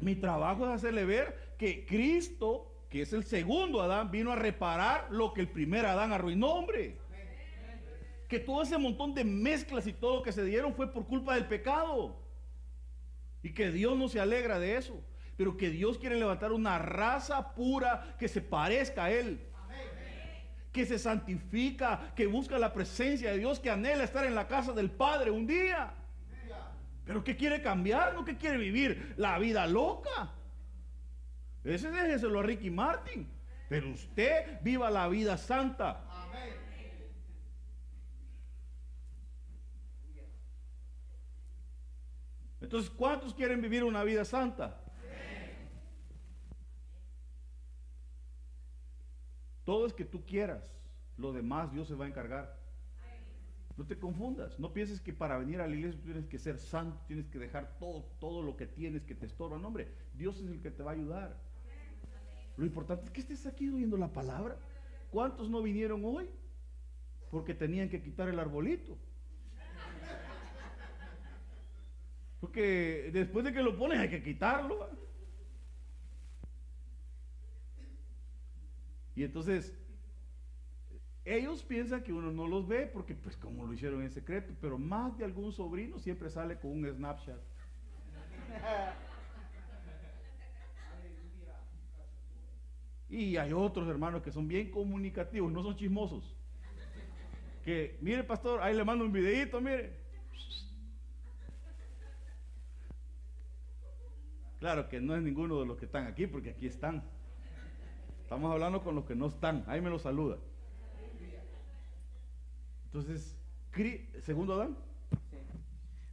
Mi 0.00 0.16
trabajo 0.16 0.64
es 0.64 0.70
hacerle 0.70 1.04
ver 1.04 1.54
que 1.56 1.86
Cristo, 1.86 2.72
que 2.88 3.02
es 3.02 3.12
el 3.12 3.24
segundo 3.24 3.80
Adán, 3.80 4.10
vino 4.10 4.32
a 4.32 4.36
reparar 4.36 5.08
lo 5.10 5.32
que 5.32 5.40
el 5.40 5.48
primer 5.48 5.86
Adán 5.86 6.12
arruinó, 6.12 6.48
hombre. 6.48 6.96
Que 8.28 8.38
todo 8.38 8.62
ese 8.62 8.76
montón 8.76 9.14
de 9.14 9.24
mezclas 9.24 9.86
y 9.86 9.92
todo 9.92 10.22
que 10.22 10.32
se 10.32 10.44
dieron 10.44 10.74
fue 10.74 10.92
por 10.92 11.06
culpa 11.06 11.34
del 11.34 11.46
pecado. 11.46 12.16
Y 13.42 13.54
que 13.54 13.70
Dios 13.70 13.96
no 13.96 14.08
se 14.08 14.20
alegra 14.20 14.58
de 14.58 14.76
eso 14.76 15.00
pero 15.38 15.56
que 15.56 15.70
Dios 15.70 15.98
quiere 15.98 16.16
levantar 16.16 16.50
una 16.50 16.80
raza 16.80 17.54
pura 17.54 18.16
que 18.18 18.26
se 18.26 18.42
parezca 18.42 19.04
a 19.04 19.12
Él. 19.12 19.40
Que 20.72 20.84
se 20.84 20.98
santifica, 20.98 22.12
que 22.16 22.26
busca 22.26 22.58
la 22.58 22.72
presencia 22.72 23.30
de 23.30 23.38
Dios, 23.38 23.60
que 23.60 23.70
anhela 23.70 24.02
estar 24.02 24.26
en 24.26 24.34
la 24.34 24.48
casa 24.48 24.72
del 24.72 24.90
Padre 24.90 25.30
un 25.30 25.46
día. 25.46 25.94
Pero 27.04 27.22
que 27.22 27.36
quiere 27.36 27.62
cambiar, 27.62 28.14
no 28.14 28.24
que 28.24 28.36
quiere 28.36 28.58
vivir 28.58 29.14
la 29.16 29.38
vida 29.38 29.64
loca. 29.68 30.32
Ese 31.62 31.88
déjeselo 31.88 32.40
a 32.40 32.42
Ricky 32.42 32.70
Martin. 32.70 33.30
Pero 33.68 33.90
usted 33.90 34.58
viva 34.62 34.90
la 34.90 35.06
vida 35.06 35.38
santa. 35.38 36.04
Entonces, 42.60 42.90
¿cuántos 42.90 43.32
quieren 43.34 43.60
vivir 43.60 43.84
una 43.84 44.02
vida 44.02 44.24
santa? 44.24 44.82
Todo 49.68 49.84
es 49.84 49.92
que 49.92 50.06
tú 50.06 50.24
quieras, 50.24 50.64
lo 51.18 51.30
demás 51.30 51.70
Dios 51.70 51.88
se 51.88 51.94
va 51.94 52.06
a 52.06 52.08
encargar. 52.08 52.58
No 53.76 53.84
te 53.84 53.98
confundas, 53.98 54.58
no 54.58 54.72
pienses 54.72 54.98
que 54.98 55.12
para 55.12 55.36
venir 55.36 55.60
a 55.60 55.66
la 55.66 55.76
iglesia 55.76 56.00
tienes 56.02 56.26
que 56.26 56.38
ser 56.38 56.58
santo, 56.58 56.98
tienes 57.06 57.28
que 57.28 57.38
dejar 57.38 57.76
todo, 57.78 58.04
todo 58.18 58.40
lo 58.40 58.56
que 58.56 58.66
tienes 58.66 59.04
que 59.04 59.14
te 59.14 59.26
estorba. 59.26 59.58
No, 59.58 59.68
hombre, 59.68 59.92
Dios 60.14 60.40
es 60.40 60.48
el 60.48 60.62
que 60.62 60.70
te 60.70 60.82
va 60.82 60.92
a 60.92 60.94
ayudar. 60.94 61.36
Lo 62.56 62.64
importante 62.64 63.04
es 63.04 63.10
que 63.10 63.20
estés 63.20 63.44
aquí 63.44 63.68
oyendo 63.68 63.98
la 63.98 64.10
palabra. 64.10 64.56
¿Cuántos 65.10 65.50
no 65.50 65.60
vinieron 65.60 66.02
hoy? 66.02 66.30
Porque 67.30 67.52
tenían 67.52 67.90
que 67.90 68.00
quitar 68.00 68.30
el 68.30 68.38
arbolito. 68.38 68.96
Porque 72.40 73.10
después 73.12 73.44
de 73.44 73.52
que 73.52 73.62
lo 73.62 73.76
pones 73.76 73.98
hay 73.98 74.08
que 74.08 74.22
quitarlo. 74.22 74.88
Y 79.18 79.24
entonces, 79.24 79.76
ellos 81.24 81.64
piensan 81.64 82.04
que 82.04 82.12
uno 82.12 82.30
no 82.30 82.46
los 82.46 82.68
ve 82.68 82.86
porque 82.86 83.16
pues 83.16 83.36
como 83.36 83.66
lo 83.66 83.72
hicieron 83.72 84.00
en 84.00 84.12
secreto, 84.12 84.54
pero 84.60 84.78
más 84.78 85.18
de 85.18 85.24
algún 85.24 85.50
sobrino 85.50 85.98
siempre 85.98 86.30
sale 86.30 86.56
con 86.60 86.70
un 86.70 86.88
Snapchat. 86.88 87.40
Y 93.08 93.36
hay 93.36 93.52
otros 93.52 93.88
hermanos 93.88 94.22
que 94.22 94.30
son 94.30 94.46
bien 94.46 94.70
comunicativos, 94.70 95.50
no 95.50 95.64
son 95.64 95.74
chismosos. 95.74 96.36
Que, 97.64 97.98
mire 98.00 98.22
pastor, 98.22 98.62
ahí 98.62 98.76
le 98.76 98.84
mando 98.84 99.04
un 99.04 99.10
videito, 99.10 99.60
mire. 99.60 99.98
Claro 104.60 104.88
que 104.88 105.00
no 105.00 105.16
es 105.16 105.22
ninguno 105.22 105.58
de 105.58 105.66
los 105.66 105.76
que 105.76 105.86
están 105.86 106.06
aquí, 106.06 106.28
porque 106.28 106.50
aquí 106.50 106.68
están. 106.68 107.17
Estamos 108.28 108.52
hablando 108.52 108.82
con 108.82 108.94
los 108.94 109.06
que 109.06 109.14
no 109.14 109.28
están. 109.28 109.64
Ahí 109.66 109.80
me 109.80 109.88
lo 109.88 109.98
saluda. 109.98 110.36
Entonces, 112.84 113.34
segundo 114.20 114.52
Adán. 114.52 114.76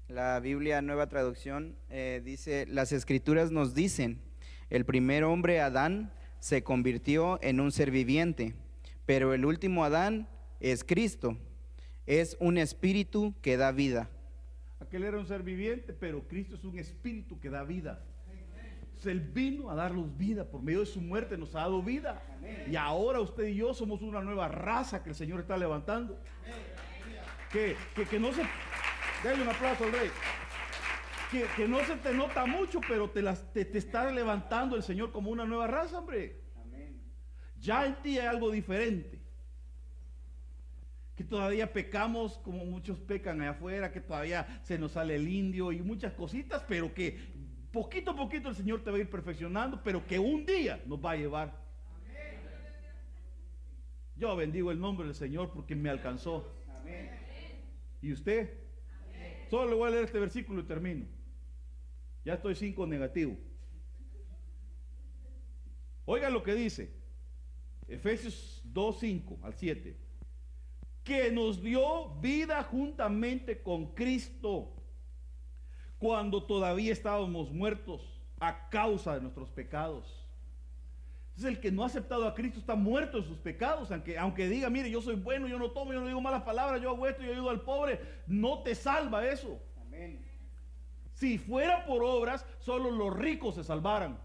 La 0.07 0.39
Biblia 0.39 0.81
Nueva 0.81 1.09
Traducción 1.09 1.75
eh, 1.89 2.21
dice, 2.23 2.67
las 2.67 2.93
escrituras 2.93 3.51
nos 3.51 3.75
dicen, 3.75 4.21
el 4.69 4.85
primer 4.85 5.25
hombre 5.25 5.59
Adán 5.59 6.13
se 6.39 6.63
convirtió 6.63 7.37
en 7.43 7.59
un 7.59 7.73
ser 7.73 7.91
viviente, 7.91 8.55
pero 9.05 9.33
el 9.33 9.43
último 9.43 9.83
Adán 9.83 10.29
es 10.61 10.85
Cristo, 10.85 11.37
es 12.05 12.37
un 12.39 12.57
espíritu 12.57 13.35
que 13.41 13.57
da 13.57 13.73
vida. 13.73 14.09
Aquel 14.79 15.03
era 15.03 15.19
un 15.19 15.27
ser 15.27 15.43
viviente, 15.43 15.91
pero 15.91 16.25
Cristo 16.29 16.55
es 16.55 16.63
un 16.63 16.79
espíritu 16.79 17.41
que 17.41 17.49
da 17.49 17.65
vida. 17.65 18.05
Él 19.03 19.19
vino 19.19 19.69
a 19.69 19.75
darnos 19.75 20.17
vida. 20.17 20.45
Por 20.45 20.61
medio 20.61 20.79
de 20.79 20.85
su 20.85 21.01
muerte 21.01 21.37
nos 21.37 21.55
ha 21.55 21.59
dado 21.59 21.81
vida. 21.81 22.21
Y 22.69 22.75
ahora 22.75 23.19
usted 23.19 23.47
y 23.47 23.55
yo 23.55 23.73
somos 23.73 24.01
una 24.01 24.21
nueva 24.21 24.47
raza 24.47 25.03
que 25.03 25.09
el 25.09 25.15
Señor 25.15 25.41
está 25.41 25.57
levantando. 25.57 26.19
Que, 27.51 27.75
que, 28.09 28.19
no 28.19 28.33
se... 28.33 28.41
Denle 29.23 29.43
un 29.43 29.49
aplauso 29.49 29.85
al 29.85 29.91
rey. 29.91 30.09
Que, 31.55 31.67
no 31.67 31.79
se 31.83 31.95
te 31.97 32.13
nota 32.13 32.45
mucho, 32.45 32.79
pero 32.87 33.09
te, 33.09 33.21
las, 33.21 33.51
te, 33.51 33.65
te 33.65 33.77
está 33.77 34.09
levantando 34.11 34.75
el 34.75 34.83
Señor 34.83 35.11
como 35.11 35.31
una 35.31 35.45
nueva 35.45 35.67
raza, 35.67 35.99
hombre. 35.99 36.41
Ya 37.59 37.85
en 37.85 37.95
ti 38.01 38.19
hay 38.19 38.27
algo 38.27 38.51
diferente. 38.51 39.21
Que 41.15 41.23
todavía 41.23 41.71
pecamos 41.71 42.37
como 42.39 42.65
muchos 42.65 42.99
pecan 42.99 43.41
allá 43.41 43.51
afuera, 43.51 43.91
que 43.91 44.01
todavía 44.01 44.59
se 44.63 44.77
nos 44.77 44.91
sale 44.93 45.15
el 45.15 45.27
indio 45.27 45.71
y 45.71 45.81
muchas 45.81 46.13
cositas, 46.13 46.63
pero 46.67 46.93
que 46.93 47.34
poquito 47.75 48.11
a 48.11 48.15
poquito 48.15 48.47
el 48.47 48.55
Señor 48.55 48.83
te 48.83 48.89
va 48.89 48.95
a 48.95 49.01
ir 49.01 49.09
perfeccionando, 49.09 49.83
pero 49.83 50.07
que 50.07 50.17
un 50.17 50.45
día 50.45 50.81
nos 50.85 50.97
va 51.03 51.11
a 51.11 51.15
llevar. 51.17 51.53
Yo 54.15 54.33
bendigo 54.37 54.71
el 54.71 54.79
nombre 54.79 55.05
del 55.05 55.15
Señor 55.15 55.51
porque 55.51 55.75
me 55.75 55.89
alcanzó. 55.89 56.49
¿Y 58.01 58.13
usted? 58.13 58.49
Solo 59.49 59.69
le 59.69 59.75
voy 59.75 59.87
a 59.89 59.91
leer 59.91 60.05
este 60.05 60.19
versículo 60.19 60.61
y 60.61 60.63
termino. 60.63 61.05
Ya 62.23 62.35
estoy 62.35 62.55
cinco 62.55 62.87
negativo. 62.87 63.35
Oiga 66.05 66.29
lo 66.29 66.41
que 66.43 66.53
dice. 66.55 66.93
Efesios 67.87 68.61
2, 68.63 68.99
5 68.99 69.39
al 69.43 69.53
7. 69.53 69.97
Que 71.03 71.29
nos 71.29 71.61
dio 71.61 72.15
vida 72.21 72.63
juntamente 72.63 73.61
con 73.61 73.93
Cristo 73.93 74.73
cuando 75.99 76.43
todavía 76.43 76.91
estábamos 76.91 77.51
muertos 77.51 78.01
a 78.39 78.69
causa 78.69 79.15
de 79.15 79.21
nuestros 79.21 79.49
pecados. 79.49 80.25
Entonces 81.29 81.55
el 81.55 81.59
que 81.59 81.71
no 81.71 81.83
ha 81.83 81.87
aceptado 81.87 82.27
a 82.27 82.33
Cristo 82.33 82.59
está 82.59 82.75
muerto 82.75 83.17
en 83.17 83.25
sus 83.25 83.37
pecados, 83.39 83.91
aunque, 83.91 84.17
aunque 84.17 84.47
diga, 84.47 84.69
mire, 84.69 84.89
yo 84.89 85.01
soy 85.01 85.15
bueno, 85.15 85.47
yo 85.47 85.59
no 85.59 85.71
tomo, 85.71 85.91
yo 85.91 85.99
no 85.99 86.07
digo 86.07 86.21
malas 86.21 86.43
palabras, 86.43 86.81
yo 86.81 86.89
hago 86.89 87.07
esto, 87.07 87.23
yo 87.23 87.33
ayudo 87.33 87.49
al 87.49 87.61
pobre, 87.61 87.99
no 88.25 88.63
te 88.63 88.73
salva 88.73 89.27
eso. 89.27 89.59
Si 91.13 91.37
fuera 91.37 91.85
por 91.85 92.03
obras, 92.03 92.45
solo 92.59 92.91
los 92.91 93.13
ricos 93.13 93.55
se 93.55 93.63
salvaran, 93.63 94.17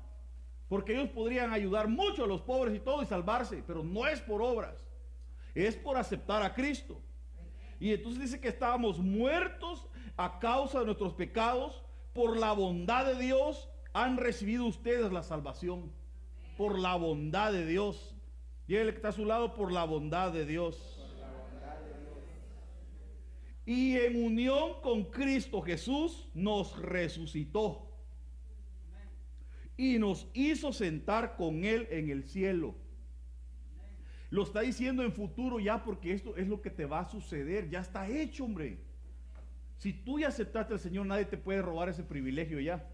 porque 0.69 0.93
ellos 0.93 1.09
podrían 1.09 1.53
ayudar 1.53 1.89
mucho 1.89 2.25
a 2.25 2.29
los 2.29 2.43
pobres 2.43 2.75
y 2.77 2.81
todo 2.81 3.03
y 3.03 3.07
salvarse, 3.07 3.63
pero 3.67 3.83
no 3.83 4.07
es 4.07 4.21
por 4.21 4.41
obras. 4.41 4.87
Es 5.55 5.75
por 5.77 5.97
aceptar 5.97 6.43
a 6.43 6.55
Cristo. 6.55 7.01
Y 7.81 7.93
entonces 7.93 8.23
dice 8.23 8.41
que 8.41 8.49
estábamos 8.49 8.99
muertos 8.99 9.89
a 10.25 10.39
causa 10.39 10.81
de 10.81 10.87
nuestros 10.87 11.15
pecados. 11.15 11.83
Por 12.13 12.37
la 12.37 12.53
bondad 12.53 13.07
de 13.07 13.17
Dios 13.17 13.69
han 13.93 14.17
recibido 14.17 14.67
ustedes 14.67 15.13
la 15.13 15.23
salvación. 15.23 15.93
Por 16.57 16.79
la 16.79 16.97
bondad 16.97 17.53
de 17.53 17.67
Dios. 17.67 18.15
Y 18.67 18.77
él 18.77 18.89
está 18.89 19.09
a 19.09 19.13
su 19.13 19.25
lado 19.25 19.55
por 19.55 19.73
la 19.73 19.85
bondad 19.85 20.33
de 20.33 20.45
Dios. 20.45 21.01
Y 23.65 23.97
en 23.97 24.23
unión 24.25 24.81
con 24.83 25.05
Cristo 25.05 25.63
Jesús 25.63 26.29
nos 26.35 26.77
resucitó. 26.79 27.87
Y 29.77 29.99
nos 29.99 30.29
hizo 30.35 30.73
sentar 30.73 31.37
con 31.37 31.65
Él 31.65 31.89
en 31.91 32.11
el 32.11 32.25
cielo. 32.25 32.75
Lo 34.29 34.43
está 34.43 34.61
diciendo 34.61 35.03
en 35.03 35.13
futuro 35.13 35.59
ya 35.59 35.83
porque 35.83 36.13
esto 36.13 36.37
es 36.37 36.47
lo 36.47 36.61
que 36.61 36.71
te 36.71 36.85
va 36.85 37.01
a 37.01 37.09
suceder. 37.09 37.71
Ya 37.71 37.81
está 37.81 38.09
hecho, 38.09 38.45
hombre. 38.45 38.90
Si 39.81 39.95
tú 39.95 40.19
ya 40.19 40.29
aceptaste 40.29 40.75
al 40.75 40.79
Señor, 40.79 41.07
nadie 41.07 41.25
te 41.25 41.39
puede 41.39 41.63
robar 41.63 41.89
ese 41.89 42.03
privilegio 42.03 42.61
ya. 42.61 42.87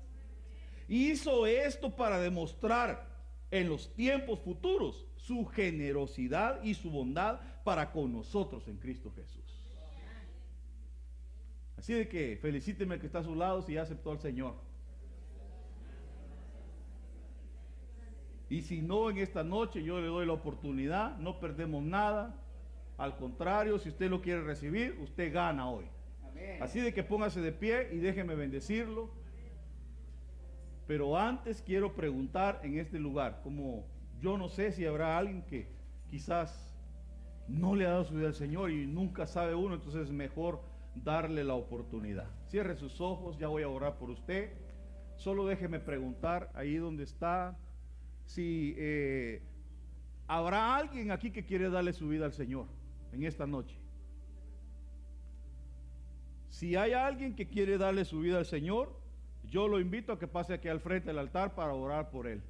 Hizo 0.86 1.44
esto 1.44 1.96
para 1.96 2.20
demostrar 2.20 3.08
en 3.50 3.68
los 3.68 3.92
tiempos 3.94 4.38
futuros 4.38 5.04
su 5.16 5.46
generosidad 5.46 6.62
y 6.62 6.74
su 6.74 6.88
bondad 6.88 7.40
para 7.64 7.90
con 7.90 8.12
nosotros 8.12 8.68
en 8.68 8.76
Cristo 8.76 9.10
Jesús. 9.16 9.68
Así 11.76 11.92
de 11.92 12.06
que 12.06 12.38
felicíteme 12.40 13.00
que 13.00 13.06
está 13.06 13.18
a 13.18 13.24
su 13.24 13.34
lado 13.34 13.62
si 13.62 13.72
ya 13.72 13.82
aceptó 13.82 14.12
al 14.12 14.20
Señor. 14.20 14.54
Y 18.48 18.62
si 18.62 18.80
no, 18.80 19.10
en 19.10 19.18
esta 19.18 19.42
noche 19.42 19.82
yo 19.82 20.00
le 20.00 20.06
doy 20.06 20.24
la 20.24 20.34
oportunidad, 20.34 21.18
no 21.18 21.40
perdemos 21.40 21.82
nada. 21.82 22.40
Al 22.96 23.16
contrario, 23.16 23.76
si 23.80 23.88
usted 23.88 24.08
lo 24.08 24.22
quiere 24.22 24.42
recibir, 24.42 24.96
usted 25.00 25.32
gana 25.32 25.68
hoy. 25.68 25.95
Así 26.60 26.80
de 26.80 26.92
que 26.92 27.02
póngase 27.02 27.40
de 27.40 27.52
pie 27.52 27.88
y 27.92 27.98
déjeme 27.98 28.34
bendecirlo. 28.34 29.10
Pero 30.86 31.16
antes 31.18 31.62
quiero 31.62 31.94
preguntar 31.94 32.60
en 32.62 32.78
este 32.78 32.98
lugar, 32.98 33.40
como 33.42 33.86
yo 34.20 34.38
no 34.38 34.48
sé 34.48 34.72
si 34.72 34.86
habrá 34.86 35.18
alguien 35.18 35.42
que 35.42 35.68
quizás 36.08 36.74
no 37.48 37.74
le 37.74 37.86
ha 37.86 37.90
dado 37.90 38.04
su 38.04 38.14
vida 38.14 38.28
al 38.28 38.34
Señor 38.34 38.70
y 38.70 38.86
nunca 38.86 39.26
sabe 39.26 39.54
uno, 39.54 39.74
entonces 39.74 40.02
es 40.02 40.12
mejor 40.12 40.62
darle 40.94 41.44
la 41.44 41.54
oportunidad. 41.54 42.30
Cierre 42.48 42.76
sus 42.76 43.00
ojos, 43.00 43.38
ya 43.38 43.48
voy 43.48 43.62
a 43.62 43.68
orar 43.68 43.98
por 43.98 44.10
usted. 44.10 44.52
Solo 45.16 45.46
déjeme 45.46 45.80
preguntar 45.80 46.50
ahí 46.54 46.76
donde 46.76 47.04
está, 47.04 47.58
si 48.24 48.74
eh, 48.76 49.42
habrá 50.26 50.76
alguien 50.76 51.10
aquí 51.10 51.30
que 51.30 51.44
quiere 51.44 51.70
darle 51.70 51.92
su 51.92 52.08
vida 52.08 52.26
al 52.26 52.32
Señor 52.32 52.66
en 53.12 53.24
esta 53.24 53.46
noche. 53.46 53.78
Si 56.56 56.74
hay 56.74 56.94
alguien 56.94 57.36
que 57.36 57.48
quiere 57.48 57.76
darle 57.76 58.06
su 58.06 58.20
vida 58.20 58.38
al 58.38 58.46
Señor, 58.46 58.98
yo 59.44 59.68
lo 59.68 59.78
invito 59.78 60.10
a 60.10 60.18
que 60.18 60.26
pase 60.26 60.54
aquí 60.54 60.68
al 60.68 60.80
frente 60.80 61.08
del 61.08 61.18
altar 61.18 61.54
para 61.54 61.74
orar 61.74 62.08
por 62.08 62.26
él. 62.26 62.42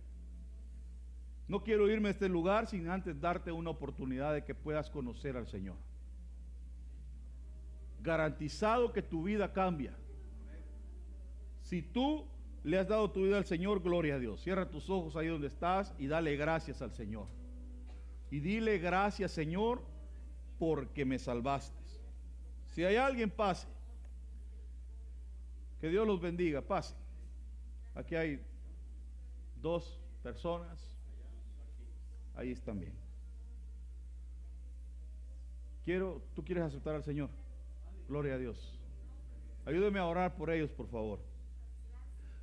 No 1.48 1.64
quiero 1.64 1.90
irme 1.90 2.06
a 2.06 2.10
este 2.12 2.28
lugar 2.28 2.68
sin 2.68 2.88
antes 2.88 3.20
darte 3.20 3.50
una 3.50 3.70
oportunidad 3.70 4.32
de 4.32 4.44
que 4.44 4.54
puedas 4.54 4.90
conocer 4.90 5.36
al 5.36 5.48
Señor. 5.48 5.74
Garantizado 8.00 8.92
que 8.92 9.02
tu 9.02 9.24
vida 9.24 9.52
cambia. 9.52 9.92
Si 11.62 11.82
tú 11.82 12.26
le 12.62 12.78
has 12.78 12.86
dado 12.86 13.10
tu 13.10 13.24
vida 13.24 13.38
al 13.38 13.44
Señor, 13.44 13.82
gloria 13.82 14.14
a 14.14 14.18
Dios. 14.20 14.40
Cierra 14.40 14.70
tus 14.70 14.88
ojos 14.88 15.16
ahí 15.16 15.26
donde 15.26 15.48
estás 15.48 15.92
y 15.98 16.06
dale 16.06 16.36
gracias 16.36 16.80
al 16.80 16.92
Señor. 16.92 17.26
Y 18.30 18.38
dile 18.38 18.78
gracias, 18.78 19.32
Señor, 19.32 19.82
porque 20.60 21.04
me 21.04 21.18
salvaste. 21.18 21.74
Si 22.66 22.84
hay 22.84 22.94
alguien, 22.94 23.30
pase. 23.30 23.66
Que 25.80 25.88
Dios 25.88 26.06
los 26.06 26.20
bendiga, 26.20 26.62
pase. 26.62 26.94
Aquí 27.94 28.14
hay 28.14 28.40
dos 29.60 30.00
personas. 30.22 30.96
Ahí 32.34 32.52
están 32.52 32.78
bien. 32.78 32.94
Quiero, 35.84 36.22
tú 36.34 36.44
quieres 36.44 36.64
aceptar 36.64 36.94
al 36.94 37.04
Señor. 37.04 37.30
Gloria 38.08 38.34
a 38.34 38.38
Dios. 38.38 38.78
Ayúdeme 39.64 39.98
a 39.98 40.06
orar 40.06 40.36
por 40.36 40.50
ellos, 40.50 40.70
por 40.70 40.88
favor. 40.88 41.20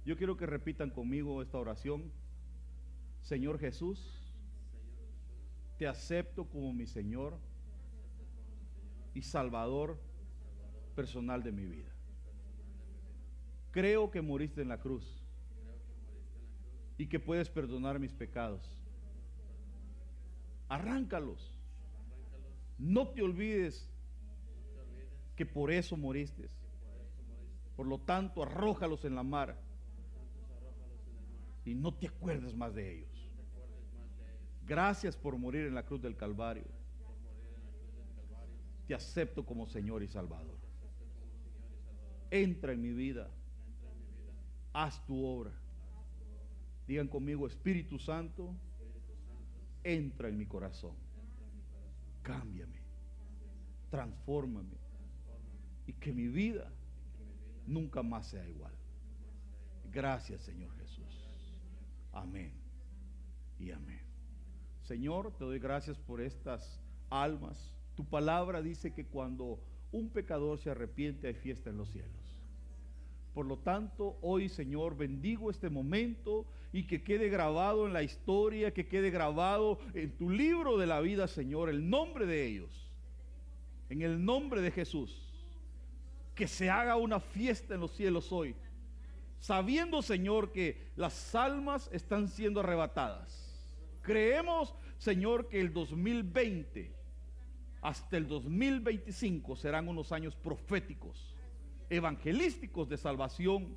Yo 0.06 0.18
quiero 0.18 0.36
que 0.36 0.46
repitan 0.46 0.90
conmigo 0.90 1.42
esta 1.42 1.58
oración. 1.58 2.12
Señor 3.22 3.60
Jesús, 3.60 4.36
te 5.78 5.88
acepto 5.88 6.46
como 6.46 6.74
mi 6.74 6.86
Señor 6.86 7.38
y 9.14 9.22
Salvador 9.22 9.98
personal 10.96 11.44
de 11.44 11.52
mi 11.52 11.66
vida. 11.66 11.93
Creo 13.74 14.12
que 14.12 14.22
moriste 14.22 14.62
en 14.62 14.70
la 14.70 14.80
cruz 14.80 15.04
y 16.96 17.08
que 17.08 17.20
puedes 17.20 17.50
perdonar 17.50 17.98
mis 17.98 18.14
pecados. 18.14 18.80
Arráncalos. 20.70 21.60
No 22.78 23.08
te 23.08 23.24
olvides 23.24 23.90
que 25.36 25.48
por 25.48 25.72
eso 25.72 25.98
moriste. 25.98 26.52
Por 27.76 27.88
lo 27.88 27.98
tanto, 27.98 28.44
arrójalos 28.44 29.06
en 29.06 29.16
la 29.16 29.24
mar 29.24 29.60
y 31.66 31.74
no 31.74 31.96
te 31.96 32.10
acuerdes 32.10 32.56
más 32.56 32.76
de 32.76 33.00
ellos. 33.00 33.32
Gracias 34.68 35.18
por 35.18 35.36
morir 35.36 35.66
en 35.66 35.74
la 35.74 35.84
cruz 35.84 36.00
del 36.00 36.16
Calvario. 36.16 36.68
Te 38.86 38.94
acepto 38.94 39.44
como 39.44 39.66
Señor 39.66 40.04
y 40.04 40.08
Salvador. 40.08 40.60
Entra 42.30 42.74
en 42.74 42.82
mi 42.84 42.92
vida. 42.92 43.32
Haz 44.74 45.04
tu 45.06 45.24
obra. 45.24 45.52
Digan 46.88 47.08
conmigo, 47.08 47.48
Espíritu 47.48 47.98
Santo, 48.00 48.54
entra 49.84 50.30
en 50.30 50.38
mi 50.38 50.46
corazón. 50.46 50.96
Cámbiame. 52.22 52.82
Transfórmame. 53.90 54.78
Y 55.86 55.94
que 55.94 56.12
mi 56.12 56.28
vida 56.28 56.72
nunca 57.68 58.02
más 58.02 58.28
sea 58.28 58.48
igual. 58.48 58.74
Gracias, 59.92 60.42
Señor 60.42 60.76
Jesús. 60.78 61.30
Amén 62.12 62.54
y 63.60 63.72
amén. 63.72 64.02
Señor, 64.82 65.32
te 65.38 65.46
doy 65.46 65.60
gracias 65.60 65.98
por 65.98 66.22
estas 66.22 66.80
almas. 67.10 67.74
Tu 67.96 68.06
palabra 68.06 68.62
dice 68.62 68.94
que 68.94 69.06
cuando 69.06 69.60
un 69.92 70.10
pecador 70.10 70.58
se 70.58 70.72
arrepiente 70.72 71.28
hay 71.28 71.36
fiesta 71.36 71.70
en 71.70 71.78
los 71.78 71.90
cielos. 71.90 72.23
Por 73.34 73.46
lo 73.46 73.58
tanto, 73.58 74.18
hoy, 74.22 74.50
Señor, 74.50 74.96
bendigo 74.96 75.50
este 75.50 75.70
momento 75.70 76.46
y 76.72 76.86
que 76.86 77.04
quede 77.04 77.30
grabado 77.30 77.88
en 77.88 77.94
la 77.94 78.04
historia, 78.04 78.74
que 78.74 78.88
quede 78.88 79.10
grabado 79.10 79.80
en 79.94 80.16
tu 80.18 80.30
libro 80.30 80.78
de 80.78 80.88
la 80.88 81.02
vida, 81.02 81.28
Señor, 81.28 81.70
el 81.70 81.90
nombre 81.90 82.26
de 82.26 82.46
ellos. 82.46 82.92
En 83.90 84.02
el 84.02 84.24
nombre 84.24 84.62
de 84.62 84.72
Jesús. 84.72 85.30
Que 86.36 86.48
se 86.48 86.70
haga 86.70 86.96
una 86.96 87.20
fiesta 87.20 87.76
en 87.76 87.82
los 87.82 87.92
cielos 87.92 88.32
hoy 88.32 88.56
sabiendo, 89.44 90.02
Señor, 90.02 90.54
que 90.54 90.94
las 90.96 91.36
almas 91.36 91.90
están 91.92 92.30
siendo 92.30 92.62
arrebatadas. 92.62 93.62
Creemos, 94.02 94.74
Señor, 94.98 95.50
que 95.50 95.60
el 95.60 95.74
2020 95.74 96.96
hasta 97.82 98.16
el 98.16 98.26
2025 98.26 99.58
serán 99.58 99.90
unos 99.90 100.14
años 100.14 100.34
proféticos, 100.38 101.33
evangelísticos 101.90 102.90
de 102.90 102.98
salvación, 102.98 103.76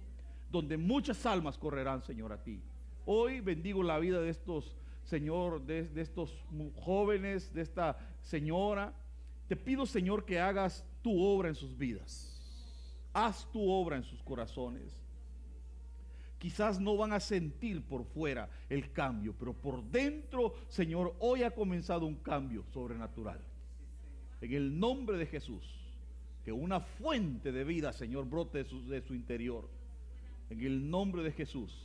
donde 0.50 0.76
muchas 0.76 1.26
almas 1.26 1.59
correrán, 1.59 2.02
Señor, 2.02 2.32
a 2.32 2.42
ti. 2.42 2.62
Hoy 3.04 3.40
bendigo 3.40 3.82
la 3.82 3.98
vida 3.98 4.20
de 4.20 4.30
estos, 4.30 4.76
Señor, 5.04 5.62
de, 5.64 5.84
de 5.84 6.00
estos 6.00 6.34
jóvenes, 6.76 7.52
de 7.52 7.62
esta 7.62 7.98
señora. 8.22 8.92
Te 9.48 9.57
pido, 9.57 9.86
Señor, 9.86 10.24
que 10.24 10.40
hagas 10.40 10.84
tu 11.02 11.22
obra 11.22 11.48
en 11.48 11.54
sus 11.54 11.76
vidas. 11.76 12.32
Haz 13.12 13.50
tu 13.52 13.68
obra 13.70 13.96
en 13.96 14.02
sus 14.02 14.22
corazones 14.22 15.07
quizás 16.38 16.78
no 16.78 16.96
van 16.96 17.12
a 17.12 17.20
sentir 17.20 17.82
por 17.82 18.04
fuera 18.04 18.48
el 18.68 18.92
cambio, 18.92 19.34
pero 19.38 19.52
por 19.52 19.82
dentro, 19.82 20.54
Señor, 20.68 21.16
hoy 21.18 21.42
ha 21.42 21.50
comenzado 21.50 22.07
un 22.07 22.16
cambio 22.16 22.64
sobrenatural. 22.72 23.40
En 24.40 24.52
el 24.52 24.78
nombre 24.78 25.16
de 25.16 25.26
Jesús, 25.26 25.76
que 26.47 26.53
una 26.53 26.78
fuente 26.78 27.51
de 27.51 27.64
vida, 27.64 27.92
Señor, 27.92 28.24
brote 28.30 28.62
de 28.62 29.03
su, 29.03 29.14
interior. 29.14 29.68
En 30.49 30.61
el 30.61 30.88
nombre 30.88 31.24
de 31.24 31.32
Jesús, 31.32 31.76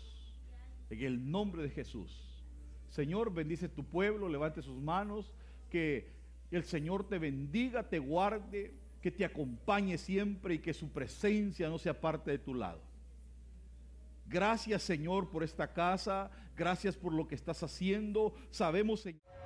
en 0.91 1.01
el 1.01 1.32
nombre 1.32 1.64
de 1.64 1.72
Jesús. 1.72 2.16
Señor, 2.91 3.34
bendice 3.34 3.70
tu 3.70 3.84
pueblo, 3.84 4.30
levante 4.30 4.62
sus 4.62 4.80
manos, 4.80 5.34
que 5.72 6.12
el 6.51 6.64
Señor 6.64 7.09
te 7.09 7.18
bendiga, 7.18 7.89
te 7.89 7.97
guarde, 7.97 8.76
que 9.01 9.09
te 9.09 9.26
acompañe 9.26 9.97
siempre 9.97 10.53
y 10.53 10.59
que 10.59 10.76
su 10.76 10.89
presencia 10.89 11.68
no 11.68 11.80
sea 11.80 11.99
parte 11.99 12.30
de 12.30 12.38
tu 12.38 12.53
lado. 12.53 12.82
Gracias 14.28 14.84
Señor 14.84 15.32
por 15.32 15.43
esta 15.43 15.74
casa, 15.74 16.30
gracias 16.55 16.95
por 16.95 17.14
lo 17.14 17.28
que 17.28 17.34
estás 17.34 17.64
haciendo. 17.64 18.36
Sabemos 18.51 18.99
Señor. 18.99 19.41